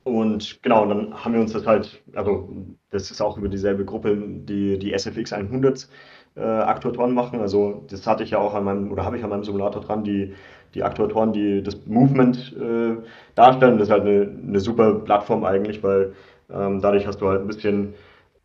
und 0.04 0.62
genau, 0.64 0.86
dann 0.86 1.14
haben 1.14 1.34
wir 1.34 1.40
uns 1.40 1.54
das 1.54 1.66
halt, 1.66 2.02
also 2.14 2.50
das 2.90 3.10
ist 3.10 3.22
auch 3.22 3.38
über 3.38 3.48
dieselbe 3.48 3.86
Gruppe, 3.86 4.18
die 4.18 4.78
die 4.78 4.92
SFX 4.98 5.32
100 5.32 5.88
äh, 6.36 6.42
Aktuatoren 6.42 7.14
machen. 7.14 7.40
Also 7.42 7.84
das 7.90 8.06
hatte 8.08 8.24
ich 8.24 8.32
ja 8.32 8.40
auch 8.40 8.54
an 8.54 8.64
meinem, 8.64 8.92
oder 8.92 9.06
habe 9.06 9.18
ich 9.18 9.24
an 9.24 9.30
meinem 9.30 9.44
Simulator 9.44 9.82
dran, 9.82 10.04
die, 10.04 10.34
die 10.74 10.84
Aktuatoren, 10.84 11.34
die 11.34 11.62
das 11.64 11.86
Movement 11.86 12.56
äh, 12.60 12.98
darstellen. 13.36 13.78
Das 13.78 13.88
ist 13.88 13.92
halt 13.92 14.04
eine, 14.04 14.30
eine 14.48 14.60
super 14.60 14.96
Plattform 14.96 15.44
eigentlich, 15.44 15.84
weil 15.84 16.14
ähm, 16.52 16.82
dadurch 16.82 17.08
hast 17.08 17.22
du 17.22 17.28
halt 17.28 17.42
ein 17.42 17.48
bisschen 17.48 17.94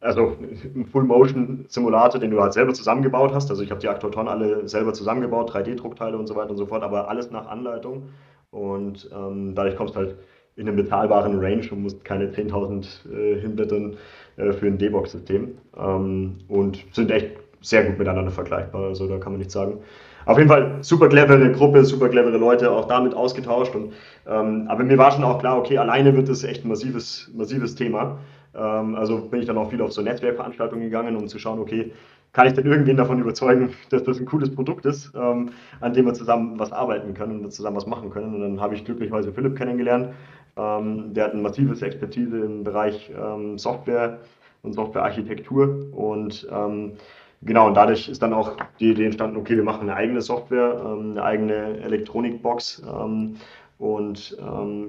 also 0.01 0.37
ein 0.41 0.87
Full-Motion-Simulator, 0.87 2.21
den 2.21 2.31
du 2.31 2.41
halt 2.41 2.53
selber 2.53 2.73
zusammengebaut 2.73 3.33
hast. 3.35 3.51
Also 3.51 3.63
ich 3.63 3.71
habe 3.71 3.81
die 3.81 3.89
Aktuatoren 3.89 4.29
alle 4.29 4.69
selber 4.69 4.93
zusammengebaut, 4.93 5.51
3D-Druckteile 5.51 6.17
und 6.17 6.27
so 6.27 6.37
weiter 6.37 6.51
und 6.51 6.57
so 6.57 6.67
fort, 6.67 6.83
aber 6.83 7.09
alles 7.09 7.31
nach 7.31 7.49
Anleitung. 7.49 8.11
Und 8.51 9.11
ähm, 9.13 9.55
dadurch 9.55 9.77
kommst 9.77 9.95
du 9.95 10.01
halt 10.01 10.17
in 10.57 10.69
einen 10.69 10.77
bezahlbaren 10.77 11.39
Range 11.39 11.65
und 11.71 11.83
musst 11.83 12.05
keine 12.05 12.31
10.000 12.31 13.13
äh, 13.13 13.41
hinblättern 13.41 13.97
äh, 14.37 14.53
für 14.53 14.67
ein 14.67 14.79
D-Box-System. 14.79 15.59
Ähm, 15.77 16.39
und 16.49 16.85
sind 16.93 17.11
echt 17.11 17.37
sehr 17.61 17.85
gut 17.85 17.99
miteinander 17.99 18.31
vergleichbar, 18.31 18.85
also 18.85 19.09
da 19.09 19.19
kann 19.19 19.33
man 19.33 19.39
nichts 19.39 19.55
sagen. 19.55 19.79
Auf 20.27 20.37
jeden 20.37 20.51
Fall 20.51 20.79
super 20.83 21.09
clevere 21.09 21.51
Gruppe, 21.53 21.85
super 21.85 22.11
clevere 22.11 22.37
Leute, 22.37 22.71
auch 22.71 22.87
damit 22.87 23.15
ausgetauscht. 23.15 23.75
Und, 23.75 23.95
ähm, 24.27 24.67
aber 24.69 24.85
mir 24.85 24.99
war 24.99 25.11
schon 25.11 25.25
auch 25.25 25.39
klar, 25.39 25.59
okay, 25.59 25.79
alleine 25.79 26.15
wird 26.15 26.29
das 26.29 26.45
echt 26.45 26.65
ein 26.65 26.69
massives, 26.69 27.31
massives 27.35 27.75
Thema. 27.75 28.19
Ähm, 28.55 28.95
also 28.95 29.21
bin 29.23 29.41
ich 29.41 29.47
dann 29.47 29.57
auch 29.57 29.71
viel 29.71 29.81
auf 29.81 29.93
so 29.93 30.03
Netzwerkveranstaltungen 30.03 30.85
gegangen, 30.85 31.17
um 31.17 31.29
zu 31.29 31.39
schauen, 31.39 31.59
okay, 31.59 31.93
kann 32.33 32.47
ich 32.47 32.53
denn 32.53 32.67
irgendwen 32.67 32.97
davon 32.97 33.21
überzeugen, 33.21 33.71
dass 33.91 34.05
das 34.05 34.19
ein 34.19 34.27
cooles 34.27 34.55
Produkt 34.55 34.85
ist, 34.85 35.13
ähm, 35.15 35.51
an 35.81 35.95
dem 35.95 36.05
wir 36.05 36.15
zusammen 36.15 36.59
was 36.59 36.73
arbeiten 36.73 37.15
können 37.15 37.45
und 37.45 37.53
zusammen 37.53 37.77
was 37.77 37.87
machen 37.87 38.11
können. 38.11 38.35
Und 38.35 38.41
dann 38.43 38.61
habe 38.61 38.75
ich 38.75 38.85
glücklicherweise 38.85 39.33
Philipp 39.33 39.57
kennengelernt. 39.57 40.11
Ähm, 40.59 41.15
der 41.15 41.25
hat 41.25 41.35
ein 41.35 41.41
massives 41.41 41.81
Expertise 41.81 42.39
im 42.39 42.65
Bereich 42.65 43.11
ähm, 43.19 43.57
Software 43.59 44.19
und 44.63 44.75
Softwarearchitektur. 44.75 45.87
Und 45.93 46.47
ähm, 46.53 46.93
genau, 47.43 47.67
und 47.69 47.75
dadurch 47.75 48.09
ist 48.09 48.23
dann 48.23 48.33
auch 48.35 48.57
die 48.81 48.91
Idee 48.91 49.07
entstanden, 49.07 49.37
okay, 49.37 49.57
wir 49.57 49.65
machen 49.65 49.83
eine 49.83 49.97
eigene 49.97 50.21
Software, 50.23 50.83
ähm, 50.85 51.13
eine 51.13 51.23
eigene 51.23 51.79
Elektronikbox. 51.81 52.83
und 53.79 54.37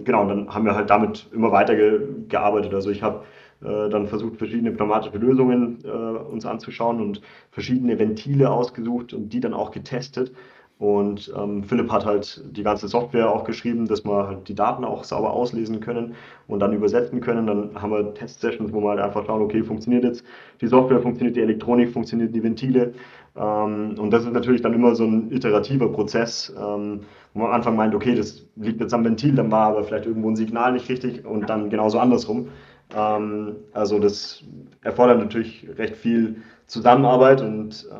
genau, 0.03 0.21
und 0.21 0.27
dann 0.29 0.53
haben 0.53 0.65
wir 0.65 0.75
halt 0.75 0.89
damit 0.89 1.27
immer 1.31 1.51
weiter 1.51 1.75
ge 1.75 2.01
gearbeitet. 2.27 2.73
Also 2.73 2.89
ich 2.89 3.03
habe 3.03 3.23
äh, 3.61 3.89
dann 3.89 4.07
versucht, 4.07 4.37
verschiedene 4.37 4.71
pneumatische 4.71 5.17
Lösungen 5.17 5.79
äh, 5.83 5.89
uns 5.89 6.45
anzuschauen 6.45 7.01
und 7.01 7.21
verschiedene 7.51 7.99
Ventile 7.99 8.49
ausgesucht 8.49 9.13
und 9.13 9.29
die 9.33 9.41
dann 9.41 9.53
auch 9.53 9.71
getestet. 9.71 10.31
Und 10.79 11.31
ähm, 11.37 11.61
Philipp 11.65 11.91
hat 11.91 12.05
halt 12.05 12.41
die 12.55 12.63
ganze 12.63 12.87
Software 12.87 13.29
auch 13.29 13.43
geschrieben, 13.43 13.85
dass 13.85 14.05
wir 14.05 14.27
halt 14.27 14.47
die 14.47 14.55
Daten 14.55 14.85
auch 14.85 15.03
sauber 15.03 15.33
auslesen 15.33 15.81
können 15.81 16.15
und 16.47 16.61
dann 16.61 16.71
übersetzen 16.71 17.19
können. 17.19 17.47
Dann 17.47 17.81
haben 17.81 17.91
wir 17.91 18.13
Test-Sessions, 18.13 18.71
wo 18.71 18.79
wir 18.79 18.91
halt 18.91 19.01
einfach 19.01 19.25
schauen, 19.25 19.41
okay, 19.41 19.61
funktioniert 19.61 20.05
jetzt 20.05 20.23
die 20.61 20.67
Software, 20.67 21.01
funktioniert 21.01 21.35
die 21.35 21.41
Elektronik, 21.41 21.91
funktioniert 21.91 22.33
die 22.33 22.41
Ventile. 22.41 22.93
Ähm, 23.35 23.95
und 23.99 24.11
das 24.11 24.23
ist 24.23 24.31
natürlich 24.31 24.61
dann 24.61 24.73
immer 24.73 24.95
so 24.95 25.03
ein 25.03 25.29
iterativer 25.33 25.91
Prozess, 25.91 26.55
ähm, 26.57 27.01
wo 27.33 27.39
man 27.39 27.49
am 27.49 27.55
Anfang 27.55 27.75
meint, 27.75 27.93
okay, 27.93 28.15
das 28.15 28.47
liegt 28.55 28.79
jetzt 28.79 28.93
am 28.93 29.03
Ventil, 29.03 29.35
dann 29.35 29.51
war 29.51 29.67
aber 29.67 29.83
vielleicht 29.83 30.05
irgendwo 30.05 30.29
ein 30.29 30.37
Signal 30.37 30.71
nicht 30.71 30.87
richtig 30.87 31.25
und 31.25 31.49
dann 31.49 31.69
genauso 31.69 31.99
andersrum. 31.99 32.47
Ähm, 32.95 33.57
also 33.73 33.99
das 33.99 34.45
erfordert 34.81 35.19
natürlich 35.19 35.67
recht 35.77 35.97
viel 35.97 36.37
Zusammenarbeit 36.67 37.41
und 37.41 37.85
äh, 37.91 37.95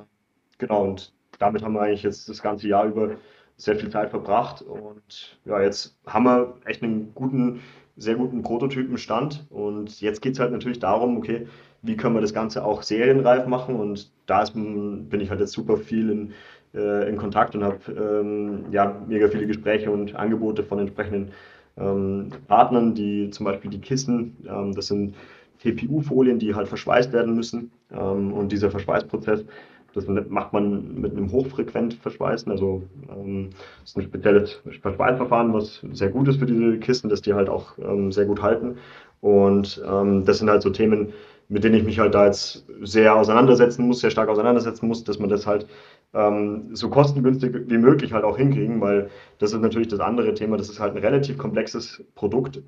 genau, 0.58 0.84
und 0.86 1.12
damit 1.40 1.64
haben 1.64 1.74
wir 1.74 1.82
eigentlich 1.82 2.04
jetzt 2.04 2.30
das 2.30 2.42
ganze 2.42 2.68
Jahr 2.68 2.86
über 2.86 3.16
sehr 3.58 3.76
viel 3.76 3.90
Zeit 3.90 4.10
verbracht. 4.10 4.62
Und 4.62 5.38
ja, 5.46 5.62
jetzt 5.62 5.98
haben 6.06 6.26
wir 6.26 6.56
echt 6.66 6.84
einen 6.84 7.14
guten, 7.16 7.62
sehr 7.98 8.16
guten 8.16 8.42
Prototypenstand. 8.42 9.46
Und 9.50 10.00
jetzt 10.02 10.22
geht 10.22 10.34
es 10.34 10.40
halt 10.40 10.52
natürlich 10.52 10.80
darum, 10.80 11.18
okay, 11.18 11.48
wie 11.82 11.98
können 11.98 12.16
wir 12.16 12.22
das 12.22 12.34
Ganze 12.34 12.64
auch 12.64 12.84
serienreif 12.84 13.48
machen? 13.48 13.76
Und 13.76 14.12
da 14.26 14.44
ist, 14.44 14.54
bin 14.54 15.20
ich 15.20 15.30
halt 15.30 15.40
jetzt 15.40 15.54
super 15.54 15.78
viel 15.78 16.10
in, 16.10 16.34
äh, 16.74 17.10
in 17.10 17.18
Kontakt 17.18 17.56
und 17.56 17.64
habe 17.64 17.80
ähm, 17.92 18.66
ja, 18.72 19.02
mega 19.08 19.28
viele 19.28 19.48
Gespräche 19.48 19.92
und 19.92 20.16
Angebote 20.16 20.64
von 20.64 20.80
entsprechenden 20.80 21.32
ähm, 21.78 22.30
Partnern, 22.48 22.94
die 22.94 23.30
zum 23.30 23.46
Beispiel 23.46 23.72
die 23.72 23.82
Kissen, 23.82 24.38
ähm, 24.48 24.74
das 24.74 24.88
sind 24.88 25.16
TPU-Folien, 25.64 26.40
die 26.40 26.56
halt 26.56 26.68
verschweißt 26.68 27.12
werden 27.12 27.36
müssen. 27.36 27.72
Ähm, 27.92 28.34
und 28.34 28.52
dieser 28.52 28.72
Verschweißprozess, 28.72 29.46
das 29.94 30.08
macht 30.08 30.54
man 30.54 31.00
mit 31.02 31.14
einem 31.14 31.32
hochfrequent 31.32 31.96
Verschweißen. 31.96 32.52
Also 32.52 32.84
ähm, 33.10 33.50
das 33.82 33.92
ist 33.92 33.98
ein 33.98 34.04
spezielles 34.04 34.62
Verschweißverfahren, 34.82 35.54
was 35.54 35.82
sehr 35.92 36.10
gut 36.10 36.28
ist 36.28 36.40
für 36.40 36.46
diese 36.46 36.78
Kissen, 36.80 37.10
dass 37.10 37.22
die 37.22 37.34
halt 37.34 37.50
auch 37.50 37.78
ähm, 37.80 38.12
sehr 38.12 38.26
gut 38.26 38.42
halten. 38.42 38.78
Und 39.22 39.82
ähm, 39.86 40.26
das 40.26 40.40
sind 40.40 40.50
halt 40.50 40.62
so 40.62 40.70
Themen, 40.70 41.14
mit 41.50 41.64
denen 41.64 41.76
ich 41.76 41.84
mich 41.84 42.00
halt 42.00 42.14
da 42.14 42.26
jetzt 42.26 42.66
sehr 42.82 43.16
auseinandersetzen 43.16 43.86
muss, 43.88 44.00
sehr 44.00 44.12
stark 44.12 44.30
auseinandersetzen 44.30 44.88
muss, 44.88 45.04
dass 45.04 45.20
man 45.20 45.30
das 45.30 45.48
halt 45.48 45.68
ähm, 46.14 46.70
so 46.74 46.90
kostengünstig 46.90 47.54
wie 47.68 47.78
möglich 47.78 48.14
halt 48.14 48.24
auch 48.24 48.38
hinkriegen, 48.38 48.80
weil 48.82 49.10
das 49.40 49.54
ist 49.54 49.62
natürlich 49.62 49.88
das 49.88 50.00
andere 50.00 50.34
Thema, 50.34 50.58
das 50.58 50.70
ist 50.70 50.80
halt 50.80 50.96
ein 50.96 51.02
relativ 51.02 51.38
komplexes 51.38 52.04
Produkt 52.16 52.62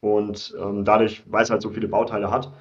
und 0.00 0.56
ähm, 0.60 0.84
dadurch, 0.84 1.24
weil 1.26 1.42
es 1.42 1.50
halt 1.50 1.62
so 1.62 1.70
viele 1.70 1.88
Bauteile 1.88 2.30
hat, 2.30 2.52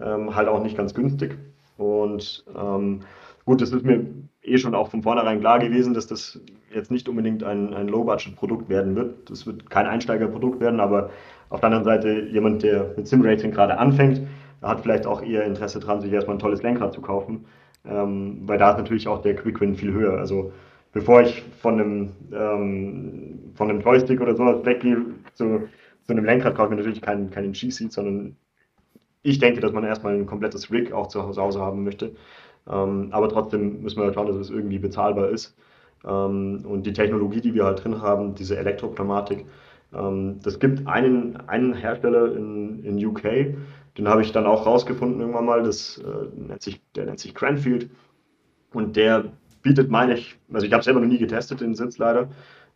ähm, 0.00 0.34
halt 0.34 0.48
auch 0.48 0.62
nicht 0.62 0.76
ganz 0.76 0.94
günstig. 0.94 1.36
Und 1.76 2.44
ähm, 2.56 3.00
gut, 3.46 3.62
das 3.62 3.72
ist 3.72 3.84
mir 3.84 4.04
eh 4.42 4.58
schon 4.58 4.74
auch 4.74 4.90
von 4.90 5.02
vornherein 5.02 5.40
klar 5.40 5.58
gewesen, 5.58 5.94
dass 5.94 6.06
das 6.06 6.38
jetzt 6.72 6.90
nicht 6.90 7.08
unbedingt 7.08 7.42
ein, 7.42 7.72
ein 7.72 7.88
Low-Budget-Produkt 7.88 8.68
werden 8.68 8.94
wird. 8.94 9.30
Das 9.30 9.46
wird 9.46 9.70
kein 9.70 9.86
Einsteigerprodukt 9.86 10.60
werden, 10.60 10.80
aber 10.80 11.10
auf 11.48 11.60
der 11.60 11.68
anderen 11.68 11.84
Seite 11.84 12.28
jemand, 12.30 12.62
der 12.62 12.92
mit 12.96 13.08
Sim-Racing 13.08 13.52
gerade 13.52 13.78
anfängt, 13.78 14.20
hat 14.60 14.80
vielleicht 14.82 15.06
auch 15.06 15.22
eher 15.22 15.44
Interesse 15.44 15.80
daran, 15.80 16.02
sich 16.02 16.12
erstmal 16.12 16.36
ein 16.36 16.40
tolles 16.40 16.62
Lenkrad 16.62 16.92
zu 16.92 17.00
kaufen 17.00 17.46
ähm, 17.88 18.40
weil 18.42 18.58
da 18.58 18.72
ist 18.72 18.78
natürlich 18.78 19.08
auch 19.08 19.22
der 19.22 19.36
Quick 19.36 19.60
Win 19.60 19.76
viel 19.76 19.92
höher. 19.92 20.18
Also 20.18 20.52
bevor 20.92 21.22
ich 21.22 21.42
von 21.60 21.74
einem, 21.74 22.12
ähm, 22.32 23.52
von 23.54 23.70
einem 23.70 23.80
Joystick 23.80 24.20
oder 24.20 24.34
sowas 24.34 24.64
weggehe 24.64 24.98
zu, 25.34 25.68
zu 26.04 26.12
einem 26.12 26.24
Lenkrad, 26.24 26.54
kaufe 26.54 26.72
ich 26.72 26.78
natürlich 26.78 27.02
keinen, 27.02 27.30
keinen 27.30 27.52
G-Seat, 27.52 27.92
sondern 27.92 28.36
ich 29.22 29.38
denke, 29.38 29.60
dass 29.60 29.72
man 29.72 29.84
erstmal 29.84 30.14
ein 30.14 30.26
komplettes 30.26 30.70
Rig 30.70 30.92
auch 30.92 31.08
zu 31.08 31.22
Hause 31.22 31.60
haben 31.60 31.84
möchte. 31.84 32.14
Ähm, 32.70 33.08
aber 33.10 33.28
trotzdem 33.28 33.82
müssen 33.82 34.00
wir 34.00 34.12
schauen, 34.12 34.26
dass 34.26 34.36
es 34.36 34.50
irgendwie 34.50 34.78
bezahlbar 34.78 35.28
ist. 35.30 35.56
Ähm, 36.04 36.64
und 36.66 36.84
die 36.86 36.92
Technologie, 36.92 37.40
die 37.40 37.54
wir 37.54 37.64
halt 37.64 37.84
drin 37.84 38.00
haben, 38.02 38.34
diese 38.34 38.56
Elektropneumatik, 38.56 39.46
ähm, 39.94 40.40
das 40.42 40.58
gibt 40.58 40.86
einen, 40.86 41.36
einen 41.48 41.74
Hersteller 41.74 42.34
in, 42.36 42.84
in 42.84 43.04
UK, 43.04 43.56
den 43.98 44.08
habe 44.08 44.22
ich 44.22 44.32
dann 44.32 44.46
auch 44.46 44.66
rausgefunden 44.66 45.20
irgendwann 45.20 45.46
mal, 45.46 45.62
das 45.62 45.98
äh, 45.98 46.26
nennt 46.36 46.62
sich, 46.62 46.80
der 46.94 47.06
nennt 47.06 47.20
sich 47.20 47.34
Cranfield. 47.34 47.90
Und 48.72 48.96
der 48.96 49.32
bietet, 49.62 49.90
meine 49.90 50.14
ich, 50.14 50.36
also 50.52 50.66
ich 50.66 50.72
habe 50.72 50.82
selber 50.82 51.00
noch 51.00 51.08
nie 51.08 51.18
getestet, 51.18 51.60
den 51.60 51.74
Sitz 51.74 51.98
leider, 51.98 52.28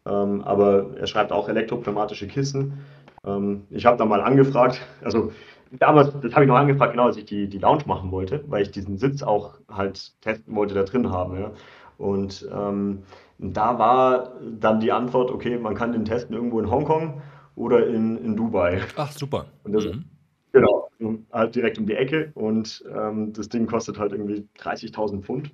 ähm, 0.07 0.43
aber 0.43 0.97
er 0.97 1.07
schreibt 1.07 1.31
auch 1.31 1.49
elektropneumatische 1.49 2.27
Kissen. 2.27 2.79
Ähm, 3.25 3.65
ich 3.71 3.85
habe 3.87 3.99
da 3.99 4.07
mal 4.07 4.23
angefragt, 4.23 4.81
also 5.05 5.33
damals, 5.71 6.13
das 6.21 6.33
habe 6.35 6.45
ich 6.45 6.49
noch 6.49 6.57
angefragt, 6.57 6.93
genau 6.93 7.07
als 7.07 7.17
ich 7.17 7.25
die, 7.25 7.49
die 7.49 7.59
Lounge 7.59 7.85
machen 7.87 8.11
wollte, 8.11 8.45
weil 8.49 8.63
ich 8.63 8.71
diesen 8.71 8.99
Sitz 8.99 9.23
auch 9.23 9.59
halt 9.69 10.21
testen 10.21 10.55
wollte, 10.55 10.75
da 10.75 10.83
drin 10.83 11.11
haben. 11.11 11.39
Ja. 11.39 11.53
Und 11.99 12.49
ähm, 12.53 13.03
da 13.39 13.79
war 13.79 14.33
dann 14.59 14.81
die 14.81 14.93
Antwort, 14.93 15.31
okay, 15.31 15.59
man 15.59 15.75
kann 15.75 15.93
den 15.93 16.05
testen 16.05 16.35
irgendwo 16.35 16.61
in 16.61 16.71
Hongkong 16.71 17.23
oder 17.57 17.87
in, 17.87 18.17
in 18.19 18.37
Dubai. 18.37 18.81
Ach, 18.97 19.13
super. 19.13 19.47
Das, 19.65 19.85
mhm. 19.85 20.05
Genau, 20.53 20.91
halt 21.33 21.55
direkt 21.55 21.79
um 21.79 21.87
die 21.87 21.95
Ecke 21.95 22.33
und 22.35 22.85
ähm, 22.93 23.33
das 23.33 23.49
Ding 23.49 23.67
kostet 23.67 23.99
halt 23.99 24.13
irgendwie 24.13 24.49
30.000 24.59 25.23
Pfund. 25.23 25.53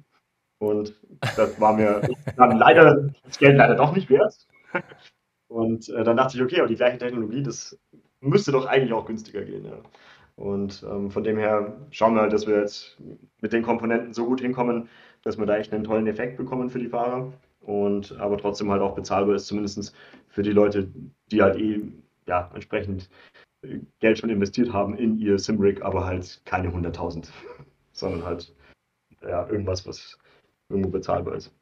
Und 0.58 0.94
das 1.36 1.60
war 1.60 1.74
mir 1.74 2.08
dann 2.36 2.58
leider 2.58 3.10
das 3.24 3.38
Geld 3.38 3.58
leider 3.58 3.74
doch 3.74 3.94
nicht 3.94 4.08
wert. 4.08 4.34
Und 5.48 5.88
äh, 5.90 6.02
dann 6.02 6.16
dachte 6.16 6.36
ich, 6.36 6.42
okay, 6.42 6.60
aber 6.60 6.68
die 6.68 6.76
gleiche 6.76 6.98
Technologie, 6.98 7.42
das 7.42 7.78
müsste 8.20 8.52
doch 8.52 8.66
eigentlich 8.66 8.92
auch 8.92 9.06
günstiger 9.06 9.42
gehen. 9.42 9.64
Ja. 9.64 9.80
Und 10.36 10.84
ähm, 10.88 11.10
von 11.10 11.24
dem 11.24 11.38
her 11.38 11.76
schauen 11.90 12.14
wir 12.14 12.22
halt, 12.22 12.32
dass 12.32 12.46
wir 12.46 12.60
jetzt 12.60 12.98
mit 13.40 13.52
den 13.52 13.62
Komponenten 13.62 14.12
so 14.12 14.26
gut 14.26 14.40
hinkommen, 14.40 14.88
dass 15.22 15.38
wir 15.38 15.46
da 15.46 15.56
echt 15.56 15.72
einen 15.72 15.84
tollen 15.84 16.06
Effekt 16.06 16.36
bekommen 16.36 16.68
für 16.68 16.78
die 16.78 16.88
Fahrer. 16.88 17.32
Und 17.60 18.16
aber 18.18 18.38
trotzdem 18.38 18.70
halt 18.70 18.82
auch 18.82 18.94
bezahlbar 18.94 19.34
ist, 19.34 19.46
zumindest 19.46 19.94
für 20.28 20.42
die 20.42 20.52
Leute, 20.52 20.92
die 21.32 21.42
halt 21.42 21.58
eh 21.58 21.80
ja, 22.26 22.50
entsprechend 22.54 23.08
Geld 24.00 24.18
schon 24.18 24.30
investiert 24.30 24.72
haben 24.72 24.96
in 24.96 25.18
ihr 25.18 25.38
Simrig, 25.38 25.82
aber 25.82 26.04
halt 26.04 26.42
keine 26.44 26.68
100.000, 26.68 27.28
sondern 27.92 28.24
halt 28.24 28.54
ja, 29.22 29.48
irgendwas, 29.48 29.86
was 29.86 30.18
irgendwo 30.68 30.90
bezahlbar 30.90 31.34
ist. 31.34 31.55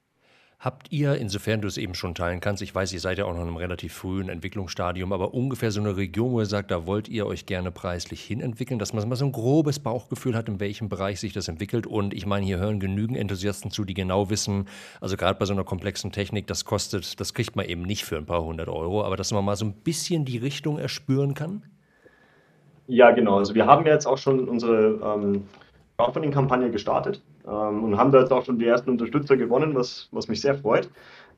Habt 0.61 0.90
ihr, 0.90 1.16
insofern 1.16 1.61
du 1.61 1.68
es 1.68 1.76
eben 1.76 1.94
schon 1.94 2.14
teilen 2.14 2.40
kannst, 2.40 2.62
ich 2.62 2.74
weiß, 2.74 2.92
ihr 2.94 3.00
seid 3.00 3.18
ja 3.18 3.26
auch 3.26 3.32
noch 3.32 3.42
in 3.42 3.48
einem 3.48 3.57
relativ 3.57 3.92
frühen 3.92 4.30
Entwicklungsstadium, 4.30 5.12
aber 5.12 5.34
ungefähr 5.34 5.70
so 5.70 5.80
eine 5.80 5.96
Region, 5.96 6.32
wo 6.32 6.40
ihr 6.40 6.46
sagt, 6.46 6.70
da 6.70 6.86
wollt 6.86 7.09
ihr 7.09 7.26
euch 7.26 7.44
gerne 7.44 7.70
preislich 7.70 8.22
hinentwickeln, 8.22 8.78
dass 8.78 8.94
man 8.94 9.07
mal 9.07 9.16
so 9.16 9.26
ein 9.26 9.32
grobes 9.32 9.78
Bauchgefühl 9.78 10.34
hat, 10.34 10.48
in 10.48 10.61
welchem 10.61 10.88
Bereich 10.88 11.20
sich 11.20 11.34
das 11.34 11.48
entwickelt. 11.48 11.86
Und 11.86 12.14
ich 12.14 12.24
meine, 12.24 12.46
hier 12.46 12.59
hören 12.59 12.80
genügend 12.80 13.18
Enthusiasten 13.18 13.70
zu, 13.70 13.84
die 13.84 13.92
genau 13.92 14.30
wissen, 14.30 14.66
also 15.00 15.16
gerade 15.18 15.38
bei 15.38 15.44
so 15.44 15.52
einer 15.52 15.64
komplexen 15.64 16.12
Technik, 16.12 16.46
das 16.46 16.64
kostet, 16.64 17.20
das 17.20 17.34
kriegt 17.34 17.57
man 17.57 17.66
eben 17.66 17.82
nicht 17.82 18.05
für 18.05 18.16
ein 18.16 18.26
paar 18.26 18.42
hundert 18.42 18.68
Euro, 18.68 19.05
aber 19.05 19.16
dass 19.16 19.32
man 19.32 19.44
mal 19.44 19.57
so 19.57 19.66
ein 19.66 19.74
bisschen 19.74 20.24
die 20.24 20.38
Richtung 20.38 20.78
erspüren 20.78 21.34
kann? 21.34 21.62
Ja, 22.86 23.11
genau. 23.11 23.38
Also 23.38 23.55
wir 23.55 23.66
haben 23.66 23.84
ja 23.86 23.92
jetzt 23.92 24.07
auch 24.07 24.18
schon 24.18 24.48
unsere 24.48 25.00
ähm, 25.02 25.44
Crowdfunding-Kampagne 25.98 26.70
gestartet 26.70 27.22
ähm, 27.47 27.84
und 27.84 27.97
haben 27.97 28.12
da 28.12 28.20
jetzt 28.20 28.32
auch 28.32 28.45
schon 28.45 28.59
die 28.59 28.66
ersten 28.66 28.90
Unterstützer 28.90 29.36
gewonnen, 29.36 29.74
was, 29.74 30.09
was 30.12 30.28
mich 30.28 30.40
sehr 30.40 30.55
freut. 30.55 30.88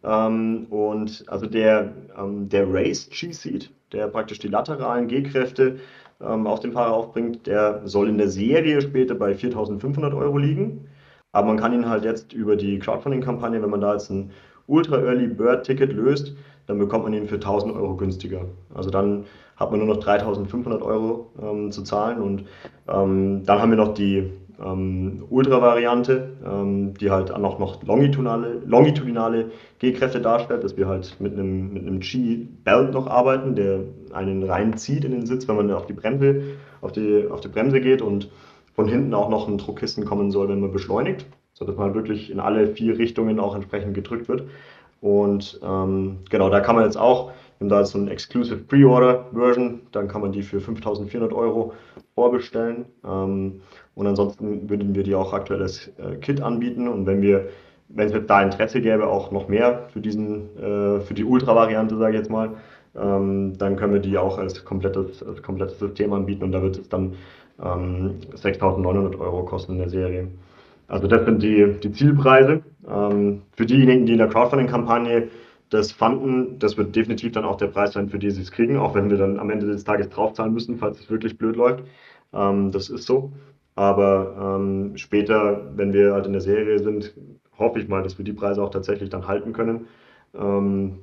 Ähm, 0.04 0.66
und 0.70 1.24
also 1.28 1.46
der, 1.46 1.92
ähm, 2.18 2.48
der 2.48 2.72
Race 2.72 3.09
G-Seed, 3.11 3.70
der 3.92 4.09
praktisch 4.09 4.38
die 4.38 4.48
lateralen 4.48 5.09
G-Kräfte 5.09 5.78
ähm, 6.20 6.46
auf 6.46 6.61
den 6.61 6.72
Fahrer 6.72 6.92
aufbringt, 6.92 7.46
der 7.46 7.82
soll 7.86 8.09
in 8.09 8.18
der 8.18 8.28
Serie 8.28 8.80
später 8.80 9.14
bei 9.14 9.32
4.500 9.32 10.16
Euro 10.16 10.38
liegen. 10.38 10.88
Aber 11.32 11.48
man 11.48 11.59
kann 11.59 11.72
ihn 11.72 11.88
halt 11.88 12.04
jetzt 12.04 12.32
über 12.32 12.57
die 12.57 12.78
Crowdfunding-Kampagne, 12.78 13.62
wenn 13.62 13.70
man 13.70 13.80
da 13.80 13.92
jetzt 13.92 14.11
ein 14.11 14.30
Ultra 14.66 14.98
Early 14.98 15.28
Bird 15.28 15.64
Ticket 15.64 15.92
löst, 15.92 16.34
dann 16.66 16.78
bekommt 16.78 17.04
man 17.04 17.12
ihn 17.12 17.28
für 17.28 17.36
1000 17.36 17.74
Euro 17.74 17.96
günstiger. 17.96 18.46
Also 18.74 18.90
dann 18.90 19.24
hat 19.57 19.70
man 19.70 19.80
nur 19.80 19.94
noch 19.94 20.02
3500 20.02 20.82
Euro 20.82 21.30
ähm, 21.40 21.70
zu 21.70 21.82
zahlen 21.82 22.20
und 22.20 22.44
ähm, 22.88 23.42
dann 23.44 23.61
haben 23.61 23.70
wir 23.70 23.76
noch 23.76 23.94
die 23.94 24.30
ähm, 24.64 25.24
Ultra-Variante, 25.28 26.30
ähm, 26.44 26.94
die 26.94 27.11
halt 27.11 27.30
auch 27.30 27.38
noch, 27.38 27.59
noch 27.59 27.82
longitudinale, 27.82 28.62
longitudinale 28.66 29.50
G-Kräfte 29.78 30.20
darstellt, 30.20 30.64
dass 30.64 30.76
wir 30.76 30.88
halt 30.88 31.16
mit 31.20 31.34
einem, 31.34 31.72
mit 31.72 31.82
einem 31.82 32.00
G-Belt 32.00 32.92
noch 32.92 33.07
arbeiten, 33.07 33.54
der 33.54 33.80
einen 34.12 34.42
reinzieht 34.42 35.04
in 35.04 35.12
den 35.12 35.26
Sitz, 35.26 35.46
wenn 35.48 35.57
man 35.57 35.70
auf 35.72 35.86
die 35.86 35.92
Bremse, 35.92 36.42
auf 36.80 36.92
die, 36.92 37.26
auf 37.30 37.40
die 37.40 37.48
Bremse 37.48 37.80
geht 37.80 38.02
und 38.02 38.30
von 38.74 38.88
hinten 38.88 39.14
auch 39.14 39.28
noch 39.28 39.48
ein 39.48 39.59
Druckkissen 39.59 40.04
kommen 40.04 40.30
soll, 40.30 40.48
wenn 40.48 40.61
man 40.61 40.72
beschleunigt, 40.72 41.26
sodass 41.54 41.76
man 41.76 41.94
wirklich 41.94 42.30
in 42.30 42.40
alle 42.40 42.68
vier 42.68 42.98
Richtungen 42.98 43.40
auch 43.40 43.54
entsprechend 43.54 43.94
gedrückt 43.94 44.28
wird. 44.28 44.44
Und 45.00 45.61
ähm, 45.62 46.18
genau, 46.30 46.50
da 46.50 46.61
kann 46.61 46.76
man 46.76 46.84
jetzt 46.84 46.96
auch, 46.96 47.28
wir 47.59 47.64
haben 47.64 47.68
da 47.68 47.84
so 47.84 47.98
eine 47.98 48.11
Exclusive 48.11 48.57
Pre-Order 48.57 49.26
Version, 49.32 49.80
dann 49.92 50.09
kann 50.09 50.20
man 50.20 50.32
die 50.32 50.42
für 50.42 50.61
5400 50.61 51.32
Euro 51.32 51.72
vorbestellen. 52.14 52.86
Ähm, 53.04 53.61
und 53.97 54.07
ansonsten 54.07 54.68
würden 54.68 54.94
wir 54.94 55.03
die 55.03 55.14
auch 55.14 55.32
aktuell 55.32 55.62
als 55.62 55.90
äh, 55.99 56.16
Kit 56.16 56.42
anbieten. 56.42 56.86
Und 56.86 57.07
wenn 57.07 57.22
wir, 57.22 57.49
wenn 57.88 58.09
es 58.12 58.26
da 58.26 58.42
Interesse 58.42 58.82
gäbe, 58.82 59.07
auch 59.09 59.32
noch 59.32 59.49
mehr 59.49 59.88
für 59.88 60.01
diesen, 60.01 60.55
äh, 60.59 61.01
für 61.01 61.14
die 61.14 61.24
Ultra-Variante, 61.24 61.97
sage 61.97 62.12
ich 62.12 62.18
jetzt 62.18 62.30
mal, 62.30 62.51
ähm, 62.94 63.55
dann 63.57 63.76
können 63.76 63.94
wir 63.94 64.01
die 64.01 64.18
auch 64.18 64.36
als 64.36 64.64
komplettes, 64.66 65.22
als 65.22 65.42
komplettes 65.42 65.78
System 65.78 66.12
anbieten 66.12 66.44
und 66.44 66.53
da 66.53 66.62
wird 66.62 66.78
es 66.78 66.88
dann 66.90 67.14
ähm, 67.59 68.16
6.900 68.34 69.18
Euro 69.18 69.44
kosten 69.44 69.72
in 69.72 69.78
der 69.78 69.88
Serie. 69.88 70.28
Also 70.88 71.07
das 71.07 71.24
sind 71.24 71.42
die, 71.42 71.76
die 71.82 71.90
Zielpreise. 71.90 72.62
Ähm, 72.86 73.42
für 73.57 73.64
diejenigen, 73.64 74.05
die 74.05 74.12
in 74.12 74.18
der 74.18 74.28
Crowdfunding-Kampagne 74.28 75.28
das 75.70 75.90
fanden, 75.90 76.59
das 76.59 76.76
wird 76.76 76.94
definitiv 76.94 77.32
dann 77.32 77.47
auch 77.47 77.57
der 77.57 77.68
Preis 77.68 77.94
sein, 77.94 78.11
für 78.11 78.18
die 78.18 78.30
sie 78.30 78.42
es 78.42 78.53
kriegen, 78.53 78.76
auch 78.76 78.94
wenn 78.94 79.09
wir 79.09 79.16
dann 79.16 79.38
am 79.38 79.49
Ende 79.49 79.66
des 79.66 79.84
Tages 79.84 80.11
draufzahlen 80.11 80.53
müssen, 80.53 80.76
falls 80.76 81.01
es 81.01 81.11
wirklich 81.11 81.38
blöd 81.38 81.57
läuft. 81.57 81.82
Ähm, 82.34 82.70
das 82.72 82.90
ist 82.90 83.07
so. 83.07 83.32
Aber 83.76 84.56
ähm, 84.58 84.96
später, 84.96 85.70
wenn 85.76 85.92
wir 85.92 86.14
halt 86.14 86.26
in 86.26 86.32
der 86.32 86.40
Serie 86.42 86.80
sind, 86.80 87.14
hoffe 87.58 87.78
ich 87.80 87.88
mal, 87.88 88.02
dass 88.02 88.18
wir 88.18 88.24
die 88.24 88.32
Preise 88.32 88.62
auch 88.62 88.70
tatsächlich 88.70 89.10
dann 89.10 89.28
halten 89.28 89.52
können. 89.52 89.86
Ähm, 90.34 91.00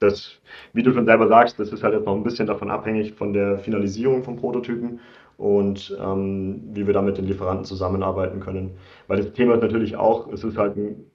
das, 0.00 0.40
wie 0.72 0.82
du 0.82 0.92
schon 0.92 1.06
selber 1.06 1.28
sagst, 1.28 1.58
das 1.58 1.72
ist 1.72 1.82
halt 1.82 1.94
jetzt 1.94 2.06
noch 2.06 2.14
ein 2.16 2.24
bisschen 2.24 2.46
davon 2.46 2.70
abhängig 2.70 3.14
von 3.14 3.32
der 3.32 3.58
Finalisierung 3.58 4.24
von 4.24 4.36
Prototypen 4.36 5.00
und 5.36 5.96
ähm, 6.00 6.62
wie 6.74 6.86
wir 6.86 6.94
da 6.94 7.02
mit 7.02 7.18
den 7.18 7.26
Lieferanten 7.26 7.64
zusammenarbeiten 7.64 8.40
können. 8.40 8.72
Weil 9.06 9.18
das 9.18 9.32
Thema 9.32 9.54
ist 9.54 9.62
natürlich 9.62 9.96
auch, 9.96 10.30
es 10.32 10.44
ist 10.44 10.58
halt 10.58 10.76
ein 10.76 11.06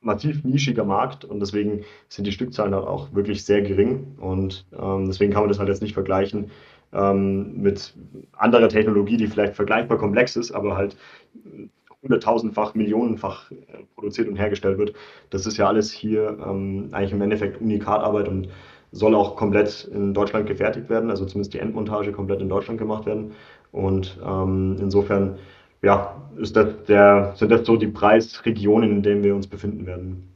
massiv 0.00 0.44
nischiger 0.44 0.84
Markt 0.84 1.24
und 1.24 1.40
deswegen 1.40 1.84
sind 2.08 2.26
die 2.26 2.32
Stückzahlen 2.32 2.74
halt 2.74 2.86
auch 2.86 3.14
wirklich 3.14 3.44
sehr 3.44 3.62
gering 3.62 4.16
und 4.18 4.66
ähm, 4.78 5.06
deswegen 5.06 5.32
kann 5.32 5.42
man 5.42 5.48
das 5.48 5.58
halt 5.58 5.68
jetzt 5.68 5.82
nicht 5.82 5.94
vergleichen 5.94 6.50
ähm, 6.92 7.60
mit 7.60 7.94
anderer 8.32 8.68
Technologie, 8.68 9.16
die 9.16 9.26
vielleicht 9.26 9.54
vergleichbar 9.54 9.98
komplex 9.98 10.36
ist, 10.36 10.52
aber 10.52 10.76
halt 10.76 10.96
hunderttausendfach, 12.02 12.74
millionenfach 12.74 13.50
äh, 13.50 13.54
produziert 13.94 14.28
und 14.28 14.36
hergestellt 14.36 14.78
wird. 14.78 14.94
Das 15.30 15.46
ist 15.46 15.56
ja 15.56 15.68
alles 15.68 15.92
hier 15.92 16.38
ähm, 16.44 16.88
eigentlich 16.92 17.12
im 17.12 17.22
Endeffekt 17.22 17.60
Unikatarbeit 17.60 18.28
und 18.28 18.48
soll 18.90 19.14
auch 19.14 19.36
komplett 19.36 19.88
in 19.92 20.12
Deutschland 20.12 20.46
gefertigt 20.46 20.90
werden, 20.90 21.10
also 21.10 21.24
zumindest 21.24 21.54
die 21.54 21.60
Endmontage 21.60 22.12
komplett 22.12 22.40
in 22.40 22.48
Deutschland 22.48 22.78
gemacht 22.78 23.06
werden. 23.06 23.32
Und 23.70 24.20
ähm, 24.24 24.76
insofern 24.80 25.38
ja, 25.82 26.22
ist 26.36 26.56
das 26.56 26.84
der, 26.84 27.32
sind 27.36 27.50
das 27.50 27.66
so 27.66 27.76
die 27.76 27.88
Preisregionen, 27.88 28.90
in 28.90 29.02
denen 29.02 29.22
wir 29.22 29.34
uns 29.34 29.46
befinden 29.46 29.86
werden. 29.86 30.31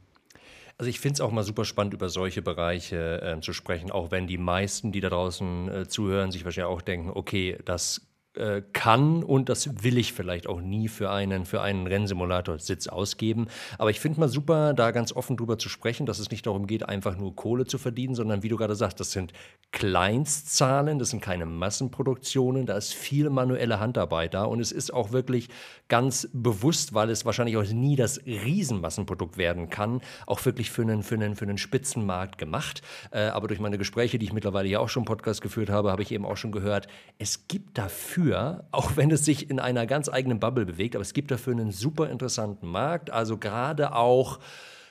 Also 0.79 0.89
ich 0.89 0.99
finde 0.99 1.15
es 1.15 1.21
auch 1.21 1.31
mal 1.31 1.43
super 1.43 1.65
spannend, 1.65 1.95
über 1.95 2.09
solche 2.09 2.43
Bereiche 2.43 3.21
äh, 3.21 3.41
zu 3.41 3.51
sprechen, 3.51 3.89
auch 3.89 4.11
wenn 4.11 4.27
die 4.27 4.37
meisten, 4.37 4.91
die 4.91 5.01
da 5.01 5.09
draußen 5.09 5.69
äh, 5.69 5.87
zuhören, 5.87 6.31
sich 6.31 6.45
wahrscheinlich 6.45 6.71
auch 6.71 6.83
denken, 6.83 7.09
okay, 7.09 7.57
das 7.65 8.06
äh, 8.37 8.61
kann 8.73 9.23
und 9.23 9.49
das 9.49 9.83
will 9.83 9.97
ich 9.97 10.13
vielleicht 10.13 10.47
auch 10.47 10.61
nie 10.61 10.87
für 10.87 11.09
einen, 11.09 11.45
für 11.45 11.61
einen 11.61 11.87
Rennsimulator-Sitz 11.87 12.87
ausgeben. 12.87 13.47
Aber 13.77 13.89
ich 13.89 13.99
finde 13.99 14.19
mal 14.19 14.29
super, 14.29 14.73
da 14.73 14.91
ganz 14.91 15.11
offen 15.11 15.37
drüber 15.37 15.57
zu 15.57 15.69
sprechen, 15.69 16.05
dass 16.05 16.19
es 16.19 16.31
nicht 16.31 16.45
darum 16.45 16.67
geht, 16.67 16.87
einfach 16.87 17.17
nur 17.17 17.35
Kohle 17.35 17.65
zu 17.65 17.77
verdienen, 17.77 18.15
sondern 18.15 18.43
wie 18.43 18.49
du 18.49 18.57
gerade 18.57 18.75
sagst, 18.75 18.99
das 18.99 19.11
sind 19.11 19.33
Kleinstzahlen, 19.71 20.99
das 20.99 21.09
sind 21.09 21.21
keine 21.21 21.45
Massenproduktionen, 21.45 22.65
da 22.65 22.77
ist 22.77 22.93
viel 22.93 23.29
manuelle 23.29 23.79
Handarbeit 23.79 24.33
da 24.33 24.43
und 24.43 24.59
es 24.59 24.71
ist 24.71 24.93
auch 24.93 25.11
wirklich 25.11 25.49
ganz 25.87 26.29
bewusst, 26.33 26.93
weil 26.93 27.09
es 27.09 27.25
wahrscheinlich 27.25 27.57
auch 27.57 27.65
nie 27.65 27.95
das 27.95 28.19
Riesenmassenprodukt 28.25 29.37
werden 29.37 29.69
kann, 29.69 30.01
auch 30.25 30.45
wirklich 30.45 30.71
für 30.71 30.83
einen, 30.83 31.03
für 31.03 31.15
einen, 31.15 31.35
für 31.35 31.45
einen 31.45 31.57
Spitzenmarkt 31.57 32.37
gemacht. 32.37 32.81
Äh, 33.11 33.27
aber 33.27 33.47
durch 33.47 33.59
meine 33.59 33.77
Gespräche, 33.77 34.19
die 34.19 34.25
ich 34.25 34.33
mittlerweile 34.33 34.69
ja 34.69 34.79
auch 34.79 34.89
schon 34.89 35.05
Podcast 35.05 35.41
geführt 35.41 35.69
habe, 35.69 35.91
habe 35.91 36.01
ich 36.01 36.11
eben 36.11 36.25
auch 36.25 36.37
schon 36.37 36.51
gehört, 36.51 36.87
es 37.17 37.47
gibt 37.47 37.77
dafür 37.77 38.26
dafür, 38.27 38.63
auch 38.71 38.95
wenn 38.95 39.11
es 39.11 39.25
sich 39.25 39.49
in 39.49 39.59
einer 39.59 39.85
ganz 39.85 40.09
eigenen 40.09 40.39
Bubble 40.39 40.65
bewegt, 40.65 40.95
aber 40.95 41.01
es 41.01 41.13
gibt 41.13 41.31
dafür 41.31 41.53
einen 41.53 41.71
super 41.71 42.09
interessanten 42.09 42.67
Markt. 42.67 43.11
Also 43.11 43.37
gerade 43.37 43.95
auch 43.95 44.39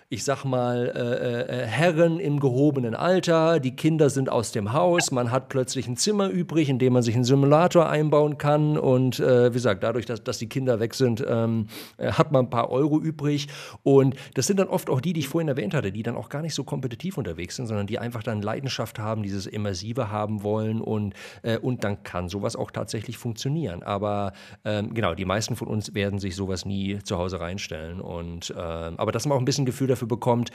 ich 0.09 0.23
sag 0.23 0.45
mal, 0.45 0.93
äh, 0.95 1.63
äh, 1.63 1.67
Herren 1.67 2.21
im 2.21 2.39
gehobenen 2.39 2.95
Alter, 2.95 3.59
die 3.59 3.75
Kinder 3.75 4.09
sind 4.09 4.31
aus 4.31 4.53
dem 4.53 4.73
Haus, 4.73 5.11
man 5.11 5.33
hat 5.33 5.49
plötzlich 5.49 5.89
ein 5.89 5.97
Zimmer 5.97 6.29
übrig, 6.29 6.69
in 6.69 6.79
dem 6.79 6.93
man 6.93 7.03
sich 7.03 7.17
einen 7.17 7.25
Simulator 7.25 7.89
einbauen 7.89 8.39
kann 8.39 8.79
und 8.79 9.19
äh, 9.19 9.51
wie 9.51 9.55
gesagt, 9.55 9.83
dadurch, 9.83 10.07
dass, 10.07 10.23
dass 10.23 10.39
die 10.39 10.49
Kinder 10.49 10.79
weg 10.79 10.95
sind, 10.95 11.25
ähm, 11.27 11.67
äh, 11.97 12.13
hat 12.13 12.31
man 12.31 12.47
ein 12.47 12.51
paar 12.51 12.71
Euro 12.71 13.01
übrig 13.01 13.49
und 13.83 14.15
das 14.35 14.47
sind 14.47 14.61
dann 14.61 14.69
oft 14.69 14.91
auch 14.91 15.01
die, 15.01 15.13
die 15.13 15.21
ich 15.21 15.29
vorhin 15.29 15.49
erwähnt 15.49 15.75
hatte, 15.75 15.91
die 15.91 16.05
dann 16.05 16.15
auch 16.15 16.29
gar 16.29 16.43
nicht 16.43 16.55
so 16.55 16.63
kompetitiv 16.63 17.19
unterwegs 17.19 17.57
sind, 17.57 17.67
sondern 17.67 17.89
die 17.89 17.99
einfach 17.99 18.23
dann 18.23 18.43
Leidenschaft 18.43 19.01
haben, 19.01 19.25
dieses 19.25 19.47
Immersive 19.47 20.13
haben 20.13 20.45
wollen 20.45 20.81
und, 20.83 21.15
äh, 21.43 21.59
und 21.59 21.83
dann 21.83 22.05
kann 22.05 22.29
sowas 22.29 22.55
auch 22.55 22.71
tatsächlich 22.71 23.19
funktionieren. 23.19 23.83
Aber 23.83 24.35
ähm, 24.65 24.95
genau, 24.95 25.17
die 25.17 25.25
meisten 25.25 25.57
von 25.57 25.67
uns 25.67 25.95
werden 25.95 26.21
sich 26.21 26.37
sowas 26.37 26.65
nie 26.65 27.01
zu 27.03 27.19
Hause 27.19 27.41
reinstellen 27.41 28.01
und 28.01 28.55
ähm, 28.57 28.95
aber 28.99 29.11
dass 29.11 29.27
man 29.27 29.37
auch 29.37 29.41
ein 29.41 29.45
bisschen 29.45 29.67
Gefühl 29.67 29.89
dafür 29.89 29.95
bekommt, 30.05 30.51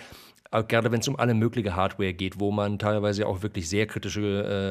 gerade 0.67 0.91
wenn 0.91 0.99
es 0.99 1.07
um 1.07 1.17
alle 1.17 1.33
mögliche 1.33 1.75
Hardware 1.75 2.13
geht, 2.13 2.39
wo 2.39 2.51
man 2.51 2.77
teilweise 2.77 3.25
auch 3.25 3.41
wirklich 3.41 3.69
sehr 3.69 3.87
kritische 3.87 4.21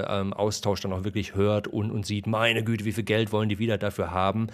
äh, 0.07 0.21
ähm, 0.21 0.33
Austausch 0.33 0.81
dann 0.83 0.93
auch 0.93 1.05
wirklich 1.05 1.35
hört 1.35 1.67
und, 1.69 1.91
und 1.91 2.07
sieht, 2.07 2.27
meine 2.27 2.63
Güte, 2.63 2.85
wie 2.85 2.93
viel 2.93 3.05
Geld 3.05 3.33
wollen 3.33 3.49
die 3.49 3.59
wieder 3.59 3.79
dafür 3.79 4.11
haben. 4.11 4.49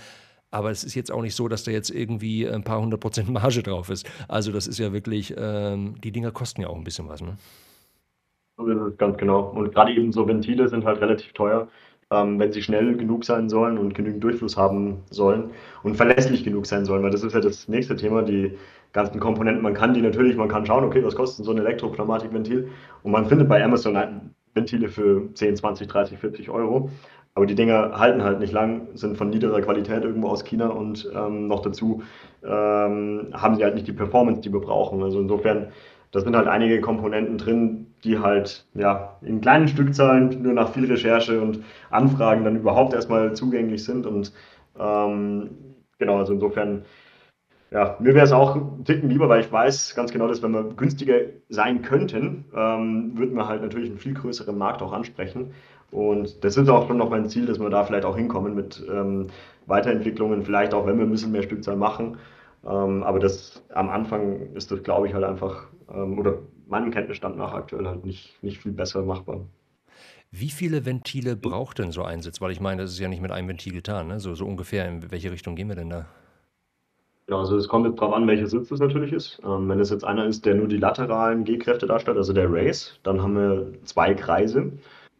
Aber 0.53 0.71
es 0.71 0.85
ist 0.85 0.95
jetzt 0.95 1.11
auch 1.11 1.23
nicht 1.23 1.35
so, 1.35 1.49
dass 1.49 1.65
da 1.65 1.73
jetzt 1.73 1.91
irgendwie 1.91 2.49
ein 2.49 2.63
paar 2.63 2.81
hundert 2.81 3.01
Prozent 3.01 3.29
Marge 3.29 3.63
drauf 3.63 3.91
ist. 3.91 4.09
Also 4.29 4.53
das 4.53 4.69
ist 4.69 4.79
ja 4.79 4.93
wirklich, 4.93 5.35
ähm, 5.37 5.97
die 6.03 6.13
Dinger 6.13 6.31
kosten 6.31 6.63
ja 6.63 6.69
auch 6.69 6.77
ein 6.77 6.85
bisschen 6.85 7.09
was. 7.09 7.21
Ne? 7.21 7.37
Ganz 8.97 9.19
genau. 9.19 9.51
Und 9.51 9.75
gerade 9.75 9.93
eben 9.93 10.13
so 10.13 10.27
Ventile 10.27 10.69
sind 10.69 10.85
halt 10.85 11.01
relativ 11.01 11.33
teuer 11.33 11.69
ähm, 12.13 12.39
wenn 12.39 12.53
sie 12.53 12.63
schnell 12.63 12.97
genug 12.97 13.25
sein 13.25 13.49
sollen 13.49 13.79
und 13.79 13.95
genügend 13.95 14.23
Durchfluss 14.23 14.57
haben 14.57 15.03
sollen 15.11 15.51
und 15.83 15.97
verlässlich 15.97 16.45
genug 16.45 16.67
sein 16.67 16.85
sollen, 16.85 17.03
weil 17.03 17.11
das 17.11 17.25
ist 17.25 17.33
ja 17.33 17.41
das 17.41 17.69
nächste 17.69 17.97
Thema, 17.97 18.23
die 18.23 18.57
ganzen 18.93 19.21
Komponenten. 19.21 19.63
Man 19.63 19.75
kann 19.75 19.95
die 19.95 20.03
natürlich, 20.03 20.37
man 20.37 20.49
kann 20.49 20.67
schauen, 20.67 20.85
okay, 20.85 21.03
was 21.05 21.17
kostet 21.17 21.45
so 21.45 21.51
ein 21.51 21.59
Elektropneumatikventil 21.59 22.69
und 23.03 23.13
man 23.13 23.27
findet 23.27 23.49
bei 23.49 23.63
Amazon 23.63 23.97
Ventile 24.55 24.89
für 24.89 25.35
10, 25.35 25.57
20, 25.57 25.89
30, 25.89 26.19
40 26.19 26.51
Euro. 26.51 26.91
Aber 27.35 27.45
die 27.45 27.55
Dinger 27.55 27.99
halten 27.99 28.23
halt 28.23 28.41
nicht 28.41 28.53
lang, 28.53 28.89
sind 28.95 29.19
von 29.19 29.29
niederer 29.29 29.61
Qualität 29.61 30.05
irgendwo 30.05 30.29
aus 30.29 30.45
China 30.45 30.69
und 30.69 31.11
ähm, 31.15 31.49
noch 31.49 31.61
dazu 31.61 32.03
ähm, 32.43 33.29
haben 33.35 33.57
sie 33.57 33.65
halt 33.65 33.75
nicht 33.75 33.87
die 33.87 33.93
Performance, 33.93 34.41
die 34.41 34.51
wir 34.51 34.61
brauchen. 34.61 35.03
Also 35.03 35.21
insofern 35.21 35.69
da 36.13 36.21
sind 36.21 36.35
halt 36.35 36.49
einige 36.49 36.81
Komponenten 36.81 37.37
drin, 37.37 37.86
die 38.05 38.19
halt 38.19 38.67
ja 38.75 39.17
in 39.23 39.41
kleinen 39.41 39.69
Stückzahlen 39.69 40.43
nur 40.43 40.53
nach 40.53 40.71
viel 40.71 40.87
Recherche 40.87 41.41
und 41.41 41.65
Anfragen 41.91 42.45
dann 42.45 42.57
überhaupt 42.57 42.95
erstmal 42.95 43.35
zugänglich 43.35 43.85
sind. 43.85 44.07
Und 44.07 44.33
ähm, 44.79 45.51
genau, 45.99 46.19
also 46.19 46.35
insofern, 46.35 46.85
ja, 47.71 47.97
mir 48.01 48.15
wäre 48.15 48.25
es 48.25 48.33
auch 48.33 48.57
ein 48.57 48.85
Ticken 48.85 49.11
lieber, 49.11 49.29
weil 49.29 49.41
ich 49.41 49.51
weiß 49.51 49.95
ganz 49.97 50.13
genau, 50.13 50.29
dass 50.29 50.43
wenn 50.43 50.53
wir 50.53 50.65
günstiger 50.77 51.17
sein 51.49 51.83
könnten, 51.83 52.45
ähm, 52.55 53.13
würden 53.17 53.35
wir 53.35 53.49
halt 53.49 53.63
natürlich 53.63 53.91
einen 53.91 53.99
viel 53.99 54.15
größeren 54.15 54.57
Markt 54.57 54.83
auch 54.83 54.93
ansprechen. 54.93 55.53
Und 55.91 56.45
das 56.45 56.57
ist 56.57 56.69
auch 56.69 56.87
schon 56.87 56.99
noch 56.99 57.11
mein 57.11 57.29
Ziel, 57.29 57.47
dass 57.47 57.59
wir 57.61 57.71
da 57.71 57.85
vielleicht 57.85 58.05
auch 58.05 58.17
hinkommen 58.17 58.55
mit 58.55 58.85
ähm, 58.91 59.29
Weiterentwicklungen, 59.67 60.43
vielleicht 60.43 60.75
auch, 60.75 60.87
wenn 60.87 60.99
wir 60.99 61.05
ein 61.07 61.11
bisschen 61.11 61.33
mehr 61.33 61.43
Stückzahl 61.43 61.77
machen. 61.77 62.19
Ähm, 62.65 63.03
aber 63.03 63.19
das 63.21 63.65
am 63.75 63.89
Anfang 63.89 64.55
ist 64.55 64.71
das, 64.71 64.83
glaube 64.83 65.07
ich, 65.09 65.15
halt 65.15 65.25
einfach, 65.25 65.69
ähm, 65.93 66.19
oder 66.19 66.39
meinem 66.67 66.91
Kenntnisstand 66.91 67.37
nach 67.37 67.53
aktuell 67.53 67.87
halt 67.87 68.05
nicht, 68.05 68.43
nicht 68.43 68.59
viel 68.59 68.73
besser 68.73 69.03
machbar. 69.03 69.41
Wie 70.31 70.51
viele 70.51 70.85
Ventile 70.85 71.37
braucht 71.37 71.79
denn 71.79 71.93
so 71.93 72.03
ein 72.03 72.21
Sitz? 72.21 72.41
Weil 72.41 72.51
ich 72.51 72.61
meine, 72.61 72.83
das 72.83 72.93
ist 72.93 72.99
ja 72.99 73.09
nicht 73.09 73.23
mit 73.23 73.31
einem 73.31 73.49
Ventil 73.49 73.73
getan, 73.73 74.09
ne? 74.09 74.21
so, 74.21 74.35
so 74.35 74.45
ungefähr. 74.45 74.87
In 74.89 75.11
welche 75.11 75.31
Richtung 75.31 75.55
gehen 75.55 75.69
wir 75.69 75.77
denn 75.77 75.91
da? 75.91 76.07
Ja, 77.29 77.39
also 77.39 77.57
es 77.57 77.69
kommt 77.69 77.87
jetzt 77.87 77.99
darauf 77.99 78.15
an, 78.15 78.27
welcher 78.29 78.47
Sitz 78.47 78.71
es 78.71 78.79
natürlich 78.79 79.13
ist. 79.13 79.41
Ähm, 79.45 79.69
wenn 79.69 79.81
es 79.81 79.91
jetzt 79.91 80.05
einer 80.05 80.27
ist, 80.27 80.47
der 80.47 80.55
nur 80.55 80.69
die 80.69 80.77
lateralen 80.77 81.45
G-Kräfte 81.45 81.87
darstellt, 81.87 82.17
also 82.17 82.33
der 82.33 82.53
Race, 82.53 82.99
dann 83.03 83.21
haben 83.21 83.35
wir 83.35 83.73
zwei 83.85 84.15
Kreise. 84.15 84.73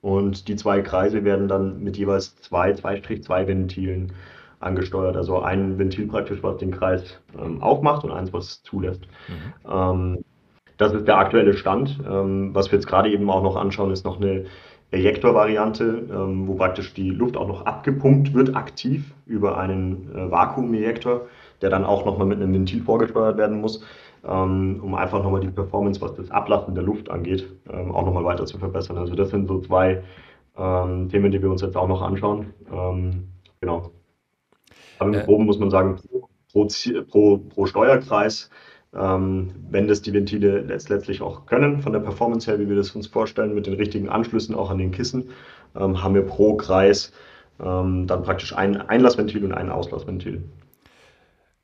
Und 0.03 0.47
die 0.47 0.55
zwei 0.55 0.83
Kreise 0.83 1.25
werden 1.25 1.49
dann 1.49 1.83
mit 1.83 1.97
jeweils 1.97 2.37
zwei 2.37 2.73
2-2 2.73 3.47
Ventilen 3.47 4.13
angesteuert. 4.61 5.17
Also 5.17 5.41
ein 5.41 5.79
Ventil 5.79 6.07
praktisch, 6.07 6.43
was 6.43 6.59
den 6.59 6.71
Kreis 6.71 7.21
ähm, 7.39 7.61
aufmacht 7.61 8.05
und 8.05 8.13
eins, 8.13 8.33
was 8.33 8.45
es 8.45 8.63
zulässt. 8.63 9.03
Mhm. 9.29 9.71
Ähm, 9.71 10.25
das 10.77 10.93
ist 10.93 11.07
der 11.07 11.19
aktuelle 11.19 11.55
Stand. 11.55 11.99
Ähm, 12.09 12.55
was 12.55 12.71
wir 12.71 12.79
jetzt 12.79 12.87
gerade 12.87 13.11
eben 13.11 13.31
auch 13.31 13.43
noch 13.43 13.57
anschauen, 13.57 13.91
ist 13.91 14.05
noch 14.05 14.21
eine 14.21 14.45
Ejektor-Variante, 14.91 16.07
ähm, 16.11 16.47
wo 16.47 16.55
praktisch 16.55 16.95
die 16.95 17.11
Luft 17.11 17.37
auch 17.37 17.49
noch 17.49 17.67
abgepumpt 17.67 18.35
wird, 18.35 18.55
aktiv 18.55 19.15
über 19.27 19.59
einen 19.59 20.15
äh, 20.15 20.31
Vakuum-Ejektor, 20.31 21.27
der 21.61 21.71
dann 21.71 21.85
auch 21.85 22.05
nochmal 22.05 22.27
mit 22.27 22.41
einem 22.41 22.53
Ventil 22.53 22.83
vorgesteuert 22.83 23.37
werden 23.37 23.61
muss, 23.61 23.83
ähm, 24.25 24.81
um 24.83 24.95
einfach 24.95 25.23
nochmal 25.23 25.41
die 25.41 25.49
Performance, 25.49 26.01
was 26.01 26.15
das 26.15 26.31
Ablassen 26.31 26.75
der 26.75 26.85
Luft 26.85 27.11
angeht, 27.11 27.49
ähm, 27.69 27.93
auch 27.93 28.05
nochmal 28.05 28.25
weiter 28.25 28.47
zu 28.47 28.59
verbessern. 28.59 28.99
Also 28.99 29.15
das 29.15 29.31
sind 29.31 29.49
so 29.49 29.61
zwei 29.61 30.03
Themen, 30.59 31.31
die 31.31 31.43
wir 31.43 31.51
uns 31.51 31.61
jetzt 31.61 31.77
auch 31.77 31.87
noch 31.87 32.01
anschauen. 32.01 32.55
genau. 33.61 33.91
Aber 34.99 35.11
im 35.11 35.15
äh, 35.15 35.25
Groben 35.25 35.45
muss 35.45 35.59
man 35.59 35.71
sagen, 35.71 36.01
pro, 36.51 36.67
pro, 37.11 37.39
pro 37.39 37.67
Steuerkreis, 37.67 38.51
ähm, 38.99 39.51
wenn 39.71 39.89
das 39.89 40.03
die 40.03 40.13
Ventile 40.13 40.61
letztlich 40.61 41.23
auch 41.23 41.47
können, 41.47 41.83
von 41.83 41.93
der 41.93 42.01
Performance 42.01 42.51
her, 42.51 42.59
wie 42.59 42.69
wir 42.69 42.77
das 42.77 42.91
uns 42.93 43.07
vorstellen, 43.07 43.55
mit 43.55 43.67
den 43.67 43.75
richtigen 43.75 44.09
Anschlüssen 44.09 44.55
auch 44.55 44.71
an 44.71 44.79
den 44.79 44.91
Kissen, 44.91 45.31
ähm, 45.79 46.03
haben 46.03 46.15
wir 46.15 46.23
pro 46.23 46.57
Kreis 46.57 47.13
ähm, 47.63 48.07
dann 48.07 48.23
praktisch 48.23 48.55
ein 48.55 48.77
Einlassventil 48.77 49.45
und 49.45 49.53
ein 49.53 49.71
Auslassventil. 49.71 50.43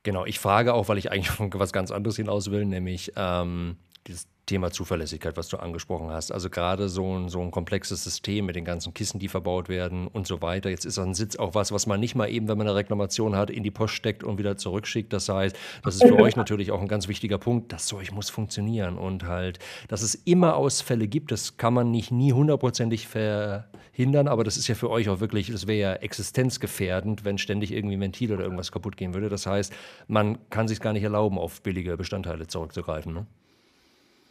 Genau, 0.03 0.25
ich 0.25 0.41
frage 0.41 0.75
auch, 0.75 0.89
weil 0.89 0.99
ich 0.99 1.11
eigentlich 1.13 1.31
was 1.55 1.73
ganz 1.73 1.91
anderes 1.91 2.17
hinaus 2.17 2.51
will, 2.51 2.65
nämlich 2.65 3.13
ähm, 3.17 3.77
dieses 4.07 4.27
Thema 4.47 4.73
Zuverlässigkeit, 4.73 5.37
was 5.37 5.49
du 5.49 5.57
angesprochen 5.59 6.11
hast. 6.11 6.33
Also 6.33 6.51
gerade 6.51 6.89
so 6.89 7.17
ein, 7.17 7.29
so 7.29 7.41
ein 7.41 7.53
komplexes 7.53 8.03
System 8.03 8.47
mit 8.47 8.57
den 8.57 8.65
ganzen 8.65 8.93
Kissen, 8.93 9.21
die 9.21 9.29
verbaut 9.29 9.69
werden 9.69 10.09
und 10.09 10.27
so 10.27 10.43
weiter. 10.43 10.69
Jetzt 10.69 10.85
ist 10.85 10.99
ein 10.99 11.15
Sitz 11.15 11.37
auch 11.37 11.55
was, 11.55 11.71
was 11.71 11.87
man 11.87 12.01
nicht 12.01 12.17
mal 12.17 12.29
eben, 12.29 12.49
wenn 12.49 12.59
man 12.59 12.67
eine 12.67 12.75
Reklamation 12.75 13.37
hat, 13.37 13.51
in 13.51 13.63
die 13.63 13.71
Post 13.71 13.95
steckt 13.95 14.25
und 14.25 14.39
wieder 14.39 14.57
zurückschickt. 14.57 15.13
Das 15.13 15.29
heißt, 15.29 15.57
das 15.85 15.95
ist 15.95 16.05
für 16.05 16.19
euch 16.19 16.35
natürlich 16.35 16.73
auch 16.73 16.81
ein 16.81 16.89
ganz 16.89 17.07
wichtiger 17.07 17.39
Punkt. 17.39 17.73
Das 17.73 17.87
Zeug 17.87 18.11
muss 18.11 18.31
funktionieren 18.31 18.99
und 18.99 19.25
halt, 19.25 19.61
dass 19.87 20.03
es 20.03 20.17
immer 20.17 20.57
Ausfälle 20.57 21.07
gibt, 21.07 21.31
das 21.31 21.57
kann 21.57 21.73
man 21.73 21.93
nicht 21.93 22.11
nie 22.11 22.33
hundertprozentig 22.33 23.07
verhindern, 23.07 24.27
aber 24.27 24.43
das 24.43 24.57
ist 24.57 24.67
ja 24.67 24.75
für 24.75 24.91
euch 24.91 25.09
auch 25.09 25.21
wirklich, 25.21 25.53
das 25.53 25.69
wäre 25.69 25.93
ja 25.93 25.95
existenzgefährdend, 25.95 27.25
wenn 27.25 27.39
ständig 27.39 27.73
irgendwie 27.73 27.97
ein 27.97 28.01
Ventil 28.01 28.33
oder 28.33 28.43
irgendwas 28.43 28.73
kaputt 28.73 28.97
gehen 28.97 29.15
würde. 29.15 29.29
Das 29.29 29.47
heißt, 29.47 29.73
man 30.09 30.39
kann 30.51 30.67
sich 30.67 30.81
gar 30.81 30.93
nicht 30.93 31.05
erlauben, 31.05 31.39
auf 31.39 31.63
billige 31.63 31.97
Bestandteile 31.97 32.49
zurückzugreifen. 32.49 33.15
Ne? 33.15 33.27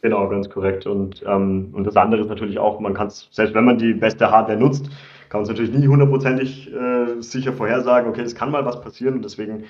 Genau, 0.02 0.28
ganz 0.28 0.50
korrekt. 0.50 0.86
Und, 0.86 1.22
ähm, 1.26 1.70
und 1.74 1.84
das 1.86 1.96
andere 1.96 2.22
ist 2.22 2.28
natürlich 2.28 2.58
auch, 2.58 2.80
man 2.80 2.92
kann 2.94 3.06
es, 3.06 3.28
selbst 3.30 3.54
wenn 3.54 3.64
man 3.64 3.78
die 3.78 3.94
beste 3.94 4.30
Hardware 4.30 4.58
nutzt, 4.58 4.86
kann 5.28 5.40
man 5.40 5.42
es 5.44 5.48
natürlich 5.48 5.72
nie 5.72 5.86
hundertprozentig 5.86 6.72
äh, 6.72 7.20
sicher 7.22 7.52
vorhersagen, 7.52 8.10
okay, 8.10 8.22
es 8.22 8.34
kann 8.34 8.50
mal 8.50 8.64
was 8.64 8.80
passieren. 8.80 9.14
Und 9.14 9.24
deswegen 9.24 9.64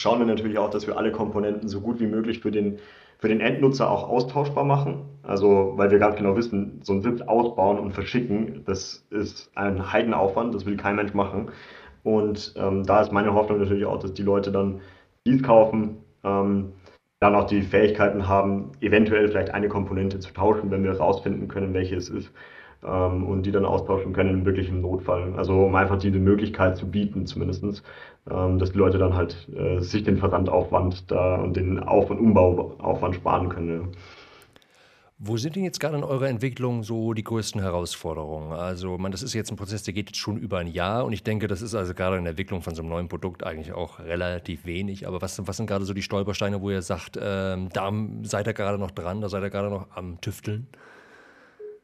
schauen 0.00 0.20
wir 0.20 0.26
natürlich 0.26 0.58
auch, 0.58 0.70
dass 0.70 0.86
wir 0.86 0.96
alle 0.96 1.10
Komponenten 1.10 1.68
so 1.68 1.80
gut 1.80 1.98
wie 2.00 2.06
möglich 2.06 2.38
für 2.40 2.52
den, 2.52 2.78
für 3.18 3.26
den 3.28 3.40
Endnutzer 3.40 3.90
auch 3.90 4.08
austauschbar 4.08 4.64
machen. 4.64 5.02
Also, 5.24 5.72
weil 5.76 5.90
wir 5.90 5.98
ganz 5.98 6.14
genau 6.16 6.36
wissen, 6.36 6.80
so 6.84 6.92
einen 6.92 7.02
Sitz 7.02 7.20
ausbauen 7.22 7.78
und 7.80 7.92
verschicken, 7.92 8.62
das 8.64 9.04
ist 9.10 9.50
ein 9.56 9.92
Heidenaufwand, 9.92 10.54
das 10.54 10.64
will 10.64 10.76
kein 10.76 10.94
Mensch 10.96 11.12
machen. 11.12 11.50
Und 12.04 12.54
ähm, 12.56 12.84
da 12.84 13.00
ist 13.00 13.12
meine 13.12 13.34
Hoffnung 13.34 13.58
natürlich 13.60 13.84
auch, 13.84 13.98
dass 13.98 14.14
die 14.14 14.22
Leute 14.22 14.52
dann 14.52 14.80
dies 15.26 15.42
kaufen, 15.42 15.98
ähm, 16.24 16.72
dann 17.22 17.36
auch 17.36 17.46
die 17.46 17.62
Fähigkeiten 17.62 18.26
haben, 18.28 18.72
eventuell 18.80 19.28
vielleicht 19.28 19.50
eine 19.54 19.68
Komponente 19.68 20.18
zu 20.18 20.32
tauschen, 20.32 20.70
wenn 20.70 20.82
wir 20.82 20.92
herausfinden 20.92 21.48
können, 21.48 21.72
welche 21.72 21.96
es 21.96 22.08
ist. 22.08 22.32
Ähm, 22.84 23.24
und 23.24 23.44
die 23.46 23.52
dann 23.52 23.64
austauschen 23.64 24.12
können, 24.12 24.44
wirklich 24.44 24.68
im 24.68 24.80
Notfall. 24.82 25.34
Also 25.36 25.64
um 25.66 25.74
einfach 25.76 25.98
diese 25.98 26.18
Möglichkeit 26.18 26.76
zu 26.76 26.90
bieten, 26.90 27.26
zumindest, 27.26 27.84
ähm, 28.28 28.58
dass 28.58 28.72
die 28.72 28.78
Leute 28.78 28.98
dann 28.98 29.14
halt 29.14 29.48
äh, 29.56 29.80
sich 29.80 30.02
den 30.02 30.18
Versandaufwand 30.18 31.10
da 31.12 31.36
und 31.36 31.56
den 31.56 31.78
Auf- 31.80 32.10
und 32.10 32.18
Umbauaufwand 32.18 33.14
sparen 33.14 33.48
können. 33.48 33.68
Ja. 33.70 33.88
Wo 35.24 35.36
sind 35.36 35.54
denn 35.54 35.62
jetzt 35.62 35.78
gerade 35.78 35.96
in 35.96 36.02
eurer 36.02 36.28
Entwicklung 36.28 36.82
so 36.82 37.12
die 37.12 37.22
größten 37.22 37.60
Herausforderungen? 37.60 38.50
Also, 38.50 38.98
man, 38.98 39.12
das 39.12 39.22
ist 39.22 39.34
jetzt 39.34 39.52
ein 39.52 39.56
Prozess, 39.56 39.84
der 39.84 39.94
geht 39.94 40.08
jetzt 40.08 40.18
schon 40.18 40.36
über 40.36 40.58
ein 40.58 40.66
Jahr 40.66 41.04
und 41.04 41.12
ich 41.12 41.22
denke, 41.22 41.46
das 41.46 41.62
ist 41.62 41.76
also 41.76 41.94
gerade 41.94 42.16
in 42.16 42.24
der 42.24 42.32
Entwicklung 42.32 42.60
von 42.60 42.74
so 42.74 42.82
einem 42.82 42.88
neuen 42.88 43.06
Produkt 43.06 43.44
eigentlich 43.44 43.72
auch 43.72 44.00
relativ 44.00 44.66
wenig. 44.66 45.06
Aber 45.06 45.22
was, 45.22 45.40
was 45.46 45.56
sind 45.56 45.68
gerade 45.68 45.84
so 45.84 45.94
die 45.94 46.02
Stolpersteine, 46.02 46.60
wo 46.60 46.70
ihr 46.70 46.82
sagt, 46.82 47.20
ähm, 47.22 47.68
da 47.72 47.92
seid 48.24 48.48
ihr 48.48 48.52
gerade 48.52 48.78
noch 48.78 48.90
dran, 48.90 49.20
da 49.20 49.28
seid 49.28 49.44
ihr 49.44 49.50
gerade 49.50 49.70
noch 49.70 49.86
am 49.94 50.20
Tüfteln? 50.20 50.66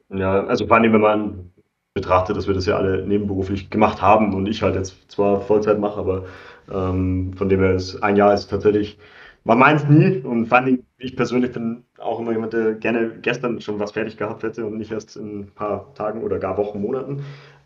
Ja, 0.09 0.43
also 0.45 0.67
vor 0.67 0.75
allem, 0.75 0.91
wenn 0.91 0.99
man 0.99 1.51
betrachtet, 1.93 2.35
dass 2.35 2.45
wir 2.45 2.55
das 2.55 2.65
ja 2.65 2.75
alle 2.75 3.07
nebenberuflich 3.07 3.69
gemacht 3.69 4.01
haben 4.01 4.33
und 4.33 4.47
ich 4.47 4.61
halt 4.63 4.75
jetzt 4.75 5.09
zwar 5.09 5.39
Vollzeit 5.39 5.79
mache, 5.79 5.97
aber 5.97 6.25
ähm, 6.69 7.31
von 7.37 7.47
dem 7.47 7.61
her 7.61 7.75
ist 7.75 8.03
ein 8.03 8.17
Jahr 8.17 8.33
ist 8.33 8.49
tatsächlich 8.49 8.97
war 9.43 9.55
meins 9.55 9.87
nie 9.87 10.19
und 10.21 10.47
vor 10.47 10.59
allem, 10.59 10.83
ich 10.97 11.15
persönlich 11.15 11.51
bin 11.51 11.83
auch 11.97 12.19
immer 12.19 12.31
jemand, 12.31 12.53
der 12.53 12.73
gerne 12.75 13.19
gestern 13.21 13.61
schon 13.61 13.79
was 13.79 13.91
fertig 13.93 14.17
gehabt 14.17 14.43
hätte 14.43 14.65
und 14.65 14.77
nicht 14.77 14.91
erst 14.91 15.15
in 15.17 15.41
ein 15.41 15.47
paar 15.55 15.93
Tagen 15.95 16.23
oder 16.23 16.39
gar 16.39 16.57
Wochen, 16.57 16.81
Monaten. 16.81 17.23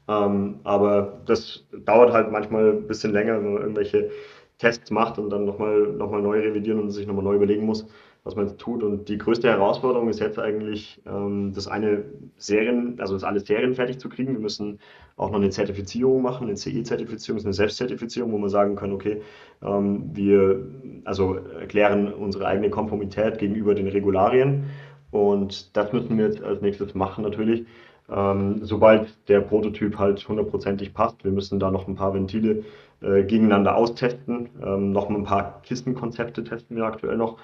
Ähm, 0.07 0.59
aber 0.63 1.21
das 1.26 1.65
dauert 1.86 2.13
halt 2.13 2.32
manchmal 2.32 2.71
ein 2.74 2.88
bisschen 2.88 3.11
länger, 3.13 3.38
wenn 3.38 3.53
man 3.53 3.61
irgendwelche 3.61 4.11
Tests 4.57 4.91
macht 4.91 5.17
und 5.17 5.30
dann 5.30 5.45
nochmal 5.45 5.80
noch 5.93 6.11
mal 6.11 6.21
neu 6.21 6.39
revidieren 6.39 6.80
und 6.80 6.91
sich 6.91 7.07
nochmal 7.07 7.24
neu 7.24 7.36
überlegen 7.36 7.65
muss. 7.65 7.88
Was 8.24 8.36
man 8.36 8.47
jetzt 8.47 8.59
tut. 8.59 8.84
Und 8.84 9.09
die 9.09 9.17
größte 9.17 9.49
Herausforderung 9.49 10.09
ist 10.09 10.19
jetzt 10.19 10.39
eigentlich, 10.39 11.01
ähm, 11.05 11.51
das 11.53 11.67
eine 11.67 12.05
Serien, 12.38 12.95
also 12.99 13.13
das 13.13 13.24
alles 13.24 13.45
Serien 13.45 13.76
fertig 13.76 13.99
zu 13.99 14.09
kriegen. 14.09 14.34
Wir 14.34 14.39
müssen 14.39 14.80
auch 15.17 15.30
noch 15.30 15.39
eine 15.39 15.49
Zertifizierung 15.49 16.21
machen, 16.21 16.47
eine 16.47 16.55
CE-Zertifizierung, 16.55 17.41
eine 17.43 17.53
Selbstzertifizierung, 17.53 18.32
wo 18.32 18.38
wir 18.38 18.49
sagen 18.49 18.76
können, 18.76 18.93
okay, 18.93 19.21
ähm, 19.61 20.09
wir 20.13 20.65
also 21.03 21.36
erklären 21.36 22.13
unsere 22.13 22.47
eigene 22.47 22.69
Konformität 22.69 23.39
gegenüber 23.39 23.76
den 23.76 23.88
Regularien. 23.88 24.65
Und 25.11 25.76
das 25.76 25.93
müssen 25.93 26.17
wir 26.17 26.26
jetzt 26.26 26.41
als 26.41 26.61
nächstes 26.61 26.95
machen 26.95 27.24
natürlich. 27.24 27.65
Ähm, 28.09 28.59
sobald 28.63 29.30
der 29.30 29.41
Prototyp 29.41 29.97
halt 29.97 30.28
hundertprozentig 30.28 30.93
passt, 30.93 31.24
wir 31.24 31.32
müssen 31.32 31.59
da 31.59 31.71
noch 31.71 31.88
ein 31.88 31.95
paar 31.95 32.13
Ventile 32.13 32.63
äh, 33.01 33.24
gegeneinander 33.24 33.76
austesten, 33.76 34.49
ähm, 34.63 34.91
noch 34.91 35.09
ein 35.09 35.24
paar 35.24 35.61
Kistenkonzepte 35.63 36.43
testen 36.43 36.76
wir 36.76 36.86
aktuell 36.86 37.17
noch. 37.17 37.38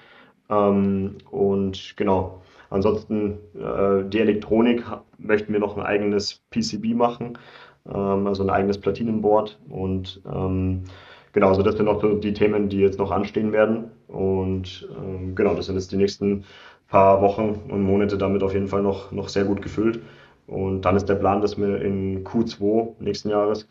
Ähm, 0.50 1.18
und 1.30 1.94
genau, 1.96 2.42
ansonsten 2.70 3.38
äh, 3.54 4.04
die 4.08 4.20
Elektronik 4.20 4.84
möchten 5.18 5.52
wir 5.52 5.60
noch 5.60 5.76
ein 5.76 5.84
eigenes 5.84 6.42
PCB 6.50 6.94
machen, 6.94 7.38
ähm, 7.86 8.26
also 8.26 8.42
ein 8.42 8.50
eigenes 8.50 8.78
Platinenboard 8.78 9.58
und 9.68 10.20
ähm, 10.30 10.84
genau, 11.32 11.48
also 11.48 11.62
das 11.62 11.76
sind 11.76 11.86
noch 11.86 12.02
die 12.20 12.32
Themen, 12.34 12.68
die 12.68 12.78
jetzt 12.78 12.98
noch 12.98 13.10
anstehen 13.10 13.52
werden. 13.52 13.90
Und 14.08 14.88
ähm, 14.98 15.34
genau, 15.34 15.54
das 15.54 15.66
sind 15.66 15.76
jetzt 15.76 15.92
die 15.92 15.96
nächsten 15.96 16.44
paar 16.88 17.22
Wochen 17.22 17.60
und 17.68 17.82
Monate 17.82 18.18
damit 18.18 18.42
auf 18.42 18.52
jeden 18.52 18.66
Fall 18.68 18.82
noch, 18.82 19.12
noch 19.12 19.28
sehr 19.28 19.44
gut 19.44 19.62
gefüllt. 19.62 20.00
Und 20.46 20.82
dann 20.82 20.96
ist 20.96 21.08
der 21.08 21.14
Plan, 21.14 21.40
dass 21.40 21.56
wir 21.58 21.80
in 21.80 22.24
Q2 22.24 22.94
nächsten 23.00 23.30
Jahres 23.30 23.68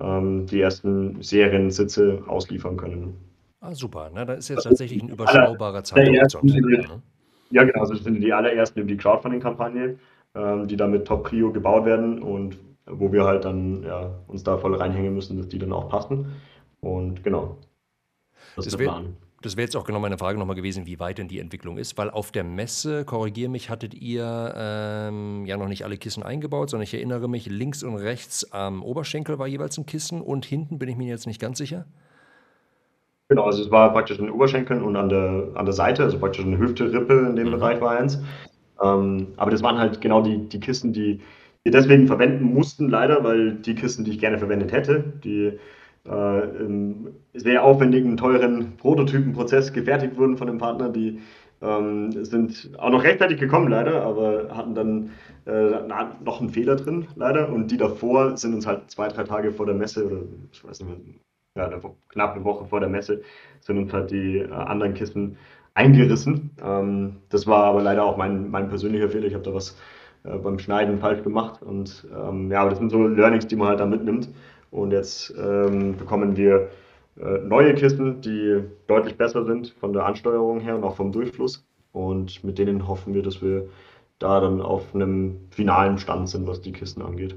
ähm, 0.00 0.46
die 0.46 0.60
ersten 0.60 1.22
Seriensitze 1.22 2.22
ausliefern 2.26 2.76
können. 2.76 3.27
Ah, 3.60 3.74
super. 3.74 4.10
Na, 4.14 4.24
da 4.24 4.34
ist 4.34 4.48
jetzt 4.48 4.64
tatsächlich 4.64 5.02
ein 5.02 5.08
überschaubarer 5.08 5.82
Zeithorizont. 5.82 6.44
Ne? 6.44 7.02
Ja, 7.50 7.64
genau. 7.64 7.80
Also 7.80 7.94
das 7.94 8.04
sind 8.04 8.20
die 8.20 8.32
allerersten 8.32 8.80
über 8.80 8.88
die 8.88 8.96
Crowdfunding-Kampagne, 8.96 9.98
ähm, 10.34 10.68
die 10.68 10.76
dann 10.76 10.90
mit 10.90 11.06
Top 11.06 11.24
Prio 11.24 11.52
gebaut 11.52 11.84
werden 11.84 12.22
und 12.22 12.56
wo 12.86 13.12
wir 13.12 13.24
halt 13.24 13.44
dann 13.44 13.82
ja, 13.82 14.14
uns 14.28 14.42
da 14.44 14.56
voll 14.58 14.74
reinhängen 14.74 15.14
müssen, 15.14 15.36
dass 15.36 15.48
die 15.48 15.58
dann 15.58 15.72
auch 15.72 15.88
passen. 15.88 16.32
Und 16.80 17.24
genau. 17.24 17.58
Das, 18.56 18.64
das 18.64 18.66
ist 18.66 18.78
der 18.78 18.84
Plan. 18.84 19.16
Das 19.40 19.56
wäre 19.56 19.64
jetzt 19.64 19.76
auch 19.76 19.84
genau 19.84 20.00
meine 20.00 20.18
Frage 20.18 20.36
nochmal 20.36 20.56
gewesen, 20.56 20.86
wie 20.86 20.98
weit 20.98 21.18
denn 21.18 21.28
die 21.28 21.38
Entwicklung 21.38 21.78
ist, 21.78 21.96
weil 21.96 22.10
auf 22.10 22.32
der 22.32 22.42
Messe, 22.42 23.04
korrigiere 23.04 23.48
mich, 23.48 23.70
hattet 23.70 23.94
ihr 23.94 24.52
ähm, 24.56 25.46
ja 25.46 25.56
noch 25.56 25.68
nicht 25.68 25.84
alle 25.84 25.96
Kissen 25.96 26.24
eingebaut, 26.24 26.70
sondern 26.70 26.82
ich 26.82 26.94
erinnere 26.94 27.28
mich, 27.28 27.46
links 27.46 27.84
und 27.84 27.94
rechts 27.94 28.52
am 28.52 28.82
Oberschenkel 28.82 29.38
war 29.38 29.46
jeweils 29.46 29.78
ein 29.78 29.86
Kissen 29.86 30.22
und 30.22 30.44
hinten 30.44 30.80
bin 30.80 30.88
ich 30.88 30.96
mir 30.96 31.06
jetzt 31.06 31.28
nicht 31.28 31.40
ganz 31.40 31.58
sicher. 31.58 31.86
Genau, 33.28 33.44
also 33.44 33.62
es 33.62 33.70
war 33.70 33.92
praktisch 33.92 34.18
an 34.18 34.26
den 34.26 34.34
Oberschenkeln 34.34 34.82
und 34.82 34.96
an 34.96 35.10
der, 35.10 35.48
an 35.54 35.66
der 35.66 35.74
Seite, 35.74 36.02
also 36.02 36.18
praktisch 36.18 36.44
eine 36.44 36.58
Hüfte-Rippe 36.58 37.26
in 37.28 37.36
dem 37.36 37.48
mhm. 37.48 37.52
Bereich 37.52 37.80
war 37.80 37.98
eins. 37.98 38.22
Ähm, 38.82 39.28
aber 39.36 39.50
das 39.50 39.62
waren 39.62 39.78
halt 39.78 40.00
genau 40.00 40.22
die, 40.22 40.48
die 40.48 40.60
Kisten, 40.60 40.92
die 40.92 41.20
wir 41.62 41.72
deswegen 41.72 42.06
verwenden 42.06 42.44
mussten, 42.44 42.88
leider, 42.88 43.22
weil 43.24 43.56
die 43.56 43.74
Kisten, 43.74 44.04
die 44.04 44.12
ich 44.12 44.18
gerne 44.18 44.38
verwendet 44.38 44.72
hätte, 44.72 45.04
die 45.24 45.58
äh, 46.04 46.88
sehr 47.34 47.64
aufwendigen, 47.64 48.16
teuren 48.16 48.76
Prototypenprozess 48.78 49.72
gefertigt 49.74 50.16
wurden 50.16 50.38
von 50.38 50.46
dem 50.46 50.58
Partner. 50.58 50.88
Die 50.88 51.20
ähm, 51.60 52.12
sind 52.24 52.70
auch 52.78 52.90
noch 52.90 53.02
rechtzeitig 53.04 53.38
gekommen, 53.38 53.68
leider, 53.68 54.02
aber 54.04 54.56
hatten 54.56 54.74
dann 54.74 55.10
äh, 55.44 55.82
noch 56.24 56.40
einen 56.40 56.50
Fehler 56.50 56.76
drin, 56.76 57.08
leider. 57.16 57.50
Und 57.50 57.70
die 57.70 57.76
davor 57.76 58.38
sind 58.38 58.54
uns 58.54 58.66
halt 58.66 58.90
zwei, 58.90 59.08
drei 59.08 59.24
Tage 59.24 59.52
vor 59.52 59.66
der 59.66 59.74
Messe 59.74 60.06
oder 60.06 60.22
ich 60.52 60.64
weiß 60.64 60.80
nicht 60.80 60.88
mehr, 60.88 60.98
ja, 61.58 61.80
knapp 62.08 62.34
eine 62.34 62.44
Woche 62.44 62.66
vor 62.66 62.80
der 62.80 62.88
Messe 62.88 63.22
sind 63.60 63.78
uns 63.78 63.92
halt 63.92 64.10
die 64.10 64.38
äh, 64.38 64.50
anderen 64.50 64.94
Kisten 64.94 65.36
eingerissen. 65.74 66.50
Ähm, 66.62 67.16
das 67.28 67.46
war 67.46 67.64
aber 67.64 67.82
leider 67.82 68.04
auch 68.04 68.16
mein, 68.16 68.50
mein 68.50 68.68
persönlicher 68.68 69.08
Fehler. 69.08 69.26
Ich 69.26 69.34
habe 69.34 69.44
da 69.44 69.54
was 69.54 69.76
äh, 70.24 70.36
beim 70.38 70.58
Schneiden 70.58 70.98
falsch 70.98 71.22
gemacht. 71.22 71.62
Und 71.62 72.06
ähm, 72.14 72.50
ja, 72.50 72.60
aber 72.60 72.70
das 72.70 72.78
sind 72.78 72.90
so 72.90 73.06
Learnings, 73.06 73.46
die 73.46 73.56
man 73.56 73.68
halt 73.68 73.80
da 73.80 73.86
mitnimmt. 73.86 74.28
Und 74.70 74.92
jetzt 74.92 75.34
ähm, 75.38 75.96
bekommen 75.96 76.36
wir 76.36 76.68
äh, 77.20 77.38
neue 77.38 77.74
Kisten, 77.74 78.20
die 78.20 78.62
deutlich 78.86 79.16
besser 79.16 79.44
sind 79.44 79.70
von 79.80 79.92
der 79.92 80.04
Ansteuerung 80.06 80.60
her 80.60 80.76
und 80.76 80.84
auch 80.84 80.96
vom 80.96 81.12
Durchfluss. 81.12 81.66
Und 81.92 82.44
mit 82.44 82.58
denen 82.58 82.86
hoffen 82.86 83.14
wir, 83.14 83.22
dass 83.22 83.42
wir 83.42 83.68
da 84.18 84.40
dann 84.40 84.60
auf 84.60 84.94
einem 84.94 85.40
finalen 85.50 85.98
Stand 85.98 86.28
sind, 86.28 86.46
was 86.46 86.60
die 86.60 86.72
Kisten 86.72 87.02
angeht. 87.02 87.36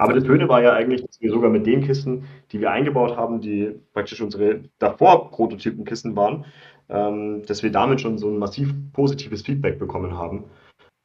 Aber 0.00 0.14
das 0.14 0.24
Schöne 0.24 0.48
war 0.48 0.62
ja 0.62 0.72
eigentlich, 0.72 1.04
dass 1.04 1.20
wir 1.20 1.30
sogar 1.30 1.50
mit 1.50 1.66
den 1.66 1.82
Kisten, 1.82 2.24
die 2.52 2.60
wir 2.60 2.70
eingebaut 2.70 3.18
haben, 3.18 3.42
die 3.42 3.74
praktisch 3.92 4.22
unsere 4.22 4.62
davor 4.78 5.30
Prototypenkisten 5.30 6.16
waren, 6.16 6.46
ähm, 6.88 7.42
dass 7.46 7.62
wir 7.62 7.70
damit 7.70 8.00
schon 8.00 8.16
so 8.16 8.28
ein 8.30 8.38
massiv 8.38 8.72
positives 8.94 9.42
Feedback 9.42 9.78
bekommen 9.78 10.16
haben. 10.16 10.44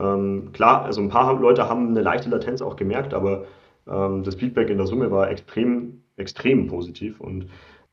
Ähm, 0.01 0.51
klar, 0.53 0.85
also 0.85 1.01
ein 1.01 1.09
paar 1.09 1.37
Leute 1.37 1.67
haben 1.67 1.89
eine 1.89 2.01
leichte 2.01 2.29
Latenz 2.29 2.61
auch 2.61 2.77
gemerkt, 2.77 3.13
aber 3.13 3.43
ähm, 3.85 4.23
das 4.23 4.35
Feedback 4.35 4.69
in 4.69 4.77
der 4.77 4.87
Summe 4.87 5.11
war 5.11 5.29
extrem, 5.29 6.01
extrem 6.15 6.67
positiv 6.67 7.19
und 7.19 7.47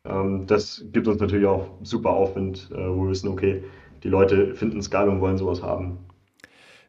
ähm, 0.04 0.46
das 0.46 0.84
gibt 0.92 1.08
uns 1.08 1.20
natürlich 1.20 1.46
auch 1.46 1.66
super 1.82 2.10
Aufwind, 2.10 2.70
äh, 2.72 2.76
wo 2.76 3.02
wir 3.02 3.10
wissen, 3.10 3.28
okay, 3.28 3.64
die 4.04 4.08
Leute 4.08 4.54
finden 4.54 4.78
es 4.78 4.88
geil 4.88 5.08
und 5.08 5.20
wollen 5.20 5.36
sowas 5.36 5.64
haben. 5.64 5.98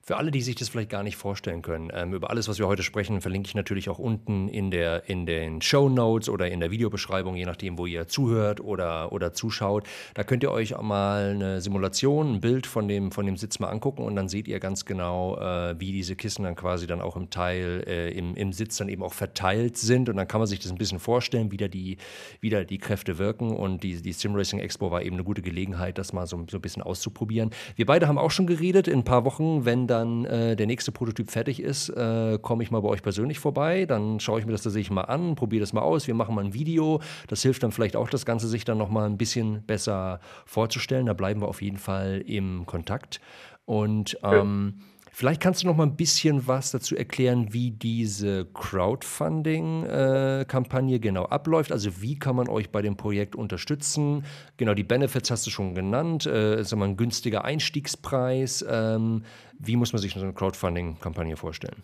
Für 0.05 0.17
alle, 0.17 0.31
die 0.31 0.41
sich 0.41 0.55
das 0.55 0.67
vielleicht 0.67 0.89
gar 0.89 1.01
nicht 1.01 1.15
vorstellen 1.15 1.61
können, 1.61 1.89
ähm, 1.93 2.13
über 2.13 2.29
alles, 2.29 2.49
was 2.49 2.59
wir 2.59 2.67
heute 2.67 2.83
sprechen, 2.83 3.21
verlinke 3.21 3.47
ich 3.47 3.55
natürlich 3.55 3.87
auch 3.87 3.99
unten 3.99 4.49
in, 4.49 4.69
der, 4.69 5.07
in 5.07 5.25
den 5.25 5.61
Show 5.61 5.87
Notes 5.87 6.27
oder 6.27 6.51
in 6.51 6.59
der 6.59 6.71
Videobeschreibung, 6.71 7.37
je 7.37 7.45
nachdem, 7.45 7.77
wo 7.77 7.85
ihr 7.85 8.05
zuhört 8.09 8.59
oder, 8.59 9.13
oder 9.13 9.31
zuschaut. 9.31 9.87
Da 10.13 10.25
könnt 10.25 10.43
ihr 10.43 10.51
euch 10.51 10.75
auch 10.75 10.81
mal 10.81 11.29
eine 11.29 11.61
Simulation, 11.61 12.33
ein 12.33 12.41
Bild 12.41 12.67
von 12.67 12.89
dem, 12.89 13.13
von 13.13 13.25
dem 13.25 13.37
Sitz 13.37 13.59
mal 13.59 13.69
angucken 13.69 14.03
und 14.03 14.17
dann 14.17 14.27
seht 14.27 14.49
ihr 14.49 14.59
ganz 14.59 14.83
genau, 14.83 15.37
äh, 15.37 15.79
wie 15.79 15.93
diese 15.93 16.17
Kissen 16.17 16.43
dann 16.43 16.55
quasi 16.55 16.85
dann 16.85 16.99
auch 16.99 17.15
im 17.15 17.29
Teil, 17.29 17.85
äh, 17.87 18.09
im, 18.09 18.35
im 18.35 18.51
Sitz 18.51 18.75
dann 18.75 18.89
eben 18.89 19.03
auch 19.03 19.13
verteilt 19.13 19.77
sind. 19.77 20.09
Und 20.09 20.17
dann 20.17 20.27
kann 20.27 20.41
man 20.41 20.47
sich 20.47 20.59
das 20.59 20.69
ein 20.69 20.77
bisschen 20.77 20.99
vorstellen, 20.99 21.49
wie 21.53 21.57
da 21.57 21.69
die, 21.69 21.95
wie 22.41 22.49
da 22.49 22.65
die 22.65 22.77
Kräfte 22.77 23.19
wirken. 23.19 23.55
Und 23.55 23.83
die, 23.83 24.01
die 24.01 24.11
Simracing 24.11 24.59
Expo 24.59 24.91
war 24.91 25.01
eben 25.01 25.15
eine 25.15 25.23
gute 25.23 25.41
Gelegenheit, 25.41 25.97
das 25.97 26.11
mal 26.11 26.27
so, 26.27 26.45
so 26.51 26.57
ein 26.57 26.61
bisschen 26.61 26.83
auszuprobieren. 26.83 27.51
Wir 27.77 27.85
beide 27.85 28.09
haben 28.09 28.17
auch 28.17 28.31
schon 28.31 28.47
geredet, 28.47 28.89
in 28.89 28.99
ein 28.99 29.05
paar 29.05 29.23
Wochen, 29.23 29.63
wenn 29.63 29.87
dann 29.93 30.25
äh, 30.25 30.55
der 30.55 30.65
nächste 30.65 30.91
Prototyp 30.91 31.29
fertig 31.29 31.61
ist, 31.61 31.89
äh, 31.89 32.39
komme 32.41 32.63
ich 32.63 32.71
mal 32.71 32.81
bei 32.81 32.89
euch 32.89 33.03
persönlich 33.03 33.39
vorbei. 33.39 33.85
Dann 33.85 34.19
schaue 34.19 34.39
ich 34.39 34.45
mir 34.45 34.51
das 34.51 34.63
tatsächlich 34.63 34.91
mal 34.91 35.03
an, 35.03 35.35
probiere 35.35 35.61
das 35.61 35.71
mal 35.71 35.81
aus. 35.81 36.07
Wir 36.07 36.15
machen 36.15 36.35
mal 36.35 36.43
ein 36.43 36.53
Video. 36.53 36.99
Das 37.27 37.41
hilft 37.43 37.63
dann 37.63 37.71
vielleicht 37.71 37.95
auch, 37.95 38.09
das 38.09 38.25
Ganze 38.25 38.47
sich 38.47 38.65
dann 38.65 38.77
noch 38.77 38.89
mal 38.89 39.05
ein 39.05 39.17
bisschen 39.17 39.63
besser 39.65 40.19
vorzustellen. 40.45 41.05
Da 41.05 41.13
bleiben 41.13 41.41
wir 41.41 41.47
auf 41.47 41.61
jeden 41.61 41.77
Fall 41.77 42.23
im 42.25 42.65
Kontakt. 42.65 43.21
Und 43.65 44.17
ähm, 44.23 44.73
ja. 44.75 44.83
Vielleicht 45.15 45.41
kannst 45.41 45.61
du 45.61 45.67
noch 45.67 45.77
mal 45.77 45.83
ein 45.83 45.95
bisschen 45.95 46.47
was 46.47 46.71
dazu 46.71 46.95
erklären, 46.95 47.53
wie 47.53 47.69
diese 47.69 48.47
Crowdfunding-Kampagne 48.51 50.99
genau 50.99 51.25
abläuft. 51.25 51.71
Also 51.71 52.01
wie 52.01 52.17
kann 52.17 52.35
man 52.35 52.49
euch 52.49 52.71
bei 52.71 52.81
dem 52.81 52.97
Projekt 52.97 53.35
unterstützen? 53.35 54.25
Genau, 54.57 54.73
die 54.73 54.83
Benefits 54.83 55.29
hast 55.29 55.45
du 55.45 55.51
schon 55.51 55.75
genannt. 55.75 56.25
Äh, 56.25 56.59
ist 56.59 56.75
mal 56.75 56.85
ein 56.85 56.97
günstiger 56.97 57.45
Einstiegspreis. 57.45 58.65
Ähm, 58.67 59.21
wie 59.59 59.75
muss 59.75 59.93
man 59.93 60.01
sich 60.01 60.15
so 60.15 60.21
eine 60.21 60.33
Crowdfunding-Kampagne 60.33 61.37
vorstellen? 61.37 61.83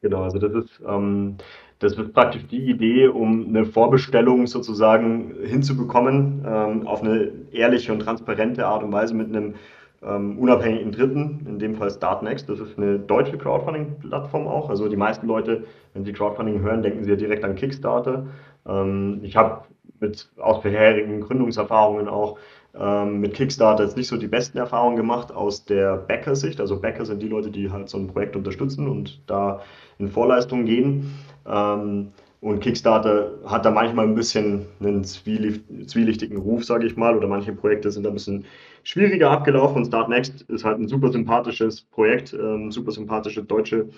Genau, 0.00 0.22
also 0.22 0.38
das 0.38 0.64
ist, 0.64 0.80
ähm, 0.88 1.36
das 1.78 1.92
ist 1.92 2.14
praktisch 2.14 2.46
die 2.46 2.70
Idee, 2.70 3.08
um 3.08 3.48
eine 3.48 3.66
Vorbestellung 3.66 4.46
sozusagen 4.46 5.34
hinzubekommen, 5.44 6.42
ähm, 6.46 6.86
auf 6.86 7.02
eine 7.02 7.32
ehrliche 7.52 7.92
und 7.92 8.00
transparente 8.00 8.66
Art 8.66 8.82
und 8.82 8.92
Weise 8.92 9.12
mit 9.12 9.28
einem 9.28 9.56
ähm, 10.02 10.38
unabhängigen 10.38 10.92
Dritten, 10.92 11.46
in 11.48 11.58
dem 11.58 11.74
Fall 11.76 11.90
Startnext. 11.90 12.48
Das 12.48 12.60
ist 12.60 12.78
eine 12.78 12.98
deutsche 12.98 13.36
Crowdfunding-Plattform 13.36 14.46
auch. 14.46 14.70
Also 14.70 14.88
die 14.88 14.96
meisten 14.96 15.26
Leute, 15.26 15.64
wenn 15.94 16.04
sie 16.04 16.12
Crowdfunding 16.12 16.60
hören, 16.60 16.82
denken 16.82 17.04
sie 17.04 17.10
ja 17.10 17.16
direkt 17.16 17.44
an 17.44 17.56
Kickstarter. 17.56 18.26
Ähm, 18.66 19.20
ich 19.22 19.36
habe 19.36 19.62
mit 20.00 20.30
aus 20.38 20.62
vorherigen 20.62 21.20
Gründungserfahrungen 21.20 22.08
auch 22.08 22.38
ähm, 22.78 23.20
mit 23.20 23.34
Kickstarter 23.34 23.84
jetzt 23.84 23.96
nicht 23.96 24.08
so 24.08 24.16
die 24.16 24.28
besten 24.28 24.58
Erfahrungen 24.58 24.96
gemacht 24.96 25.32
aus 25.32 25.64
der 25.64 25.96
Backer-Sicht. 25.96 26.60
Also 26.60 26.80
Backer 26.80 27.04
sind 27.04 27.20
die 27.22 27.28
Leute, 27.28 27.50
die 27.50 27.70
halt 27.70 27.88
so 27.88 27.98
ein 27.98 28.06
Projekt 28.06 28.36
unterstützen 28.36 28.88
und 28.88 29.20
da 29.26 29.62
in 29.98 30.08
Vorleistungen 30.08 30.66
gehen. 30.66 31.14
Ähm, 31.46 32.12
und 32.40 32.60
Kickstarter 32.60 33.32
hat 33.46 33.64
da 33.64 33.72
manchmal 33.72 34.06
ein 34.06 34.14
bisschen 34.14 34.66
einen 34.80 35.02
zwielichtigen 35.02 36.38
Ruf, 36.38 36.64
sage 36.64 36.86
ich 36.86 36.96
mal, 36.96 37.16
oder 37.16 37.26
manche 37.26 37.52
Projekte 37.52 37.90
sind 37.90 38.04
da 38.04 38.10
ein 38.10 38.14
bisschen 38.14 38.44
schwieriger 38.82 39.30
abgelaufen 39.30 39.78
und 39.78 39.86
Startnext 39.86 40.42
ist 40.42 40.64
halt 40.64 40.78
ein 40.78 40.88
super 40.88 41.10
sympathisches 41.10 41.82
Projekt, 41.82 42.32
ähm, 42.32 42.70
super 42.70 42.92
sympathische 42.92 43.42
deutsche 43.42 43.88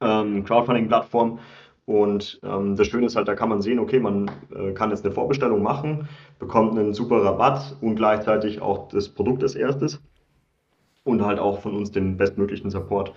ähm, 0.00 0.44
Crowdfunding-Plattform. 0.44 1.38
Und 1.86 2.40
ähm, 2.42 2.74
das 2.74 2.88
Schöne 2.88 3.06
ist 3.06 3.14
halt, 3.14 3.28
da 3.28 3.36
kann 3.36 3.48
man 3.48 3.62
sehen, 3.62 3.78
okay, 3.78 4.00
man 4.00 4.28
äh, 4.54 4.72
kann 4.72 4.90
jetzt 4.90 5.04
eine 5.04 5.14
Vorbestellung 5.14 5.62
machen, 5.62 6.08
bekommt 6.40 6.76
einen 6.76 6.92
super 6.92 7.22
Rabatt 7.22 7.76
und 7.80 7.94
gleichzeitig 7.94 8.60
auch 8.60 8.88
das 8.88 9.08
Produkt 9.08 9.44
als 9.44 9.54
erstes 9.54 10.02
und 11.04 11.24
halt 11.24 11.38
auch 11.38 11.60
von 11.60 11.76
uns 11.76 11.92
den 11.92 12.16
bestmöglichen 12.16 12.70
Support. 12.70 13.12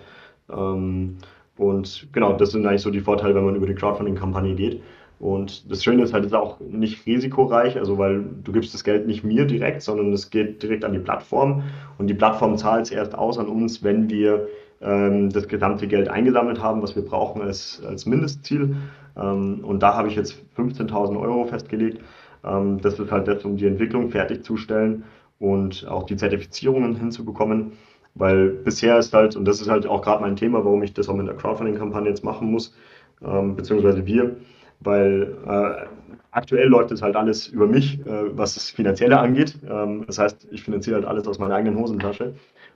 Ähm, 0.48 1.18
und 1.56 2.08
genau, 2.12 2.32
das 2.34 2.52
sind 2.52 2.64
eigentlich 2.64 2.82
so 2.82 2.90
die 2.90 3.00
Vorteile, 3.00 3.34
wenn 3.34 3.44
man 3.44 3.56
über 3.56 3.66
die 3.66 3.74
Crowdfunding-Kampagne 3.74 4.54
geht. 4.54 4.82
Und 5.20 5.70
das 5.70 5.84
Schöne 5.84 6.02
ist 6.02 6.14
halt, 6.14 6.24
es 6.24 6.32
ist 6.32 6.36
auch 6.36 6.60
nicht 6.60 7.04
risikoreich, 7.06 7.76
also 7.76 7.98
weil 7.98 8.24
du 8.42 8.52
gibst 8.52 8.72
das 8.72 8.84
Geld 8.84 9.06
nicht 9.06 9.22
mir 9.22 9.44
direkt, 9.44 9.82
sondern 9.82 10.14
es 10.14 10.30
geht 10.30 10.62
direkt 10.62 10.82
an 10.82 10.94
die 10.94 10.98
Plattform 10.98 11.62
und 11.98 12.06
die 12.06 12.14
Plattform 12.14 12.56
zahlt 12.56 12.86
es 12.86 12.90
erst 12.90 13.14
aus 13.14 13.38
an 13.38 13.46
uns, 13.46 13.84
wenn 13.84 14.08
wir 14.08 14.48
ähm, 14.80 15.28
das 15.28 15.46
gesamte 15.46 15.86
Geld 15.86 16.08
eingesammelt 16.08 16.62
haben, 16.62 16.80
was 16.80 16.96
wir 16.96 17.04
brauchen 17.04 17.42
als, 17.42 17.82
als 17.86 18.06
Mindestziel. 18.06 18.76
Ähm, 19.14 19.62
und 19.62 19.82
da 19.82 19.94
habe 19.94 20.08
ich 20.08 20.16
jetzt 20.16 20.42
15.000 20.56 21.20
Euro 21.20 21.44
festgelegt. 21.44 22.00
Ähm, 22.42 22.80
das 22.80 22.98
ist 22.98 23.10
halt 23.10 23.28
das, 23.28 23.44
um 23.44 23.58
die 23.58 23.66
Entwicklung 23.66 24.08
fertigzustellen 24.08 25.04
und 25.38 25.86
auch 25.86 26.04
die 26.04 26.16
Zertifizierungen 26.16 26.96
hinzubekommen. 26.96 27.72
Weil 28.14 28.48
bisher 28.48 28.98
ist 28.98 29.12
halt, 29.12 29.36
und 29.36 29.44
das 29.44 29.60
ist 29.60 29.68
halt 29.68 29.86
auch 29.86 30.00
gerade 30.00 30.22
mein 30.22 30.36
Thema, 30.36 30.64
warum 30.64 30.82
ich 30.82 30.94
das 30.94 31.10
auch 31.10 31.14
mit 31.14 31.28
der 31.28 31.36
Crowdfunding-Kampagne 31.36 32.08
jetzt 32.08 32.24
machen 32.24 32.50
muss, 32.50 32.74
ähm, 33.22 33.54
beziehungsweise 33.54 34.06
wir, 34.06 34.36
weil 34.80 35.36
äh, 35.46 35.86
aktuell 36.30 36.68
läuft 36.68 36.90
es 36.92 37.02
halt 37.02 37.16
alles 37.16 37.48
über 37.48 37.66
mich, 37.66 38.00
äh, 38.06 38.36
was 38.36 38.54
das 38.54 38.70
Finanzielle 38.70 39.18
angeht. 39.18 39.58
Ähm, 39.68 40.04
das 40.06 40.18
heißt, 40.18 40.48
ich 40.50 40.62
finanziere 40.62 40.96
halt 40.96 41.06
alles 41.06 41.26
aus 41.26 41.38
meiner 41.38 41.54
eigenen 41.54 41.78
Hosentasche 41.78 42.34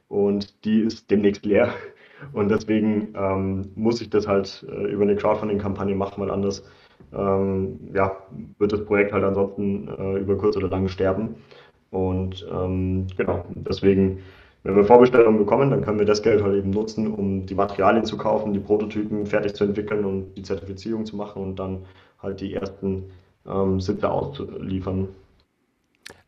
und 0.08 0.64
die 0.64 0.80
ist 0.80 1.10
demnächst 1.10 1.44
leer. 1.44 1.72
Und 2.32 2.48
deswegen 2.48 3.08
ähm, 3.16 3.72
muss 3.74 4.00
ich 4.00 4.08
das 4.08 4.26
halt 4.26 4.64
äh, 4.70 4.92
über 4.92 5.02
eine 5.02 5.16
Crowdfunding-Kampagne 5.16 5.94
machen, 5.94 6.22
weil 6.22 6.30
anders 6.30 6.64
ähm, 7.12 7.78
ja, 7.92 8.16
wird 8.58 8.72
das 8.72 8.84
Projekt 8.86 9.12
halt 9.12 9.24
ansonsten 9.24 9.88
äh, 9.88 10.18
über 10.20 10.38
kurz 10.38 10.56
oder 10.56 10.68
lang 10.68 10.88
sterben. 10.88 11.34
Und 11.90 12.46
ähm, 12.50 13.08
genau, 13.16 13.44
deswegen 13.50 14.20
wenn 14.64 14.76
wir 14.76 14.84
Vorbestellungen 14.84 15.38
bekommen, 15.38 15.70
dann 15.70 15.82
können 15.82 15.98
wir 15.98 16.06
das 16.06 16.22
Geld 16.22 16.42
halt 16.42 16.56
eben 16.56 16.70
nutzen, 16.70 17.12
um 17.12 17.44
die 17.44 17.54
Materialien 17.54 18.04
zu 18.04 18.16
kaufen, 18.16 18.54
die 18.54 18.58
Prototypen 18.58 19.26
fertig 19.26 19.54
zu 19.54 19.64
entwickeln 19.64 20.04
und 20.04 20.34
die 20.34 20.42
Zertifizierung 20.42 21.04
zu 21.04 21.16
machen 21.16 21.42
und 21.42 21.56
dann 21.56 21.84
halt 22.20 22.40
die 22.40 22.54
ersten 22.54 23.10
ähm, 23.46 23.78
Sitze 23.80 24.10
auszuliefern. 24.10 25.08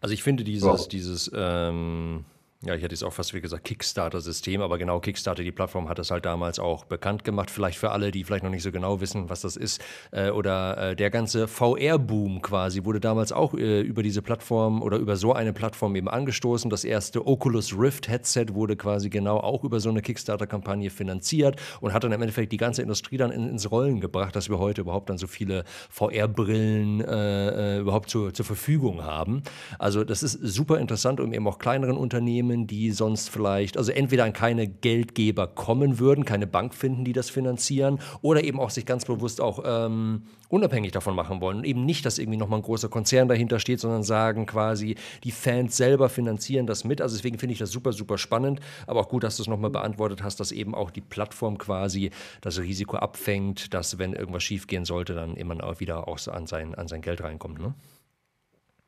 Also 0.03 0.13
ich 0.13 0.23
finde 0.23 0.45
dieses, 0.45 0.83
ja. 0.83 0.89
dieses 0.89 1.31
ähm 1.35 2.25
ja, 2.67 2.75
ich 2.75 2.83
hätte 2.83 2.95
jetzt 2.95 3.05
auch 3.05 3.13
fast 3.13 3.35
wie 3.35 3.41
gesagt 3.41 3.65
Kickstarter-System, 3.65 4.61
aber 4.61 4.79
genau 4.79 5.01
Kickstarter, 5.01 5.43
die 5.43 5.53
Plattform 5.53 5.89
hat 5.89 5.99
das 5.99 6.11
halt 6.11 6.25
damals 6.25 6.59
auch 6.59 6.85
bekannt 6.85 7.25
gemacht. 7.25 7.51
Vielleicht 7.51 7.79
für 7.79 7.91
alle, 7.91 8.11
die 8.11 8.25
vielleicht 8.25 8.45
noch 8.45 8.51
nicht 8.51 8.63
so 8.63 8.73
genau 8.73 9.01
wissen, 9.01 9.29
was 9.29 9.41
das 9.43 9.57
ist. 9.57 9.81
Äh, 10.11 10.31
oder 10.31 10.91
äh, 10.91 10.97
der 10.97 11.11
ganze 11.11 11.49
VR-Boom 11.49 12.43
quasi 12.43 12.85
wurde 12.85 13.01
damals 13.01 13.33
auch 13.33 13.55
äh, 13.55 13.81
über 13.81 14.03
diese 14.03 14.23
Plattform 14.23 14.83
oder 14.83 14.97
über 14.99 15.17
so 15.17 15.33
eine 15.33 15.53
Plattform 15.53 15.97
eben 15.97 16.09
angestoßen. 16.09 16.71
Das 16.71 16.85
erste 16.85 17.27
Oculus 17.27 17.77
Rift 17.79 18.09
Headset 18.09 18.47
wurde 18.53 18.77
quasi 18.77 19.11
genau 19.11 19.39
auch 19.39 19.65
über 19.65 19.81
so 19.81 19.91
eine 19.91 20.03
Kickstarter-Kampagne 20.03 20.91
finanziert 20.91 21.61
und 21.81 21.93
hat 21.93 22.05
dann 22.05 22.13
im 22.13 22.21
Endeffekt 22.21 22.53
die 22.53 22.57
ganze 22.57 22.83
Industrie 22.83 23.17
dann 23.17 23.31
in, 23.31 23.49
ins 23.49 23.71
Rollen 23.71 24.01
gebracht, 24.01 24.35
dass 24.37 24.49
wir 24.49 24.59
heute 24.59 24.81
überhaupt 24.81 25.11
dann 25.11 25.19
so 25.19 25.27
viele 25.27 25.65
VR-Brillen 25.91 27.01
äh, 27.01 27.77
äh, 27.77 27.81
überhaupt 27.81 28.11
zur, 28.11 28.33
zur 28.35 28.45
Verfügung 28.45 29.05
haben. 29.05 29.43
Also 29.79 30.05
das 30.05 30.23
ist 30.23 30.33
super 30.33 30.79
interessant, 30.79 31.21
um 31.21 31.33
eben 31.33 31.47
auch 31.47 31.59
kleineren 31.59 31.97
Unternehmen 31.97 32.56
Unternehmen, 32.57 32.67
die 32.67 32.91
sonst 32.91 33.29
vielleicht, 33.31 33.77
also 33.77 33.93
entweder 33.93 34.25
an 34.25 34.33
keine 34.33 34.67
Geldgeber 34.67 35.47
kommen 35.47 35.99
würden, 35.99 36.25
keine 36.25 36.47
Bank 36.47 36.75
finden, 36.75 37.05
die 37.05 37.13
das 37.13 37.31
finanzieren, 37.31 37.99
oder 38.23 38.45
eben 38.45 38.59
auch 38.61 38.71
sich 38.71 38.87
ganz 38.87 39.05
bewusst 39.05 39.41
auch 39.41 39.63
ähm, 39.65 40.23
unabhängig 40.49 40.93
davon 40.93 41.15
machen 41.15 41.41
wollen. 41.41 41.59
Und 41.59 41.65
eben 41.65 41.85
nicht, 41.85 42.05
dass 42.07 42.19
irgendwie 42.19 42.39
nochmal 42.39 42.61
ein 42.61 42.63
großer 42.63 42.89
Konzern 42.89 43.29
dahinter 43.29 43.59
steht, 43.59 43.81
sondern 43.81 44.03
sagen 44.03 44.47
quasi, 44.47 44.97
die 45.25 45.33
Fans 45.33 45.77
selber 45.77 46.09
finanzieren 46.09 46.67
das 46.67 46.85
mit. 46.85 47.01
Also 47.01 47.17
deswegen 47.17 47.39
finde 47.39 47.53
ich 47.53 47.59
das 47.59 47.71
super, 47.71 47.93
super 47.93 48.19
spannend. 48.19 48.61
Aber 48.87 49.01
auch 49.01 49.09
gut, 49.09 49.25
dass 49.25 49.37
du 49.37 49.43
es 49.43 49.49
nochmal 49.49 49.71
beantwortet 49.71 50.23
hast, 50.23 50.41
dass 50.41 50.53
eben 50.53 50.75
auch 50.75 50.91
die 50.91 51.01
Plattform 51.01 51.59
quasi 51.59 52.11
das 52.41 52.59
Risiko 52.59 52.97
abfängt, 52.97 53.75
dass 53.75 53.99
wenn 53.99 54.13
irgendwas 54.13 54.43
schiefgehen 54.43 54.85
sollte, 54.85 55.15
dann 55.15 55.37
immer 55.37 55.57
wieder 55.81 56.09
auch 56.09 56.19
an 56.29 56.47
sein, 56.47 56.75
an 56.75 56.89
sein 56.89 57.03
Geld 57.03 57.23
reinkommt. 57.23 57.61
Ne? 57.61 57.75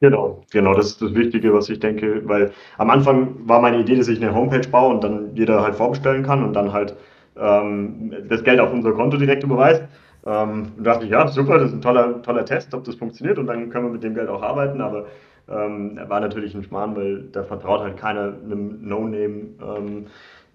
Genau, 0.01 0.43
genau, 0.53 0.75
das 0.75 0.87
ist 0.93 1.03
das 1.03 1.13
Wichtige, 1.15 1.53
was 1.53 1.69
ich 1.69 1.81
denke, 1.81 2.23
weil 2.29 2.53
am 2.79 2.89
Anfang 2.91 3.35
war 3.49 3.61
meine 3.61 3.79
Idee, 3.81 3.97
dass 3.97 4.07
ich 4.07 4.23
eine 4.23 4.33
Homepage 4.33 4.69
baue 4.69 4.95
und 4.95 5.03
dann 5.03 5.35
jeder 5.35 5.61
halt 5.63 5.75
vorbestellen 5.75 6.23
kann 6.23 6.45
und 6.45 6.53
dann 6.55 6.73
halt 6.73 6.95
ähm, 7.37 8.15
das 8.29 8.45
Geld 8.45 8.61
auf 8.61 8.73
unser 8.73 8.93
Konto 8.93 9.17
direkt 9.17 9.43
überweist. 9.43 9.83
Ähm, 10.25 10.73
und 10.77 10.85
dachte 10.87 11.05
ich, 11.05 11.11
ja, 11.11 11.27
super, 11.27 11.59
das 11.59 11.71
ist 11.71 11.75
ein 11.77 11.81
toller, 11.83 12.23
toller 12.23 12.45
Test, 12.45 12.73
ob 12.75 12.85
das 12.85 12.95
funktioniert 12.95 13.39
und 13.39 13.47
dann 13.49 13.71
können 13.71 13.87
wir 13.87 13.93
mit 13.93 14.05
dem 14.05 14.15
Geld 14.15 14.29
auch 14.29 14.43
arbeiten, 14.43 14.81
aber 14.81 15.07
ähm, 15.49 15.99
war 16.07 16.21
natürlich 16.21 16.55
ein 16.55 16.63
Schmarrn, 16.63 16.95
weil 16.95 17.23
da 17.33 17.43
vertraut 17.43 17.81
halt 17.81 17.97
keiner 17.97 18.35
einem 18.45 18.79
No-Name. 18.89 19.35
Ähm, 19.61 20.07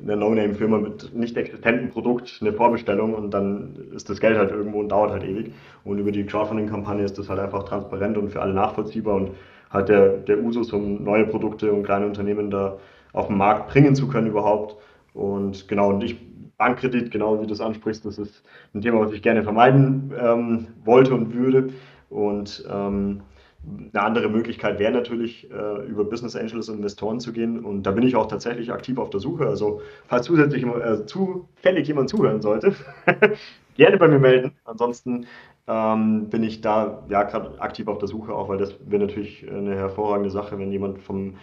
einer 0.03 0.15
No-Name-Firma 0.15 0.77
mit 0.79 1.15
nicht 1.15 1.37
existentem 1.37 1.89
Produkt 1.89 2.39
eine 2.41 2.53
Vorbestellung 2.53 3.13
und 3.13 3.33
dann 3.33 3.75
ist 3.95 4.09
das 4.09 4.19
Geld 4.19 4.37
halt 4.37 4.51
irgendwo 4.51 4.79
und 4.79 4.89
dauert 4.89 5.11
halt 5.11 5.23
ewig. 5.23 5.53
Und 5.83 5.99
über 5.99 6.11
die 6.11 6.25
Crowdfunding-Kampagne 6.25 7.03
ist 7.03 7.17
das 7.17 7.29
halt 7.29 7.39
einfach 7.39 7.63
transparent 7.63 8.17
und 8.17 8.29
für 8.29 8.41
alle 8.41 8.53
nachvollziehbar 8.53 9.15
und 9.15 9.31
halt 9.69 9.89
der, 9.89 10.17
der 10.17 10.43
Usus, 10.43 10.71
um 10.73 11.03
neue 11.03 11.25
Produkte 11.25 11.71
und 11.71 11.83
kleine 11.83 12.05
Unternehmen 12.05 12.49
da 12.51 12.77
auf 13.13 13.27
den 13.27 13.37
Markt 13.37 13.69
bringen 13.69 13.95
zu 13.95 14.07
können 14.07 14.27
überhaupt. 14.27 14.75
Und 15.13 15.67
genau, 15.67 15.89
und 15.89 16.03
ich 16.03 16.17
Bankkredit, 16.57 17.11
genau 17.11 17.37
wie 17.37 17.43
du 17.43 17.49
das 17.49 17.61
ansprichst, 17.61 18.05
das 18.05 18.17
ist 18.17 18.43
ein 18.73 18.81
Thema, 18.81 18.99
was 19.01 19.11
ich 19.11 19.21
gerne 19.21 19.43
vermeiden 19.43 20.13
ähm, 20.19 20.67
wollte 20.85 21.13
und 21.13 21.33
würde. 21.33 21.69
Und 22.09 22.63
ähm, 22.71 23.21
eine 23.65 24.03
andere 24.03 24.29
Möglichkeit 24.29 24.79
wäre 24.79 24.91
natürlich, 24.91 25.49
äh, 25.51 25.85
über 25.87 26.03
Business 26.03 26.35
Angels 26.35 26.69
und 26.69 26.77
Investoren 26.77 27.19
zu 27.19 27.31
gehen. 27.31 27.63
Und 27.63 27.83
da 27.83 27.91
bin 27.91 28.03
ich 28.03 28.15
auch 28.15 28.27
tatsächlich 28.27 28.71
aktiv 28.71 28.97
auf 28.97 29.09
der 29.09 29.19
Suche. 29.19 29.47
Also, 29.47 29.81
falls 30.07 30.25
zusätzlich 30.25 30.63
äh, 30.65 31.05
zufällig 31.05 31.87
jemand 31.87 32.09
zuhören 32.09 32.41
sollte, 32.41 32.73
gerne 33.75 33.97
bei 33.97 34.07
mir 34.07 34.19
melden. 34.19 34.51
Ansonsten 34.65 35.27
ähm, 35.67 36.29
bin 36.29 36.43
ich 36.43 36.61
da 36.61 37.03
ja 37.09 37.23
gerade 37.23 37.59
aktiv 37.61 37.87
auf 37.87 37.99
der 37.99 38.07
Suche, 38.07 38.33
auch 38.33 38.49
weil 38.49 38.57
das 38.57 38.75
wäre 38.85 39.03
natürlich 39.03 39.49
eine 39.49 39.75
hervorragende 39.75 40.29
Sache, 40.29 40.59
wenn 40.59 40.71
jemand 40.71 40.99
vom 41.01 41.35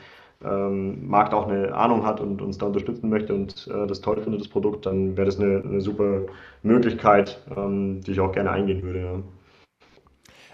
ähm, 0.44 1.08
Markt 1.08 1.34
auch 1.34 1.48
eine 1.48 1.74
Ahnung 1.74 2.04
hat 2.06 2.20
und 2.20 2.40
uns 2.42 2.58
da 2.58 2.66
unterstützen 2.66 3.10
möchte 3.10 3.34
und 3.34 3.68
äh, 3.72 3.86
das 3.86 4.00
toll 4.00 4.20
findet, 4.20 4.40
das 4.40 4.48
Produkt, 4.48 4.86
dann 4.86 5.16
wäre 5.16 5.26
das 5.26 5.38
eine, 5.38 5.62
eine 5.62 5.80
super 5.80 6.22
Möglichkeit, 6.62 7.42
ähm, 7.56 8.00
die 8.02 8.12
ich 8.12 8.20
auch 8.20 8.32
gerne 8.32 8.50
eingehen 8.50 8.82
würde. 8.82 9.00
Ja. 9.00 9.22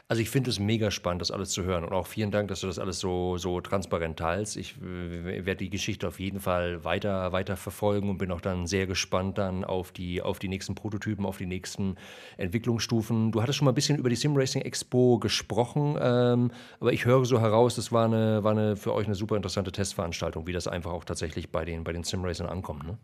Also 0.09 0.23
ich 0.23 0.31
finde 0.31 0.51
es 0.51 0.61
mega 0.61 0.93
spannend, 0.93 1.21
das 1.21 1.33
alles 1.33 1.51
zu 1.51 1.65
hören. 1.65 1.83
Und 1.83 1.93
auch 1.93 2.07
vielen 2.07 2.31
Dank, 2.31 2.47
dass 2.47 2.61
du 2.61 2.69
das 2.69 2.79
alles 2.79 3.01
so, 3.01 3.39
so 3.39 3.61
transparent 3.61 4.17
teilst. 4.17 4.57
Ich 4.57 4.77
werde 4.81 5.57
die 5.57 5.69
Geschichte 5.69 6.07
auf 6.07 6.21
jeden 6.21 6.39
Fall 6.39 6.85
weiter, 6.85 7.33
weiter 7.33 7.57
verfolgen 7.57 8.09
und 8.09 8.19
bin 8.19 8.31
auch 8.31 8.41
dann 8.41 8.69
sehr 8.69 8.87
gespannt 8.87 9.37
dann 9.37 9.65
auf 9.65 9.91
die, 9.91 10.23
auf 10.23 10.39
die 10.39 10.47
nächsten 10.47 10.77
Prototypen, 10.77 11.27
auf 11.27 11.39
die 11.39 11.47
nächsten 11.47 11.97
Entwicklungsstufen. 12.37 13.33
Du 13.33 13.43
hattest 13.43 13.59
schon 13.59 13.65
mal 13.65 13.73
ein 13.73 13.75
bisschen 13.75 13.99
über 13.99 14.09
die 14.09 14.15
Simracing 14.15 14.63
Expo 14.63 15.19
gesprochen, 15.19 15.99
ähm, 16.01 16.53
aber 16.79 16.93
ich 16.93 17.05
höre 17.05 17.25
so 17.25 17.41
heraus, 17.41 17.75
das 17.75 17.91
war 17.91 18.05
eine, 18.05 18.45
war 18.45 18.53
eine 18.53 18.77
für 18.77 18.95
euch 18.95 19.07
eine 19.07 19.17
super 19.17 19.35
interessante 19.35 19.73
Testveranstaltung, 19.73 20.47
wie 20.47 20.53
das 20.53 20.69
einfach 20.69 20.93
auch 20.93 21.05
tatsächlich 21.05 21.51
bei 21.51 21.65
den, 21.65 21.83
bei 21.83 21.93
den 21.93 22.05
Simracern 22.05 22.47
ankommt. 22.47 22.87
Ne? 22.87 22.97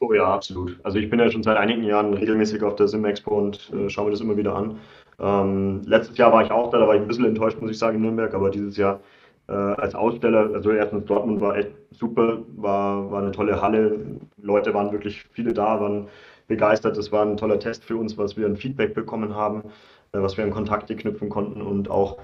Oh 0.00 0.12
ja, 0.12 0.34
absolut. 0.34 0.80
Also 0.82 0.98
ich 0.98 1.08
bin 1.08 1.20
ja 1.20 1.30
schon 1.30 1.44
seit 1.44 1.56
einigen 1.56 1.84
Jahren 1.84 2.12
regelmäßig 2.12 2.60
auf 2.64 2.74
der 2.74 2.88
Sim 2.88 3.04
Expo 3.04 3.38
und 3.38 3.70
äh, 3.72 3.88
schaue 3.88 4.06
mir 4.06 4.10
das 4.10 4.20
immer 4.20 4.36
wieder 4.36 4.56
an. 4.56 4.80
Ähm, 5.20 5.82
letztes 5.84 6.16
Jahr 6.18 6.32
war 6.32 6.44
ich 6.44 6.50
auch 6.50 6.70
da, 6.70 6.78
da 6.78 6.88
war 6.88 6.94
ich 6.94 7.00
ein 7.00 7.08
bisschen 7.08 7.24
enttäuscht, 7.24 7.60
muss 7.60 7.70
ich 7.70 7.78
sagen, 7.78 7.96
in 7.96 8.02
Nürnberg, 8.02 8.34
aber 8.34 8.50
dieses 8.50 8.76
Jahr 8.76 9.00
äh, 9.48 9.52
als 9.52 9.94
Aussteller, 9.94 10.50
also 10.54 10.70
erstens 10.70 11.04
Dortmund 11.06 11.40
war 11.40 11.56
echt 11.56 11.70
super, 11.90 12.38
war, 12.56 13.10
war 13.10 13.22
eine 13.22 13.32
tolle 13.32 13.60
Halle, 13.60 13.98
Leute 14.40 14.74
waren 14.74 14.92
wirklich 14.92 15.24
viele 15.32 15.52
da, 15.52 15.80
waren 15.80 16.08
begeistert, 16.48 16.96
es 16.96 17.12
war 17.12 17.24
ein 17.24 17.36
toller 17.36 17.58
Test 17.58 17.84
für 17.84 17.96
uns, 17.96 18.18
was 18.18 18.36
wir 18.36 18.46
ein 18.46 18.56
Feedback 18.56 18.94
bekommen 18.94 19.34
haben, 19.34 19.64
äh, 20.12 20.20
was 20.20 20.36
wir 20.36 20.44
an 20.44 20.50
Kontakte 20.50 20.96
knüpfen 20.96 21.28
konnten 21.28 21.62
und 21.62 21.90
auch 21.90 22.18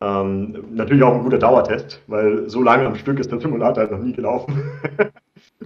ähm, 0.00 0.64
natürlich 0.72 1.02
auch 1.02 1.14
ein 1.14 1.22
guter 1.22 1.38
Dauertest, 1.38 2.02
weil 2.06 2.48
so 2.48 2.62
lange 2.62 2.86
am 2.86 2.96
Stück 2.96 3.18
ist 3.18 3.30
der 3.32 3.40
Simulator 3.40 3.82
halt 3.82 3.92
noch 3.92 4.00
nie 4.00 4.12
gelaufen. 4.12 4.62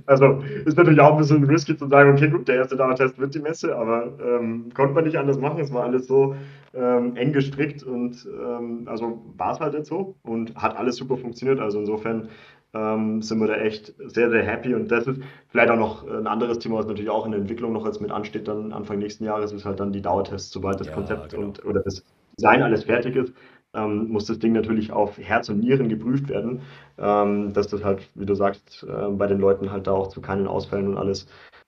Also 0.08 0.42
ist 0.64 0.78
natürlich 0.78 1.00
auch 1.00 1.12
ein 1.12 1.18
bisschen 1.18 1.44
risky 1.44 1.76
zu 1.76 1.86
sagen, 1.86 2.12
okay, 2.12 2.30
gut, 2.30 2.48
der 2.48 2.56
erste 2.56 2.76
Dauertest 2.76 3.18
wird 3.18 3.34
die 3.34 3.40
Messe, 3.40 3.76
aber 3.76 4.14
ähm, 4.24 4.70
konnte 4.74 4.94
man 4.94 5.04
nicht 5.04 5.18
anders 5.18 5.38
machen. 5.38 5.60
Es 5.60 5.70
war 5.70 5.84
alles 5.84 6.06
so 6.06 6.34
ähm, 6.72 7.14
eng 7.14 7.34
gestrickt 7.34 7.82
und 7.82 8.26
ähm, 8.26 8.84
also 8.86 9.22
war 9.36 9.52
es 9.52 9.60
halt 9.60 9.74
jetzt 9.74 9.88
so 9.88 10.14
und 10.22 10.54
hat 10.56 10.78
alles 10.78 10.96
super 10.96 11.18
funktioniert. 11.18 11.60
Also 11.60 11.80
insofern 11.80 12.30
ähm, 12.72 13.20
sind 13.20 13.38
wir 13.38 13.48
da 13.48 13.56
echt 13.56 13.94
sehr, 13.98 14.30
sehr 14.30 14.42
happy. 14.42 14.74
Und 14.74 14.90
das 14.90 15.06
ist 15.06 15.20
vielleicht 15.48 15.70
auch 15.70 15.76
noch 15.76 16.08
ein 16.08 16.26
anderes 16.26 16.58
Thema, 16.58 16.78
was 16.78 16.86
natürlich 16.86 17.10
auch 17.10 17.26
in 17.26 17.32
der 17.32 17.42
Entwicklung 17.42 17.74
noch 17.74 17.84
jetzt 17.84 18.00
mit 18.00 18.10
ansteht, 18.10 18.48
dann 18.48 18.72
Anfang 18.72 19.00
nächsten 19.00 19.24
Jahres, 19.24 19.52
ist 19.52 19.66
halt 19.66 19.78
dann 19.78 19.92
die 19.92 20.00
Dauertests, 20.00 20.50
sobald 20.50 20.80
das 20.80 20.86
ja, 20.86 20.94
Konzept 20.94 21.32
genau. 21.32 21.48
und 21.48 21.64
oder 21.66 21.82
das 21.82 22.02
Design 22.38 22.62
alles 22.62 22.84
fertig 22.84 23.14
ist 23.14 23.34
ähm, 23.78 24.08
muss 24.08 24.26
das 24.26 24.38
Ding 24.38 24.52
natürlich 24.52 24.92
auf 24.92 25.18
Herz 25.18 25.48
und 25.48 25.60
Nieren 25.60 25.88
geprüft 25.88 26.28
werden, 26.28 26.60
ähm, 26.98 27.52
dass 27.52 27.68
das 27.68 27.84
halt, 27.84 28.08
wie 28.14 28.26
du 28.26 28.34
sagst, 28.34 28.86
äh, 28.88 29.08
bei 29.10 29.26
den 29.26 29.38
Leuten 29.38 29.70
halt 29.70 29.86
da 29.86 29.92
auch 29.92 30.08
zu 30.08 30.20
keinen 30.20 30.46
Ausfällen 30.46 30.88
und 30.88 30.96
alles, 30.96 31.26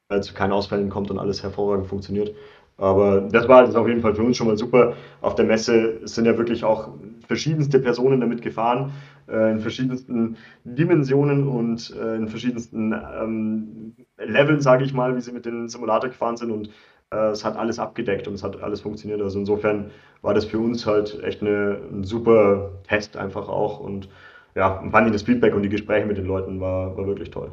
äh, 0.08 0.20
zu 0.20 0.34
keinen 0.34 0.52
Ausfällen 0.52 0.90
kommt 0.90 1.10
und 1.10 1.18
alles 1.18 1.42
hervorragend 1.42 1.86
funktioniert. 1.86 2.34
Aber 2.76 3.20
das 3.20 3.46
war 3.46 3.66
das 3.66 3.74
auf 3.74 3.86
jeden 3.86 4.00
Fall 4.00 4.14
für 4.14 4.22
uns 4.22 4.38
schon 4.38 4.46
mal 4.46 4.56
super. 4.56 4.94
Auf 5.20 5.34
der 5.34 5.44
Messe 5.44 6.00
sind 6.04 6.24
ja 6.24 6.38
wirklich 6.38 6.64
auch 6.64 6.88
verschiedenste 7.26 7.78
Personen 7.78 8.20
damit 8.20 8.40
gefahren, 8.40 8.92
äh, 9.28 9.52
in 9.52 9.60
verschiedensten 9.60 10.36
Dimensionen 10.64 11.46
und 11.46 11.94
äh, 11.94 12.16
in 12.16 12.28
verschiedensten 12.28 12.92
ähm, 12.92 13.94
Leveln, 14.16 14.62
sage 14.62 14.84
ich 14.84 14.94
mal, 14.94 15.14
wie 15.14 15.20
sie 15.20 15.32
mit 15.32 15.44
dem 15.44 15.68
Simulator 15.68 16.08
gefahren 16.08 16.38
sind. 16.38 16.50
Und 16.50 16.70
es 17.10 17.44
hat 17.44 17.56
alles 17.56 17.78
abgedeckt 17.78 18.28
und 18.28 18.34
es 18.34 18.42
hat 18.42 18.62
alles 18.62 18.80
funktioniert. 18.80 19.20
Also 19.20 19.38
insofern 19.38 19.90
war 20.22 20.34
das 20.34 20.44
für 20.44 20.58
uns 20.58 20.86
halt 20.86 21.22
echt 21.24 21.42
eine, 21.42 21.78
ein 21.92 22.04
super 22.04 22.70
Test 22.88 23.16
einfach 23.16 23.48
auch 23.48 23.80
und 23.80 24.08
ja, 24.54 24.82
fand 24.90 25.06
ich 25.06 25.12
das 25.12 25.22
Feedback 25.22 25.54
und 25.54 25.62
die 25.62 25.68
Gespräche 25.68 26.06
mit 26.06 26.18
den 26.18 26.26
Leuten 26.26 26.60
war, 26.60 26.96
war 26.96 27.06
wirklich 27.06 27.30
toll. 27.30 27.52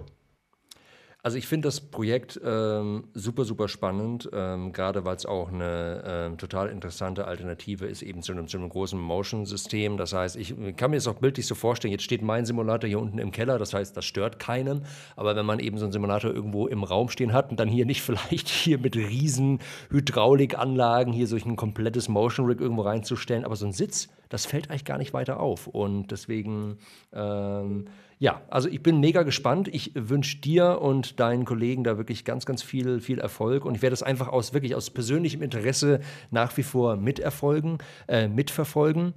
Also 1.28 1.38
ich 1.40 1.48
finde 1.48 1.68
das 1.68 1.82
Projekt 1.82 2.40
ähm, 2.42 3.04
super, 3.14 3.44
super 3.44 3.68
spannend, 3.68 4.30
ähm, 4.32 4.72
gerade 4.72 5.04
weil 5.04 5.18
es 5.18 5.26
auch 5.26 5.52
eine 5.52 6.02
ähm, 6.08 6.38
total 6.38 6.70
interessante 6.70 7.28
Alternative 7.28 7.86
ist 7.86 8.02
eben 8.02 8.22
zu 8.22 8.32
einem, 8.32 8.48
zu 8.48 8.56
einem 8.56 8.70
großen 8.70 8.98
Motion-System. 8.98 9.98
Das 9.98 10.14
heißt, 10.14 10.38
ich 10.38 10.56
kann 10.78 10.92
mir 10.92 10.96
das 10.96 11.08
auch 11.10 11.16
bildlich 11.16 11.46
so 11.46 11.54
vorstellen, 11.54 11.92
jetzt 11.92 12.06
steht 12.06 12.22
mein 12.22 12.46
Simulator 12.46 12.88
hier 12.88 13.02
unten 13.02 13.20
im 13.20 13.32
Keller, 13.32 13.60
das 13.60 13.74
heißt, 13.74 13.98
das 13.98 14.06
stört 14.06 14.40
keinen. 14.40 14.86
Aber 15.18 15.36
wenn 15.36 15.46
man 15.46 15.60
eben 15.60 15.78
so 15.78 15.84
einen 15.84 15.92
Simulator 15.92 16.32
irgendwo 16.32 16.66
im 16.66 16.86
Raum 16.86 17.10
stehen 17.10 17.34
hat 17.34 17.52
und 17.52 17.60
dann 17.60 17.68
hier 17.68 17.86
nicht 17.86 18.02
vielleicht 18.04 18.48
hier 18.48 18.78
mit 18.78 18.96
riesen 18.96 19.60
Hydraulikanlagen 19.90 21.12
hier 21.12 21.28
solch 21.28 21.46
ein 21.46 21.58
komplettes 21.58 22.08
Motion-Rig 22.08 22.62
irgendwo 22.62 22.84
reinzustellen, 22.84 23.44
aber 23.44 23.58
so 23.58 23.66
ein 23.66 23.74
Sitz, 23.74 24.08
das 24.30 24.46
fällt 24.46 24.70
eigentlich 24.70 24.86
gar 24.86 24.98
nicht 24.98 25.12
weiter 25.12 25.42
auf. 25.42 25.68
Und 25.68 26.10
deswegen... 26.10 26.78
Ähm, 27.12 27.90
ja, 28.20 28.42
also 28.50 28.68
ich 28.68 28.82
bin 28.82 29.00
mega 29.00 29.22
gespannt. 29.22 29.68
Ich 29.68 29.92
wünsche 29.94 30.38
dir 30.38 30.82
und 30.82 31.20
deinen 31.20 31.46
Kollegen 31.46 31.84
da 31.84 31.98
wirklich 31.98 32.26
ganz, 32.26 32.46
ganz 32.48 32.64
viel, 32.64 33.00
viel 33.00 33.20
Erfolg. 33.20 33.64
Und 33.64 33.76
ich 33.76 33.82
werde 33.84 33.94
es 33.94 34.02
einfach 34.02 34.28
aus 34.28 34.54
wirklich 34.54 34.74
aus 34.74 34.90
persönlichem 34.90 35.44
Interesse 35.44 36.00
nach 36.32 36.56
wie 36.58 36.64
vor 36.64 36.96
miterfolgen, 36.96 37.78
äh, 38.08 38.28
mitverfolgen. 38.28 39.14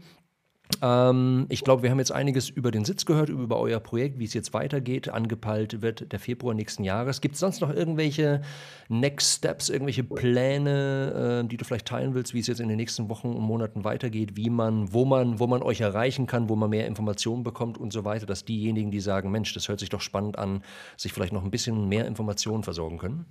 Ähm, 0.83 1.47
ich 1.49 1.64
glaube, 1.64 1.83
wir 1.83 1.91
haben 1.91 1.99
jetzt 1.99 2.12
einiges 2.12 2.49
über 2.49 2.71
den 2.71 2.85
Sitz 2.85 3.05
gehört, 3.05 3.29
über 3.29 3.59
euer 3.59 3.81
Projekt, 3.81 4.18
wie 4.18 4.25
es 4.25 4.35
jetzt 4.35 4.55
weitergeht. 4.55 5.09
Angepeilt 5.09 5.83
wird 5.83 6.12
der 6.12 6.18
Februar 6.18 6.55
nächsten 6.55 6.85
Jahres. 6.85 7.21
Gibt 7.21 7.35
es 7.35 7.41
sonst 7.41 7.61
noch 7.61 7.75
irgendwelche 7.75 8.43
Next 8.89 9.39
Steps, 9.39 9.68
irgendwelche 9.68 10.05
Pläne, 10.05 11.43
äh, 11.45 11.49
die 11.49 11.57
du 11.57 11.64
vielleicht 11.64 11.87
teilen 11.87 12.14
willst, 12.14 12.35
wie 12.35 12.41
es 12.41 12.47
jetzt 12.47 12.61
in 12.61 12.68
den 12.68 12.77
nächsten 12.77 13.09
Wochen 13.09 13.29
und 13.29 13.43
Monaten 13.43 13.85
weitergeht, 13.85 14.37
wie 14.37 14.51
man, 14.51 14.93
wo 14.93 15.05
man, 15.05 15.39
wo 15.39 15.47
man 15.47 15.62
euch 15.62 15.81
erreichen 15.81 16.27
kann, 16.27 16.49
wo 16.49 16.57
man 16.57 16.71
mehr 16.71 16.87
Informationen 16.87 17.43
bekommt 17.43 17.79
und 17.79 17.93
so 17.93 18.05
weiter, 18.05 18.27
dass 18.27 18.45
diejenigen, 18.45 18.91
die 18.91 19.01
sagen, 19.01 19.31
Mensch, 19.31 19.53
das 19.55 19.68
hört 19.68 19.81
sich 19.81 19.89
doch 19.89 20.01
spannend 20.01 20.39
an, 20.39 20.62
sich 20.97 21.12
vielleicht 21.12 21.33
noch 21.33 21.45
ein 21.45 21.51
bisschen 21.51 21.89
mehr 21.89 22.07
Informationen 22.07 22.62
versorgen 22.62 22.99
können? 22.99 23.27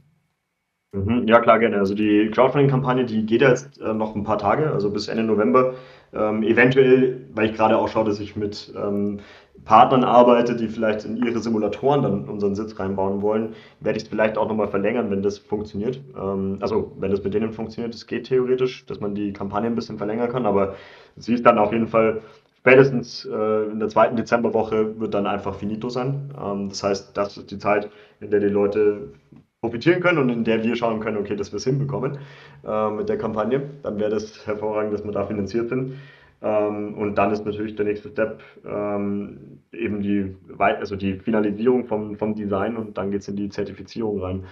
Mhm, 0.92 1.28
ja, 1.28 1.40
klar, 1.40 1.60
gerne. 1.60 1.78
Also 1.78 1.94
die 1.94 2.32
Crowdfunding-Kampagne, 2.32 3.06
die 3.06 3.26
geht 3.26 3.42
jetzt 3.42 3.80
äh, 3.80 3.94
noch 3.94 4.16
ein 4.16 4.24
paar 4.24 4.40
Tage, 4.40 4.72
also 4.72 4.90
bis 4.90 5.08
Ende 5.08 5.24
November. 5.24 5.76
Ähm, 6.14 6.44
eventuell, 6.44 7.28
weil 7.34 7.50
ich 7.50 7.56
gerade 7.56 7.78
auch 7.78 7.88
schaue, 7.88 8.06
dass 8.06 8.20
ich 8.20 8.36
mit 8.36 8.74
ähm, 8.76 9.20
Partnern 9.66 10.04
arbeite, 10.04 10.56
die 10.56 10.68
vielleicht 10.68 11.06
in 11.06 11.18
ihre 11.18 11.40
Simulatoren 11.40 12.02
dann 12.02 12.30
unseren 12.30 12.56
Sitz 12.56 12.80
reinbauen 12.80 13.22
wollen, 13.22 13.54
werde 13.80 13.98
ich 13.98 14.04
es 14.04 14.10
vielleicht 14.10 14.38
auch 14.38 14.48
nochmal 14.48 14.68
verlängern, 14.70 15.12
wenn 15.12 15.22
das 15.22 15.38
funktioniert. 15.38 16.02
Ähm, 16.18 16.58
also 16.62 16.94
wenn 17.00 17.12
das 17.12 17.24
mit 17.24 17.34
denen 17.34 17.52
funktioniert, 17.52 17.94
das 17.94 18.08
geht 18.08 18.28
theoretisch, 18.28 18.86
dass 18.86 19.00
man 19.00 19.16
die 19.16 19.34
Kampagne 19.34 19.70
ein 19.70 19.76
bisschen 19.76 19.98
verlängern 19.98 20.30
kann, 20.30 20.46
aber 20.46 20.76
sie 21.16 21.34
ist 21.34 21.46
dann 21.46 21.58
auf 21.60 21.72
jeden 21.72 21.88
Fall 21.88 22.22
spätestens 22.58 23.26
äh, 23.26 23.72
in 23.72 23.80
der 23.80 23.90
zweiten 23.90 24.16
Dezemberwoche 24.16 25.00
wird 25.00 25.14
dann 25.14 25.28
einfach 25.28 25.56
finito 25.56 25.90
sein. 25.90 26.34
Ähm, 26.42 26.70
das 26.70 26.84
heißt, 26.84 27.18
das 27.18 27.38
ist 27.38 27.52
die 27.52 27.58
Zeit, 27.58 27.90
in 28.20 28.32
der 28.32 28.40
die 28.40 28.48
Leute 28.48 29.14
profitieren 29.62 30.02
können 30.02 30.20
und 30.20 30.30
in 30.30 30.44
der 30.44 30.64
wir 30.64 30.76
schauen 30.76 31.00
können, 31.00 31.18
okay, 31.18 31.36
dass 31.36 31.52
wir 31.52 31.58
es 31.58 31.66
hinbekommen 31.66 32.18
äh, 32.66 32.90
mit 32.92 33.10
der 33.10 33.18
Kampagne. 33.18 33.62
Dann 33.84 34.00
wäre 34.00 34.10
das 34.10 34.46
hervorragend, 34.48 34.94
dass 34.94 35.04
wir 35.04 35.12
da 35.12 35.26
finanziert 35.26 35.70
sind. 35.70 35.96
Ähm, 36.42 36.94
und 36.98 37.16
dann 37.16 37.32
ist 37.32 37.46
natürlich 37.46 37.76
der 37.76 37.86
nächste 37.86 38.10
Step 38.10 38.42
ähm, 38.66 39.60
eben 39.74 40.02
die, 40.02 40.36
also 40.58 40.96
die 40.96 41.16
Finalisierung 41.16 41.86
vom, 41.86 42.16
vom 42.16 42.36
Design 42.36 42.78
und 42.78 42.98
dann 42.98 43.12
geht 43.12 43.22
es 43.22 43.28
in 43.28 43.36
die 43.36 43.50
Zertifizierung 43.50 44.22
rein. 44.22 44.44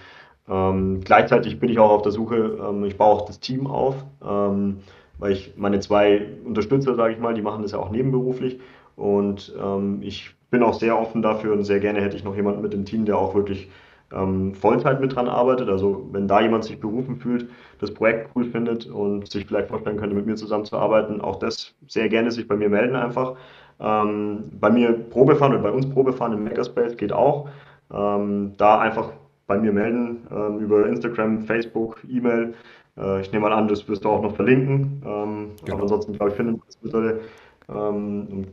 Ähm, 0.48 1.00
gleichzeitig 1.02 1.58
bin 1.58 1.70
ich 1.70 1.78
auch 1.78 1.90
auf 1.90 2.02
der 2.02 2.12
Suche, 2.12 2.58
ähm, 2.68 2.84
ich 2.84 2.98
baue 2.98 3.14
auch 3.14 3.26
das 3.26 3.40
Team 3.40 3.66
auf, 3.66 4.04
ähm, 4.22 4.78
weil 5.18 5.32
ich 5.32 5.54
meine 5.56 5.80
zwei 5.80 6.26
Unterstützer, 6.44 6.94
sage 6.94 7.14
ich 7.14 7.18
mal, 7.18 7.34
die 7.34 7.42
machen 7.42 7.62
das 7.62 7.72
ja 7.72 7.78
auch 7.78 7.90
nebenberuflich 7.90 8.60
und 8.96 9.54
ähm, 9.62 10.00
ich 10.02 10.34
bin 10.50 10.62
auch 10.62 10.74
sehr 10.74 10.98
offen 10.98 11.22
dafür 11.22 11.54
und 11.54 11.64
sehr 11.64 11.80
gerne 11.80 12.00
hätte 12.02 12.16
ich 12.16 12.24
noch 12.24 12.36
jemanden 12.36 12.62
mit 12.62 12.72
dem 12.74 12.84
Team, 12.84 13.04
der 13.06 13.18
auch 13.18 13.34
wirklich 13.34 13.70
ähm, 14.12 14.54
Vollzeit 14.54 15.00
mit 15.00 15.14
dran 15.14 15.28
arbeitet. 15.28 15.68
Also 15.68 16.08
wenn 16.12 16.28
da 16.28 16.40
jemand 16.40 16.64
sich 16.64 16.80
berufen 16.80 17.16
fühlt, 17.16 17.48
das 17.80 17.92
Projekt 17.92 18.30
cool 18.34 18.44
findet 18.44 18.86
und 18.86 19.30
sich 19.30 19.46
vielleicht 19.46 19.68
vorstellen 19.68 19.96
könnte, 19.96 20.16
mit 20.16 20.26
mir 20.26 20.36
zusammenzuarbeiten, 20.36 21.20
auch 21.20 21.36
das 21.36 21.74
sehr 21.86 22.08
gerne 22.08 22.30
sich 22.30 22.48
bei 22.48 22.56
mir 22.56 22.68
melden 22.68 22.96
einfach. 22.96 23.36
Ähm, 23.80 24.50
bei 24.60 24.70
mir 24.70 24.92
Probefahren 24.92 25.52
oder 25.52 25.62
bei 25.62 25.70
uns 25.70 25.88
Probefahren 25.88 26.32
im 26.32 26.44
Makerspace 26.44 26.96
geht 26.96 27.12
auch. 27.12 27.48
Ähm, 27.92 28.52
da 28.56 28.80
einfach 28.80 29.12
bei 29.46 29.58
mir 29.58 29.72
melden 29.72 30.26
ähm, 30.30 30.58
über 30.58 30.86
Instagram, 30.86 31.42
Facebook, 31.42 32.02
E-Mail. 32.08 32.54
Äh, 32.98 33.20
ich 33.20 33.32
nehme 33.32 33.48
mal 33.48 33.54
an, 33.54 33.68
das 33.68 33.88
wirst 33.88 34.04
du 34.04 34.08
auch 34.10 34.22
noch 34.22 34.34
verlinken. 34.34 35.02
Ähm, 35.06 35.50
genau. 35.64 35.74
Aber 35.74 35.82
ansonsten, 35.82 36.12
glaube 36.12 36.30
ich, 36.30 36.36
findet 36.36 36.58
man 36.58 36.68
es 36.68 37.20
ähm, 37.68 38.46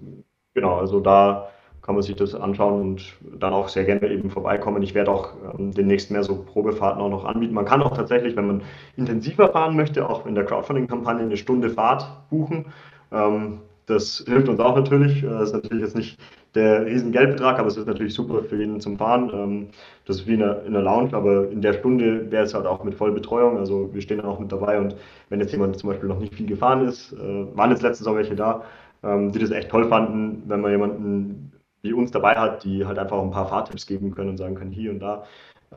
Genau, 0.54 0.78
also 0.78 1.02
da 1.02 1.50
kann 1.86 1.94
man 1.94 2.02
sich 2.02 2.16
das 2.16 2.34
anschauen 2.34 2.82
und 2.82 3.16
dann 3.40 3.54
auch 3.54 3.68
sehr 3.68 3.84
gerne 3.84 4.10
eben 4.10 4.32
vorbeikommen. 4.32 4.82
Ich 4.82 4.96
werde 4.96 5.12
auch 5.12 5.34
ähm, 5.58 5.72
demnächst 5.72 6.10
mehr 6.10 6.24
so 6.24 6.44
Probefahrten 6.44 7.00
auch 7.00 7.10
noch 7.10 7.26
anbieten. 7.26 7.54
Man 7.54 7.66
kann 7.66 7.84
auch 7.84 7.96
tatsächlich, 7.96 8.36
wenn 8.36 8.48
man 8.48 8.62
intensiver 8.98 9.50
fahren 9.50 9.76
möchte, 9.76 10.10
auch 10.10 10.26
in 10.26 10.34
der 10.34 10.46
Crowdfunding-Kampagne 10.46 11.24
eine 11.24 11.38
Stunde 11.38 11.70
Fahrt 11.70 12.08
buchen. 12.32 12.66
Ähm, 13.12 13.60
das 13.86 14.24
hilft 14.26 14.50
uns 14.50 14.60
auch 14.60 14.76
natürlich. 14.76 15.22
Das 15.22 15.50
ist 15.50 15.54
natürlich 15.54 15.84
jetzt 15.84 15.96
nicht 15.96 16.20
der 16.56 16.88
riesen 16.88 17.12
Geldbetrag, 17.12 17.60
aber 17.60 17.68
es 17.68 17.78
ist 17.78 17.86
natürlich 17.86 18.16
super 18.16 18.42
für 18.42 18.58
jeden 18.58 18.80
zum 18.80 18.98
Fahren. 18.98 19.30
Ähm, 19.32 19.68
das 20.06 20.18
ist 20.18 20.28
wie 20.28 20.34
in 20.34 20.40
der, 20.40 20.64
in 20.66 20.74
der 20.74 20.82
Lounge, 20.82 21.14
aber 21.14 21.52
in 21.52 21.62
der 21.62 21.74
Stunde 21.74 22.32
wäre 22.32 22.46
es 22.46 22.56
halt 22.56 22.66
auch 22.66 22.84
mit 22.84 22.96
Vollbetreuung. 22.96 23.60
Also 23.60 23.94
wir 23.94 24.02
stehen 24.02 24.18
dann 24.18 24.26
auch 24.26 24.40
mit 24.40 24.52
dabei 24.52 24.80
und 24.80 24.96
wenn 25.30 25.40
jetzt 25.40 25.52
jemand 25.52 25.78
zum 25.78 25.92
Beispiel 25.92 26.10
noch 26.10 26.20
nicht 26.20 26.34
viel 26.34 26.48
gefahren 26.48 26.88
ist, 26.88 27.14
äh, 27.14 27.46
waren 27.56 27.70
jetzt 27.70 27.84
letztens 27.84 28.08
auch 28.08 28.16
welche 28.16 28.36
da, 28.36 28.64
ähm, 29.04 29.32
die 29.32 29.38
das 29.38 29.52
echt 29.52 29.70
toll 29.70 29.88
fanden, 29.88 30.42
wenn 30.48 30.62
man 30.62 30.72
jemanden 30.72 31.52
wie 31.86 31.94
uns 31.94 32.12
dabei 32.12 32.36
hat, 32.36 32.64
die 32.66 32.86
halt 32.86 33.00
einfach 33.00 33.22
ein 33.22 33.32
paar 33.32 33.48
Fahrtipps 33.48 33.88
geben 33.88 34.14
können 34.14 34.32
und 34.32 34.38
sagen 34.38 34.56
können, 34.56 34.72
hier 34.72 34.92
und 34.92 35.00
da 35.00 35.24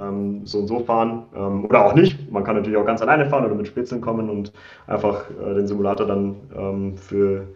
ähm, 0.01 0.45
so 0.45 0.59
und 0.59 0.67
so 0.67 0.81
fahren 0.81 1.27
ähm, 1.35 1.65
oder 1.65 1.87
auch 1.87 1.95
nicht. 1.95 2.31
Man 2.31 2.45
kann 2.45 2.57
natürlich 2.57 2.79
auch 2.79 2.87
ganz 2.87 3.03
alleine 3.03 3.27
fahren 3.27 3.45
oder 3.45 3.55
mit 3.55 3.69
Spitzeln 3.69 4.01
kommen 4.01 4.29
und 4.31 4.53
einfach 4.87 5.31
äh, 5.31 5.55
den 5.55 5.67
Simulator 5.67 6.07
dann 6.07 6.37
ähm, 6.57 6.97
für, 6.97 7.47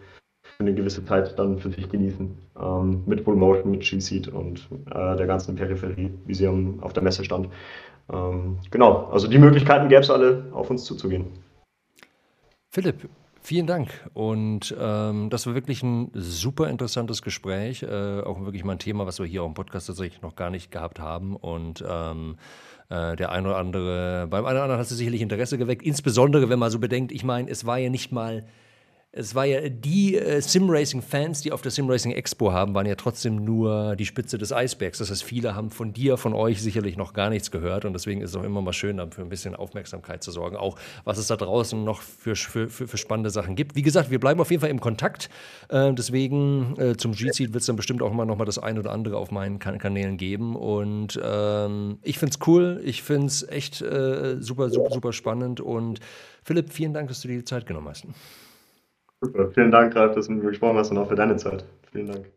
eine 0.59 0.73
gewisse 0.73 1.03
Zeit 1.03 1.37
dann 1.37 1.57
für 1.57 1.71
sich 1.71 1.89
genießen. 1.89 2.37
Ähm, 2.61 3.03
mit 3.05 3.21
Full 3.21 3.35
Motion, 3.35 3.71
mit 3.71 3.81
G-Seat 3.81 4.27
und 4.27 4.67
äh, 4.93 5.15
der 5.15 5.25
ganzen 5.25 5.55
Peripherie, 5.55 6.13
wie 6.25 6.33
sie 6.33 6.47
auf 6.47 6.93
der 6.93 7.03
Messe 7.03 7.23
stand. 7.23 7.49
Ähm, 8.11 8.57
genau, 8.69 9.09
also 9.11 9.27
die 9.27 9.39
Möglichkeiten 9.39 9.89
gäbe 9.89 10.01
es 10.01 10.09
alle, 10.09 10.45
auf 10.51 10.69
uns 10.69 10.83
zuzugehen. 10.83 11.25
Philipp, 12.71 13.07
Vielen 13.45 13.67
Dank. 13.67 13.89
Und 14.13 14.73
ähm, 14.79 15.29
das 15.29 15.45
war 15.45 15.53
wirklich 15.53 15.83
ein 15.83 16.11
super 16.13 16.69
interessantes 16.69 17.21
Gespräch. 17.21 17.83
Äh, 17.83 18.21
auch 18.21 18.39
wirklich 18.39 18.63
mal 18.63 18.71
ein 18.71 18.79
Thema, 18.79 19.05
was 19.05 19.19
wir 19.19 19.25
hier 19.25 19.43
auch 19.43 19.47
im 19.47 19.53
Podcast 19.53 19.87
tatsächlich 19.87 20.21
noch 20.21 20.37
gar 20.37 20.49
nicht 20.49 20.71
gehabt 20.71 21.01
haben. 21.01 21.35
Und 21.35 21.83
ähm, 21.85 22.37
äh, 22.89 23.17
der 23.17 23.33
eine 23.33 23.49
oder 23.49 23.57
andere, 23.57 24.27
beim 24.29 24.45
einen 24.45 24.55
oder 24.55 24.63
anderen 24.63 24.79
hat 24.79 24.89
es 24.89 24.97
sicherlich 24.97 25.19
Interesse 25.19 25.57
geweckt. 25.57 25.83
Insbesondere, 25.83 26.47
wenn 26.47 26.57
man 26.57 26.71
so 26.71 26.79
bedenkt, 26.79 27.11
ich 27.11 27.25
meine, 27.25 27.49
es 27.49 27.65
war 27.65 27.77
ja 27.77 27.89
nicht 27.89 28.13
mal 28.13 28.45
es 29.15 29.35
war 29.35 29.45
ja 29.45 29.69
die 29.69 30.17
äh, 30.17 30.41
Simracing-Fans, 30.41 31.41
die 31.41 31.51
auf 31.51 31.61
der 31.61 31.69
Simracing 31.69 32.11
Expo 32.13 32.51
haben, 32.51 32.73
waren 32.73 32.87
ja 32.87 32.95
trotzdem 32.95 33.45
nur 33.45 33.95
die 33.95 34.07
Spitze 34.07 34.39
des 34.39 34.51
Eisbergs. 34.51 34.97
Das 34.97 35.11
heißt, 35.11 35.23
viele 35.23 35.53
haben 35.53 35.69
von 35.69 35.93
dir, 35.93 36.17
von 36.17 36.33
euch 36.33 36.63
sicherlich 36.63 36.97
noch 36.97 37.13
gar 37.13 37.29
nichts 37.29 37.51
gehört 37.51 37.85
und 37.85 37.93
deswegen 37.93 38.21
ist 38.21 38.31
es 38.31 38.35
auch 38.35 38.43
immer 38.43 38.63
mal 38.63 38.73
schön, 38.73 38.99
für 39.11 39.21
ein 39.21 39.29
bisschen 39.29 39.55
Aufmerksamkeit 39.55 40.23
zu 40.23 40.31
sorgen. 40.31 40.57
Auch 40.57 40.77
was 41.03 41.19
es 41.19 41.27
da 41.27 41.35
draußen 41.35 41.83
noch 41.83 42.01
für, 42.01 42.35
für, 42.35 42.67
für, 42.69 42.97
spannende 42.97 43.29
Sachen 43.29 43.55
gibt. 43.55 43.75
Wie 43.75 43.83
gesagt, 43.83 44.09
wir 44.09 44.19
bleiben 44.19 44.41
auf 44.41 44.49
jeden 44.49 44.61
Fall 44.61 44.71
im 44.71 44.79
Kontakt. 44.79 45.29
Äh, 45.69 45.93
deswegen 45.93 46.75
äh, 46.79 46.97
zum 46.97 47.11
G-Seed 47.11 47.53
wird 47.53 47.61
es 47.61 47.67
dann 47.67 47.75
bestimmt 47.75 48.01
auch 48.01 48.11
mal 48.11 48.25
noch 48.25 48.37
mal 48.37 48.45
das 48.45 48.57
ein 48.57 48.79
oder 48.79 48.91
andere 48.91 49.17
auf 49.17 49.29
meinen 49.29 49.59
kan 49.59 49.77
Kanälen 49.77 50.17
geben. 50.17 50.55
Und 50.55 51.19
ähm, 51.23 51.99
ich 52.01 52.17
finde 52.17 52.33
es 52.33 52.47
cool. 52.47 52.81
Ich 52.83 53.03
finde 53.03 53.27
es 53.27 53.47
echt 53.47 53.79
äh, 53.81 54.37
super, 54.39 54.71
super, 54.71 54.89
super 54.91 55.13
spannend. 55.13 55.61
Und 55.61 55.99
Philipp, 56.43 56.73
vielen 56.73 56.95
Dank, 56.95 57.09
dass 57.09 57.21
du 57.21 57.27
dir 57.27 57.37
die 57.37 57.45
Zeit 57.45 57.67
genommen 57.67 57.89
hast. 57.89 58.07
Super. 59.23 59.49
Vielen 59.53 59.71
Dank, 59.71 59.95
Ralf, 59.95 60.13
dass 60.13 60.27
du 60.27 60.33
mit 60.33 60.43
mir 60.43 60.49
gesprochen 60.49 60.77
hast 60.77 60.91
und 60.91 60.97
auch 60.99 61.07
für 61.07 61.15
deine 61.15 61.37
Zeit. 61.37 61.65
Vielen 61.91 62.07
Dank. 62.07 62.31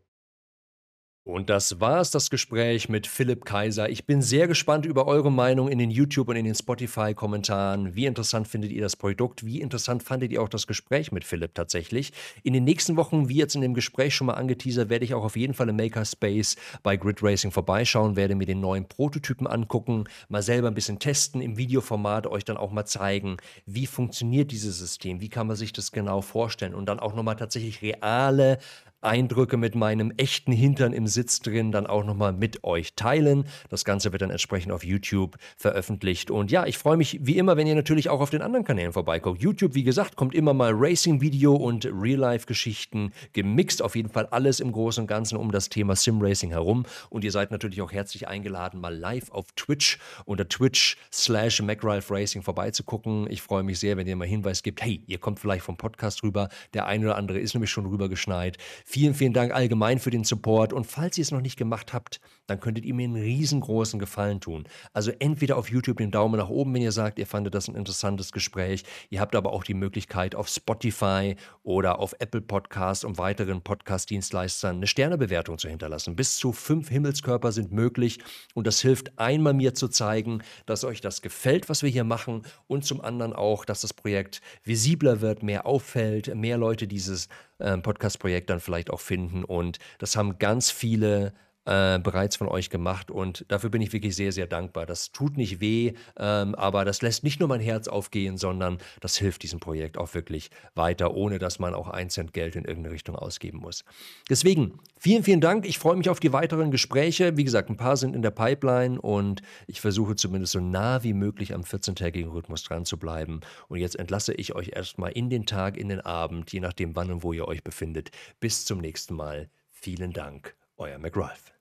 Und 1.27 1.51
das 1.51 1.81
war 1.81 2.01
es, 2.01 2.13
das 2.13 2.31
Gespräch 2.31 2.89
mit 2.89 3.09
Philipp 3.09 3.45
Kaiser. 3.45 3.89
Ich 3.91 4.07
bin 4.07 4.23
sehr 4.23 4.47
gespannt 4.47 4.87
über 4.87 5.09
eure 5.09 5.33
Meinung 5.33 5.69
in 5.69 5.77
den 5.77 5.91
YouTube 5.91 6.29
und 6.29 6.37
in 6.37 6.45
den 6.45 6.55
Spotify-Kommentaren. 6.55 7.97
Wie 7.97 8.07
interessant 8.07 8.47
findet 8.47 8.71
ihr 8.71 8.81
das 8.81 8.95
Produkt? 8.95 9.45
Wie 9.45 9.61
interessant 9.61 10.05
fandet 10.05 10.31
ihr 10.31 10.41
auch 10.41 10.49
das 10.49 10.69
Gespräch 10.69 11.11
mit 11.11 11.25
Philipp 11.25 11.57
tatsächlich? 11.57 12.13
In 12.45 12.53
den 12.53 12.63
nächsten 12.63 12.97
Wochen, 12.97 13.29
wie 13.29 13.39
jetzt 13.39 13.57
in 13.57 13.61
dem 13.61 13.75
Gespräch 13.75 14.15
schon 14.15 14.29
mal 14.29 14.35
angeteasert, 14.35 14.89
werde 14.89 15.05
ich 15.05 15.15
auch 15.15 15.25
auf 15.25 15.35
jeden 15.35 15.53
Fall 15.53 15.69
im 15.69 15.75
Makerspace 15.75 16.55
bei 16.85 16.97
Grid 16.97 17.21
Racing 17.25 17.51
vorbeischauen, 17.51 18.15
werde 18.15 18.37
mir 18.37 18.47
den 18.47 18.61
neuen 18.61 18.87
Prototypen 18.87 19.49
angucken, 19.49 20.05
mal 20.29 20.43
selber 20.43 20.69
ein 20.69 20.75
bisschen 20.75 21.01
testen, 21.01 21.41
im 21.41 21.57
Videoformat 21.57 22.29
euch 22.29 22.45
dann 22.45 22.57
auch 22.57 22.71
mal 22.71 22.85
zeigen, 22.85 23.39
wie 23.65 23.89
funktioniert 23.89 24.53
dieses 24.53 24.79
System, 24.79 25.21
wie 25.21 25.29
kann 25.29 25.49
man 25.49 25.57
sich 25.57 25.73
das 25.73 25.91
genau 25.91 26.21
vorstellen 26.21 26.73
und 26.77 26.87
dann 26.87 27.01
auch 27.01 27.17
nochmal 27.17 27.35
tatsächlich 27.35 27.83
reale 27.83 28.59
Eindrücke 29.07 29.57
mit 29.57 29.75
meinem 29.75 30.13
echten 30.17 30.53
Hintern 30.53 30.93
im 30.93 31.07
Sitz 31.07 31.41
drin 31.41 31.73
dann 31.73 31.87
auch 31.87 32.05
nochmal 32.05 32.33
mit 32.33 32.65
euch 32.65 32.95
teilen. 32.95 33.45
Das 33.71 33.85
Ganze 33.85 34.13
wird 34.13 34.23
dann 34.23 34.31
entsprechend 34.31 34.73
auf 34.73 34.85
YouTube 34.85 35.37
veröffentlicht. 35.57 36.31
Und 36.31 36.51
ja, 36.51 36.67
ich 36.67 36.77
freue 36.77 36.97
mich 36.97 37.19
wie 37.23 37.39
immer, 37.39 37.57
wenn 37.57 37.67
ihr 37.67 37.75
natürlich 37.75 38.11
auch 38.11 38.21
auf 38.21 38.31
den 38.31 38.43
anderen 38.43 38.65
Kanälen 38.65 38.93
vorbeiguckt. 38.93 39.41
YouTube, 39.41 39.75
wie 39.75 39.85
gesagt, 39.85 40.17
kommt 40.17 40.35
immer 40.35 40.53
mal 40.53 40.73
Racing-Video 40.75 41.55
und 41.55 41.87
Real-Life-Geschichten 41.87 43.13
gemixt. 43.33 43.81
Auf 43.81 43.97
jeden 43.97 44.09
Fall 44.09 44.27
alles 44.27 44.61
im 44.61 44.73
Großen 44.73 45.03
und 45.03 45.07
Ganzen 45.07 45.37
um 45.37 45.53
das 45.53 45.69
Thema 45.69 45.95
Sim-Racing 45.95 46.51
herum. 46.51 46.85
Und 47.09 47.25
ihr 47.25 47.33
seid 47.33 47.51
natürlich 47.51 47.81
auch 47.83 47.93
herzlich 47.93 48.29
eingeladen, 48.29 48.81
mal 48.81 48.95
live 48.95 49.31
auf 49.31 49.53
Twitch 49.53 49.99
unter 50.25 50.49
Twitch 50.49 50.97
slash 51.13 51.63
Racing 51.63 52.43
vorbeizugucken. 52.43 53.31
Ich 53.31 53.43
freue 53.43 53.63
mich 53.63 53.79
sehr, 53.79 53.97
wenn 53.97 54.07
ihr 54.07 54.17
mal 54.17 54.27
Hinweis 54.27 54.63
gibt, 54.63 54.83
hey, 54.83 55.03
ihr 55.07 55.19
kommt 55.19 55.39
vielleicht 55.39 55.65
vom 55.65 55.77
Podcast 55.77 56.23
rüber. 56.23 56.49
Der 56.75 56.87
eine 56.87 57.07
oder 57.07 57.17
andere 57.17 57.39
ist 57.39 57.55
nämlich 57.55 57.71
schon 57.71 57.87
rübergeschneit. 57.87 58.59
Vielen, 58.97 59.13
vielen 59.13 59.35
Dank 59.35 59.53
allgemein 59.53 59.99
für 59.99 60.09
den 60.09 60.25
Support. 60.25 60.73
Und 60.73 60.87
falls 60.87 61.19
ihr 61.19 61.23
es 61.23 61.31
noch 61.31 61.43
nicht 61.43 61.59
gemacht 61.59 61.93
habt, 61.93 62.19
dann 62.47 62.61
könntet 62.61 62.87
ihr 62.87 62.95
mir 62.95 63.05
einen 63.05 63.17
riesengroßen 63.17 64.01
Gefallen 64.01 64.41
tun. 64.41 64.65
Also 64.95 65.13
entweder 65.19 65.59
auf 65.59 65.69
YouTube 65.69 65.99
den 65.99 66.11
Daumen 66.11 66.39
nach 66.39 66.49
oben, 66.49 66.73
wenn 66.73 66.81
ihr 66.81 66.93
sagt, 66.93 67.19
ihr 67.19 67.27
fandet 67.27 67.55
das 67.55 67.69
ein 67.69 67.75
interessantes 67.75 68.33
Gespräch. 68.33 68.85
Ihr 69.11 69.21
habt 69.21 69.37
aber 69.37 69.53
auch 69.53 69.65
die 69.65 69.75
Möglichkeit 69.75 70.35
auf 70.35 70.49
Spotify 70.49 71.37
oder 71.63 71.99
auf 71.99 72.15
Apple 72.21 72.41
Podcasts 72.41 73.05
und 73.05 73.19
weiteren 73.19 73.61
Podcast-Dienstleistern 73.61 74.77
eine 74.77 74.87
Sternebewertung 74.87 75.59
zu 75.59 75.69
hinterlassen. 75.69 76.17
Bis 76.17 76.39
zu 76.39 76.53
fünf 76.53 76.89
Himmelskörper 76.89 77.53
sind 77.53 77.73
möglich 77.73 78.21
und 78.55 78.67
das 78.67 78.81
hilft 78.81 79.19
einmal 79.19 79.53
mir 79.53 79.75
zu 79.75 79.89
zeigen, 79.89 80.43
dass 80.65 80.85
euch 80.85 81.03
das 81.03 81.21
gefällt, 81.21 81.69
was 81.69 81.83
wir 81.83 81.91
hier 81.91 82.05
machen 82.05 82.47
und 82.67 82.87
zum 82.87 83.03
anderen 83.03 83.35
auch, 83.35 83.67
dass 83.67 83.83
das 83.83 83.93
Projekt 83.93 84.41
visibler 84.65 85.21
wird, 85.21 85.43
mehr 85.43 85.67
auffällt, 85.67 86.35
mehr 86.35 86.57
Leute 86.57 86.87
dieses 86.87 87.29
äh, 87.59 87.77
Podcast-Projekt 87.79 88.51
dann 88.51 88.61
vielleicht 88.61 88.91
auch 88.91 89.01
finden. 89.01 89.45
Und 89.45 89.79
das 89.99 90.17
haben 90.17 90.39
ganz 90.39 90.71
viele 90.71 91.33
äh, 91.67 91.99
bereits 91.99 92.37
von 92.37 92.49
euch 92.49 92.71
gemacht 92.71 93.11
und 93.11 93.45
dafür 93.49 93.71
bin 93.71 93.83
ich 93.83 93.93
wirklich 93.93 94.17
sehr, 94.17 94.33
sehr 94.33 94.47
dankbar. 94.47 94.87
Das 94.87 95.13
tut 95.13 95.37
nicht 95.37 95.61
weh, 95.61 95.93
ähm, 96.19 96.55
aber 96.55 96.85
das 96.85 97.03
lässt 97.03 97.25
nicht 97.25 97.41
nur 97.41 97.49
mein 97.49 97.61
Herz 97.61 97.89
aufgehen, 97.89 98.39
sondern 98.39 98.79
das 99.01 99.17
hilft 99.17 99.43
diesem 99.43 99.61
Projekt 99.61 99.99
auch 99.99 100.15
wirklich 100.15 100.51
weiter, 100.75 101.15
ohne 101.15 101.39
dass 101.39 101.59
man 101.59 101.75
auch 101.75 101.89
ein 101.89 102.09
Cent 102.09 102.33
Geld 102.33 102.57
in 102.57 102.65
irgendeine 102.65 102.95
Richtung 102.95 103.17
ausgeben 103.17 103.59
muss. 103.59 103.85
Deswegen 104.31 104.79
vielen, 104.99 105.25
vielen 105.25 105.41
Dank. 105.41 105.67
Ich 105.67 105.79
freue 105.79 105.97
mich 105.97 106.09
auf 106.09 106.21
die 106.21 106.33
weiteren 106.33 106.71
Gespräche. 106.71 107.37
Wie 107.37 107.45
gesagt, 107.45 107.69
ein 107.69 107.77
paar 107.77 107.97
sind 107.97 108.15
in 108.15 108.23
der 108.23 108.31
Pipeline 108.31 109.01
und 109.01 109.43
ich 109.67 109.81
versuche 109.81 110.17
zumindest 110.17 110.53
so 110.53 110.61
nah 110.61 111.03
wie 111.03 111.15
möglich 111.15 111.53
am 111.53 111.63
14-tägigen 111.63 112.31
Rhythmus 112.31 112.63
dran 112.63 112.85
zu 112.85 112.97
bleiben. 112.97 113.41
Und 113.69 113.79
jetzt 113.79 113.99
entlasse 113.99 114.35
ich 114.35 114.55
euch 114.55 114.71
erstmal 114.75 115.13
in 115.13 115.31
den 115.31 115.47
Tag, 115.47 115.77
in 115.77 115.89
den 115.89 116.01
Abend, 116.01 116.53
je 116.53 116.61
nachdem 116.61 116.95
wann 116.95 117.11
und 117.11 117.23
wo 117.23 117.33
ihr 117.33 117.49
euch 117.49 117.65
befindet. 117.65 118.11
Bis 118.41 118.65
zum 118.65 118.79
nächsten 118.79 119.15
Mal. 119.15 119.49
Vielen 119.71 120.13
Dank, 120.13 120.55
euer 120.77 120.99
McRalph. 120.99 121.56